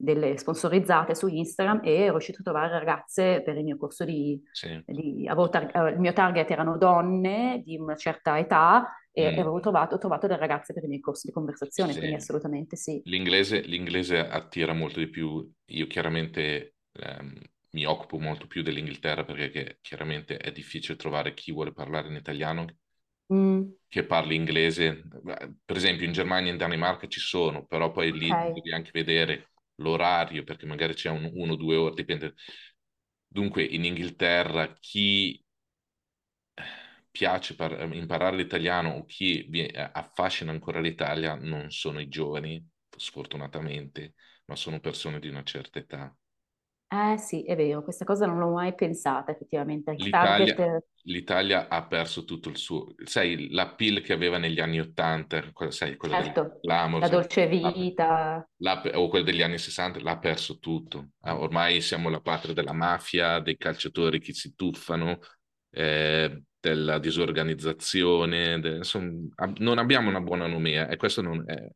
delle 0.01 0.39
sponsorizzate 0.39 1.15
su 1.15 1.27
Instagram 1.29 1.81
e 1.85 1.93
ero 2.03 2.13
riuscito 2.13 2.41
a 2.41 2.45
trovare 2.45 2.71
ragazze 2.79 3.43
per 3.43 3.57
il 3.57 3.65
mio 3.65 3.77
corso 3.77 4.05
di, 4.05 4.41
sì. 4.53 4.85
di- 4.85 5.27
avevo 5.29 5.49
tar- 5.49 5.75
eh, 5.75 5.91
il 5.93 5.99
mio 6.01 6.13
target 6.13 6.51
erano 6.51 6.77
donne 6.79 7.63
di 7.65 7.77
una 7.79 7.97
certa 7.97 8.39
età 8.39 8.87
e 9.11 9.27
Mm, 9.27 9.33
avevo 9.37 9.59
trovato, 9.61 9.97
ho 9.97 9.99
trovato 9.99 10.27
delle 10.29 10.39
ragazze 10.39 10.73
per 10.73 10.85
i 10.85 10.89
miei 10.89 11.01
corsi 11.01 11.27
di 11.27 11.33
conversazione, 11.33 11.97
quindi 11.97 12.15
sì. 12.15 12.17
assolutamente 12.17 12.77
sì. 12.77 13.05
L'inglese, 13.05 13.61
l'inglese 13.63 14.19
attira 14.29 14.73
molto 14.75 14.99
di 15.01 15.09
più. 15.09 15.51
Io 15.67 15.87
chiaramente 15.87 16.77
ehm, 16.93 17.35
mi 17.73 17.85
occupo 17.87 18.19
molto 18.19 18.47
più 18.47 18.63
dell'Inghilterra 18.63 19.25
perché 19.25 19.79
chiaramente 19.83 20.37
è 20.39 20.53
difficile 20.53 20.97
trovare 20.97 21.35
chi 21.35 21.53
vuole 21.53 21.73
parlare 21.73 22.09
in 22.09 22.17
italiano 22.17 22.67
Mm, 23.31 23.73
che 23.89 24.05
parli 24.05 24.35
inglese. 24.35 25.03
Per 25.65 25.77
esempio 25.77 26.07
in 26.07 26.13
Germania 26.13 26.49
e 26.51 26.53
in 26.53 26.59
Danimarca 26.59 27.07
ci 27.09 27.21
sono, 27.21 27.65
però 27.67 27.91
poi 27.91 28.13
lì 28.13 28.35
ok. 28.37 28.53
devi 28.53 28.73
anche 28.73 28.91
vedere 28.93 29.51
l'orario 29.79 30.45
perché 30.45 30.67
magari 30.67 30.95
c'è 30.95 31.11
un, 31.11 31.31
uno 31.35 31.53
o 31.53 31.57
due 31.57 31.77
ore, 31.77 31.95
dipende. 31.95 32.35
Dunque 33.27 33.63
in 33.65 33.85
Inghilterra 33.85 34.73
chi 34.81 35.43
piace 37.11 37.55
par- 37.55 37.89
imparare 37.95 38.37
l'italiano 38.37 38.91
o 38.91 39.05
chi 39.07 39.43
vi- 39.49 39.67
eh, 39.67 39.91
affascina 39.93 40.51
ancora 40.51 40.81
l'Italia 40.81 41.35
non 41.35 41.71
sono 41.71 42.01
i 42.01 42.09
giovani, 42.09 42.65
sfortunatamente, 42.97 44.15
ma 44.47 44.57
sono 44.57 44.81
persone 44.81 45.19
di 45.21 45.29
una 45.29 45.43
certa 45.45 45.79
età. 45.79 46.15
Eh 46.91 47.19
sì, 47.19 47.45
è 47.45 47.55
vero, 47.55 47.83
questa 47.83 48.05
cosa 48.07 48.25
non 48.25 48.39
l'ho 48.39 48.51
mai 48.51 48.75
pensata 48.75 49.31
effettivamente. 49.33 49.91
Il 49.93 50.05
L'Italia, 50.05 50.55
target, 50.55 50.85
l'Italia 51.03 51.69
ha 51.69 51.87
perso 51.87 52.25
tutto 52.25 52.49
il 52.49 52.57
suo, 52.57 52.95
sai, 53.05 53.51
l'appeal 53.51 54.01
che 54.01 54.15
aveva 54.15 54.39
negli 54.39 54.59
anni 54.59 54.81
Ottanta, 54.81 55.43
sai, 55.69 55.97
quella 55.97 56.17
del 56.17 56.33
certo, 56.33 56.59
glamour, 56.63 57.01
la 57.01 57.07
sai, 57.07 57.17
dolce 57.17 57.47
vita, 57.47 58.49
o 58.95 59.09
quella 59.09 59.25
degli 59.25 59.43
anni 59.43 59.59
60, 59.59 60.01
l'ha 60.01 60.19
perso 60.19 60.59
tutto. 60.59 61.11
Ah, 61.21 61.39
Ormai 61.39 61.81
siamo 61.83 62.09
la 62.09 62.21
patria 62.21 62.55
della 62.55 62.73
mafia, 62.73 63.39
dei 63.41 63.57
calciatori 63.59 64.19
che 64.19 64.33
si 64.33 64.55
tuffano, 64.55 65.19
eh, 65.71 66.43
della 66.59 66.99
disorganizzazione, 66.99 68.61
de- 68.61 68.77
insomma, 68.77 69.29
non 69.59 69.79
abbiamo 69.79 70.09
una 70.09 70.21
buona 70.21 70.47
nomea 70.47 70.89
e 70.89 70.97
questo 70.97 71.21
non 71.23 71.43
è... 71.47 71.69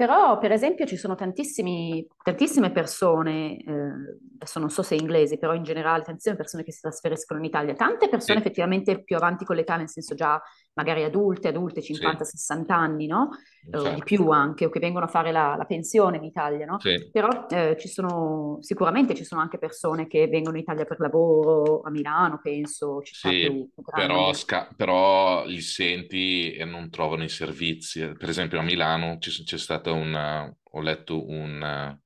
Però, 0.00 0.38
per 0.38 0.50
esempio, 0.50 0.86
ci 0.86 0.96
sono 0.96 1.14
tantissimi, 1.14 2.06
tantissime 2.22 2.70
persone, 2.72 3.58
eh, 3.58 4.18
adesso 4.38 4.58
non 4.58 4.70
so 4.70 4.82
se 4.82 4.94
inglesi, 4.94 5.36
però 5.36 5.52
in 5.52 5.62
generale, 5.62 6.02
tantissime 6.04 6.36
persone 6.36 6.62
che 6.62 6.72
si 6.72 6.80
trasferiscono 6.80 7.38
in 7.38 7.44
Italia, 7.44 7.74
tante 7.74 8.08
persone 8.08 8.38
Sì, 8.38 8.40
effettivamente 8.40 9.02
più 9.02 9.16
avanti 9.16 9.44
con 9.44 9.56
l'età, 9.56 9.76
nel 9.76 9.90
senso 9.90 10.14
già 10.14 10.40
magari 10.74 11.02
adulte, 11.04 11.48
adulte, 11.48 11.82
sì, 11.90 12.06
50-60 12.10 12.76
anni, 12.76 13.06
no? 13.06 13.30
Eh, 13.70 13.78
o 13.78 13.92
di 13.92 14.02
infatti, 14.02 14.02
più 14.02 14.30
anche, 14.30 14.66
o 14.66 14.70
che 14.70 14.80
vengono 14.80 15.04
a 15.06 15.08
fare 15.08 15.30
la, 15.32 15.54
la 15.56 15.64
pensione 15.64 16.16
in 16.16 16.24
Italia, 16.24 16.66
no? 16.66 16.82
sì. 16.82 17.12
Però 17.12 17.46
eh, 17.48 17.76
ci 17.78 17.88
sono, 17.88 18.58
sicuramente 18.60 19.14
ci 19.14 19.24
sono 19.24 19.40
anche 19.40 19.58
persone 19.58 20.06
che 20.06 20.26
vengono 20.28 20.56
in 20.56 20.62
Italia 20.62 20.84
per 20.84 21.00
lavoro, 21.00 21.80
a 21.82 21.90
Milano, 21.90 22.40
penso, 22.42 23.02
Sì, 23.12 23.30
più, 23.36 23.68
più 23.74 23.84
però, 23.92 24.32
sca- 24.32 24.68
però 24.76 25.44
li 25.46 25.60
senti 25.60 26.52
e 26.54 26.64
non 26.64 26.90
trovano 26.90 27.24
i 27.24 27.28
servizi. 27.28 28.00
Per 28.16 28.28
esempio 28.28 28.58
a 28.58 28.62
Milano 28.62 29.18
ci- 29.18 29.42
c'è 29.44 29.58
stato 29.58 29.92
un, 29.94 30.14
eh, 30.14 30.56
ho 30.62 30.80
letto 30.80 31.26
un, 31.28 31.98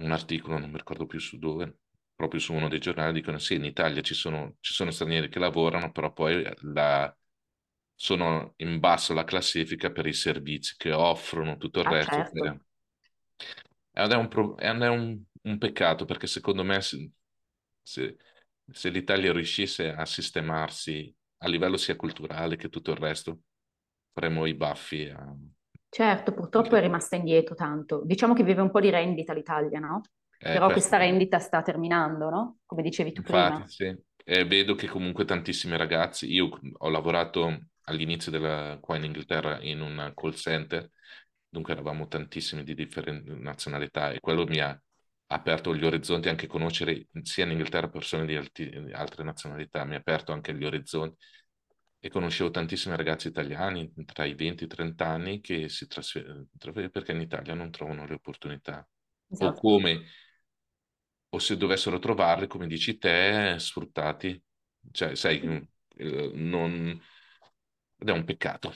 un 0.00 0.10
articolo, 0.12 0.58
non 0.58 0.70
mi 0.70 0.76
ricordo 0.76 1.06
più 1.06 1.18
su 1.20 1.38
dove, 1.38 1.78
proprio 2.14 2.40
su 2.40 2.52
uno 2.52 2.68
dei 2.68 2.78
giornali, 2.80 3.12
dicono 3.12 3.38
sì, 3.38 3.54
in 3.54 3.64
Italia 3.64 4.02
ci 4.02 4.14
sono, 4.14 4.56
ci 4.60 4.72
sono 4.74 4.90
stranieri 4.90 5.28
che 5.28 5.38
lavorano, 5.38 5.92
però 5.92 6.12
poi 6.12 6.42
la- 6.62 7.16
sono 8.00 8.54
in 8.58 8.78
basso 8.78 9.12
la 9.14 9.24
classifica 9.24 9.90
per 9.90 10.06
i 10.06 10.12
servizi 10.12 10.74
che 10.76 10.92
offrono, 10.92 11.56
tutto 11.56 11.80
il 11.80 11.84
Ah, 11.84 11.96
resto. 11.96 12.22
certo. 12.22 12.60
Ed 13.92 14.12
è 14.12 14.14
un, 14.16 14.28
pro- 14.28 14.56
è 14.56 14.68
un- 14.88 15.20
un 15.42 15.58
peccato 15.58 16.04
perché 16.04 16.26
secondo 16.26 16.62
me 16.64 16.80
se- 16.80 17.10
se- 17.82 18.16
se 18.70 18.88
l'Italia 18.90 19.32
riuscisse 19.32 19.90
a 19.92 20.04
sistemarsi 20.04 21.12
a 21.38 21.48
livello 21.48 21.76
sia 21.76 21.96
culturale 21.96 22.56
che 22.56 22.68
tutto 22.68 22.90
il 22.92 22.96
resto, 22.98 23.40
faremmo 24.12 24.46
i 24.46 24.54
baffi 24.54 25.08
a... 25.08 25.34
Certo, 25.90 26.32
purtroppo 26.34 26.76
è 26.76 26.80
rimasta 26.80 27.16
indietro 27.16 27.54
tanto. 27.54 28.02
Diciamo 28.04 28.32
che 28.34 28.42
vive 28.44 28.60
un 28.62 28.70
po' 28.70 28.80
di 28.80 28.90
rendita 28.90 29.32
l'Italia, 29.32 29.78
no? 29.80 30.02
Eh, 30.40 30.50
Però 30.50 30.70
questo- 30.70 30.70
questa 30.70 30.96
rendita 30.98 31.38
sta 31.38 31.62
terminando, 31.62 32.28
no? 32.30 32.58
Come 32.66 32.82
dicevi 32.82 33.12
tu 33.12 33.22
prima. 33.22 33.62
Infatti, 33.62 33.68
sì. 33.68 33.96
E 34.24 34.44
vedo 34.44 34.74
che 34.74 34.86
comunque 34.88 35.24
tantissimi 35.24 35.76
ragazzi, 35.76 36.30
io 36.30 36.48
ho 36.78 36.88
lavorato 36.88 37.66
all'inizio 37.88 38.30
della, 38.30 38.78
qua 38.80 38.96
in 38.96 39.04
Inghilterra 39.04 39.60
in 39.62 39.80
un 39.80 40.12
call 40.14 40.32
center, 40.32 40.90
dunque 41.48 41.72
eravamo 41.72 42.06
tantissimi 42.08 42.62
di 42.64 42.74
differenti 42.74 43.32
nazionalità 43.40 44.12
e 44.12 44.20
quello 44.20 44.46
mi 44.46 44.60
ha 44.60 44.80
aperto 45.30 45.74
gli 45.74 45.84
orizzonti, 45.84 46.28
anche 46.28 46.46
conoscere 46.46 47.06
sia 47.22 47.44
in 47.44 47.50
Inghilterra 47.52 47.88
persone 47.88 48.26
di 48.26 48.36
alti- 48.36 48.70
altre 48.92 49.24
nazionalità, 49.24 49.84
mi 49.84 49.94
ha 49.94 49.98
aperto 49.98 50.32
anche 50.32 50.54
gli 50.54 50.64
orizzonti 50.64 51.16
e 52.00 52.08
conoscevo 52.10 52.50
tantissimi 52.50 52.96
ragazzi 52.96 53.28
italiani 53.28 53.92
tra 54.06 54.24
i 54.24 54.34
20 54.34 54.62
e 54.62 54.66
i 54.66 54.70
30 54.70 55.06
anni 55.06 55.40
che 55.40 55.68
si 55.68 55.86
trasferiscono 55.86 56.46
perché 56.90 57.12
in 57.12 57.20
Italia 57.20 57.54
non 57.54 57.70
trovano 57.70 58.06
le 58.06 58.14
opportunità 58.14 58.86
o 59.40 59.52
Esatto. 59.52 59.60
come 59.60 60.04
o 61.30 61.38
se 61.38 61.56
dovessero 61.56 61.98
trovarli, 61.98 62.46
come 62.46 62.66
dici 62.66 62.98
te, 62.98 63.56
sfruttati. 63.58 64.42
Cioè, 64.90 65.14
sai, 65.14 65.40
mm, 65.44 65.56
eh, 65.96 66.30
non... 66.34 67.00
ed 67.98 68.08
è 68.08 68.12
un 68.12 68.24
peccato. 68.24 68.72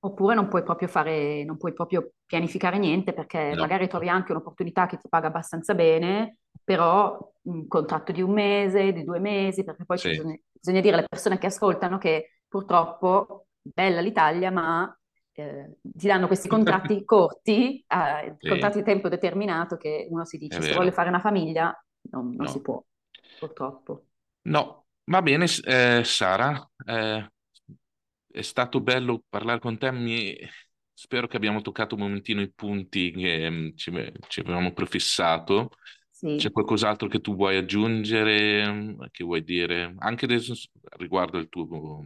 Oppure 0.00 0.34
non 0.36 0.48
puoi 0.48 0.62
proprio 0.62 0.86
fare, 0.88 1.42
non 1.44 1.56
puoi 1.56 1.72
proprio 1.72 2.12
pianificare 2.26 2.78
niente 2.78 3.12
perché 3.12 3.56
No, 3.56 3.58
magari 3.58 3.88
trovi 3.88 4.08
anche 4.08 4.30
un'opportunità 4.32 4.86
che 4.86 4.98
ti 4.98 5.08
paga 5.08 5.26
abbastanza 5.28 5.74
bene, 5.74 6.38
però 6.62 7.18
un 7.42 7.66
contratto 7.66 8.12
di 8.12 8.22
un 8.22 8.30
mese, 8.32 8.92
di 8.92 9.02
due 9.04 9.18
mesi, 9.18 9.64
perché 9.64 9.84
poi 9.84 9.98
sì, 9.98 10.10
bisogna, 10.12 10.36
bisogna 10.52 10.80
dire 10.80 10.96
alle 10.96 11.06
persone 11.08 11.38
che 11.38 11.46
ascoltano 11.46 11.98
che 11.98 12.40
purtroppo 12.46 13.46
bella 13.62 14.00
l'Italia, 14.00 14.50
ma 14.52 14.96
eh, 15.32 15.78
ti 15.82 16.06
danno 16.06 16.28
questi 16.28 16.46
contratti 16.48 17.04
corti, 17.04 17.84
eh, 17.88 18.36
sì, 18.40 18.46
contratti 18.46 18.78
di 18.78 18.84
tempo 18.84 19.08
determinato 19.08 19.76
che 19.76 20.06
uno 20.10 20.24
si 20.24 20.38
dice 20.38 20.62
se 20.62 20.72
vuole 20.72 20.92
fare 20.92 21.08
una 21.08 21.20
famiglia 21.20 21.76
non, 22.10 22.32
non 22.36 22.46
si 22.46 22.60
No, 22.60 22.62
può, 22.62 22.80
purtroppo. 23.36 24.04
no, 24.44 24.86
va 25.06 25.22
bene, 25.22 25.46
eh, 25.64 26.02
Sara, 26.04 26.68
eh, 26.86 27.30
è 28.38 28.42
stato 28.42 28.80
bello 28.80 29.24
parlare 29.28 29.60
con 29.60 29.78
te. 29.78 29.90
Mi... 29.92 30.36
Spero 30.98 31.26
che 31.26 31.36
abbiamo 31.36 31.60
toccato 31.60 31.94
un 31.94 32.00
momentino 32.02 32.40
i 32.40 32.50
punti 32.50 33.10
che 33.12 33.50
mm, 33.50 33.68
ci, 33.76 33.92
ci 34.28 34.40
avevamo 34.40 34.72
prefissato. 34.72 35.70
C'è 36.34 36.50
Sì. 36.50 36.52
qualcos'altro 36.52 37.08
che 37.08 37.20
tu 37.20 37.34
vuoi 37.36 37.56
aggiungere, 37.56 38.66
mm, 38.72 39.02
che 39.10 39.24
vuoi 39.24 39.42
dire, 39.44 39.94
anche 39.98 40.24
adesso 40.26 40.54
riguardo 40.98 41.46
tuo, 41.48 42.02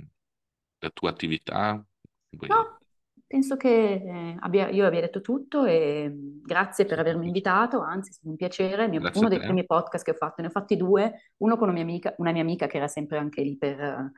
la 0.79 0.91
tua 0.91 1.11
attività? 1.11 1.85
Vuoi- 2.31 2.51
No, 2.51 2.79
penso 3.27 3.57
che 3.57 3.69
eh, 3.95 4.37
abbia- 4.41 4.69
io 4.71 4.87
abbia 4.87 5.01
detto 5.01 5.21
tutto 5.21 5.65
e 5.65 6.09
mh, 6.09 6.41
grazie 6.45 6.85
per 6.85 6.99
avermi 6.99 7.27
invitato, 7.27 7.81
anzi 7.81 8.11
è 8.11 8.13
stato 8.13 8.29
un 8.31 8.37
piacere, 8.37 8.89
mio- 8.89 9.09
uno 9.13 9.29
dei 9.29 9.41
primi 9.41 9.65
podcast 9.67 10.05
che 10.05 10.11
ho 10.13 10.15
fatto, 10.15 10.43
ne 10.43 10.49
ho 10.49 10.51
fatti 10.51 10.77
due, 10.77 11.33
uno 11.39 11.57
con 11.57 11.65
una 11.69 11.75
mia 11.75 11.83
amica, 11.83 12.15
una 12.19 12.33
mia 12.33 12.43
amica 12.43 12.67
che 12.67 12.77
era 12.79 12.89
sempre 12.89 13.19
anche 13.19 13.43
lì 13.43 13.57
per, 13.57 14.11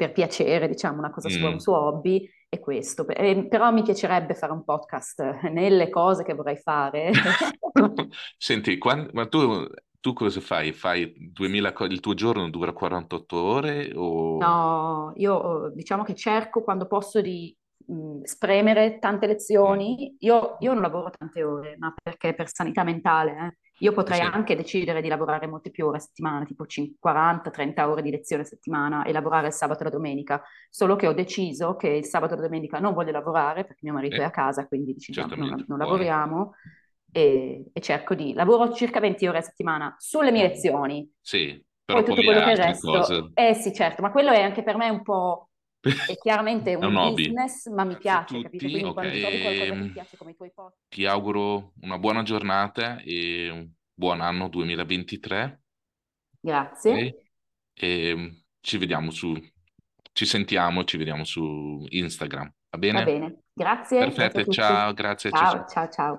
per 0.00 0.12
piacere, 0.12 0.66
diciamo, 0.66 0.98
una 0.98 1.10
cosa 1.10 1.28
sua, 1.28 1.48
un 1.48 1.54
Mm. 1.54 1.58
suo 1.58 1.76
hobby, 1.78 2.26
e 2.48 2.58
questo. 2.58 3.06
Eh, 3.06 3.46
però 3.48 3.70
mi 3.70 3.82
piacerebbe 3.82 4.34
fare 4.34 4.52
un 4.52 4.64
podcast 4.64 5.20
nelle 5.50 5.90
cose 5.90 6.24
che 6.24 6.32
vorrei 6.34 6.56
fare. 6.56 7.10
Senti, 8.38 8.78
quan- 8.78 9.10
ma 9.12 9.26
tu, 9.28 9.66
tu 10.00 10.12
cosa 10.14 10.40
fai? 10.40 10.72
Fai 10.72 11.12
2000 11.32 11.72
co- 11.72 11.84
il 11.84 12.00
tuo 12.00 12.14
giorno 12.14 12.48
dura 12.48 12.72
48 12.72 13.36
ore 13.42 13.92
o... 13.94 14.38
No, 14.38 15.12
io 15.16 15.66
eh, 15.66 15.72
diciamo 15.74 16.02
che 16.02 16.14
cerco 16.14 16.62
quando 16.62 16.86
posso 16.86 17.20
di 17.20 17.54
mh, 17.92 18.22
spremere 18.24 18.98
tante 18.98 19.26
Mm. 19.66 19.74
lezioni. 19.74 20.16
Io, 20.20 20.56
io 20.60 20.72
non 20.72 20.82
lavoro 20.82 21.10
tante 21.10 21.42
ore, 21.42 21.76
ma 21.78 21.92
perché 22.02 22.34
per 22.34 22.48
sanità 22.52 22.84
mentale, 22.84 23.32
eh. 23.32 23.58
Io 23.82 23.92
potrei 23.92 24.20
sì. 24.20 24.26
anche 24.30 24.54
decidere 24.56 25.00
di 25.00 25.08
lavorare 25.08 25.46
molte 25.46 25.70
più 25.70 25.86
ore 25.86 25.96
a 25.96 26.00
settimana, 26.00 26.44
tipo 26.44 26.66
40-30 26.98 27.88
ore 27.88 28.02
di 28.02 28.10
lezione 28.10 28.42
a 28.42 28.44
settimana 28.44 29.04
e 29.04 29.12
lavorare 29.12 29.46
il 29.46 29.52
sabato 29.54 29.80
e 29.80 29.84
la 29.84 29.90
domenica. 29.90 30.42
Solo 30.68 30.96
che 30.96 31.06
ho 31.06 31.14
deciso 31.14 31.76
che 31.76 31.88
il 31.88 32.04
sabato 32.04 32.34
e 32.34 32.36
la 32.36 32.42
domenica 32.42 32.78
non 32.78 32.92
voglio 32.92 33.10
lavorare 33.12 33.64
perché 33.64 33.80
mio 33.84 33.94
marito 33.94 34.20
è 34.20 34.24
Eh, 34.24 34.24
a 34.24 34.30
casa, 34.30 34.66
quindi 34.66 34.92
decidiamo, 34.92 35.34
non, 35.34 35.64
non 35.66 35.78
lavoriamo 35.78 36.52
e, 37.10 37.64
e 37.72 37.80
cerco 37.80 38.14
di 38.14 38.34
lavoro 38.34 38.72
circa 38.72 39.00
20 39.00 39.26
ore 39.26 39.38
a 39.38 39.42
settimana 39.42 39.94
sulle 39.98 40.30
mie 40.30 40.42
Mm. 40.42 40.48
lezioni. 40.48 41.10
Sì, 41.20 41.62
Poi 41.90 42.04
però 42.04 42.04
tutto 42.04 42.22
poi 42.22 42.24
quello 42.24 42.40
ha 42.40 42.42
che 42.42 42.52
è 42.52 42.78
cose. 42.78 43.32
eh 43.32 43.54
sì, 43.54 43.72
certo, 43.72 44.02
ma 44.02 44.10
quello 44.12 44.30
è 44.30 44.40
anche 44.42 44.62
per 44.62 44.76
me 44.76 44.88
un 44.90 45.02
po', 45.02 45.49
è 46.04 46.16
chiaramente 46.18 46.74
È 46.78 46.84
un 46.84 46.86
un 46.86 46.96
hobby. 46.96 47.38
business, 47.38 47.66
ma 47.68 47.84
mi 47.84 47.96
piace, 47.96 48.40
capito? 48.40 48.68
tutti. 48.68 48.70
Quindi 48.70 48.90
Ok, 48.90 48.92
quando 48.92 49.16
trovi 49.18 49.38
qualcosa 49.38 49.74
che 49.74 49.82
ti 49.82 49.90
ehm, 49.90 49.92
piace 49.92 50.16
come 50.16 50.32
i 50.32 50.36
tuoi 50.36 50.52
post. 50.52 50.78
ti 50.88 51.06
auguro 51.06 51.72
una 51.82 51.98
buona 51.98 52.22
giornata 52.22 53.00
e 53.00 53.48
un 53.50 53.70
buon 53.94 54.20
anno 54.20 54.48
2023. 54.48 55.62
Grazie, 56.42 56.96
ok? 56.96 57.16
E 57.74 58.44
ci 58.60 58.78
vediamo 58.78 59.10
su, 59.10 59.34
ci 60.12 60.26
sentiamo, 60.26 60.84
ci 60.84 60.96
vediamo 60.98 61.24
su 61.24 61.84
Instagram. 61.88 62.54
Va 62.70 62.78
va 62.90 63.02
bene? 63.02 63.02
bene. 63.02 63.42
Grazie, 63.52 63.96
Perfetto, 63.96 64.46
ciao, 64.48 64.92
grazie. 64.94 65.32
Ciao, 65.32 65.34
ciao. 65.34 65.66
ciao, 65.68 65.88
ciao. 65.88 66.08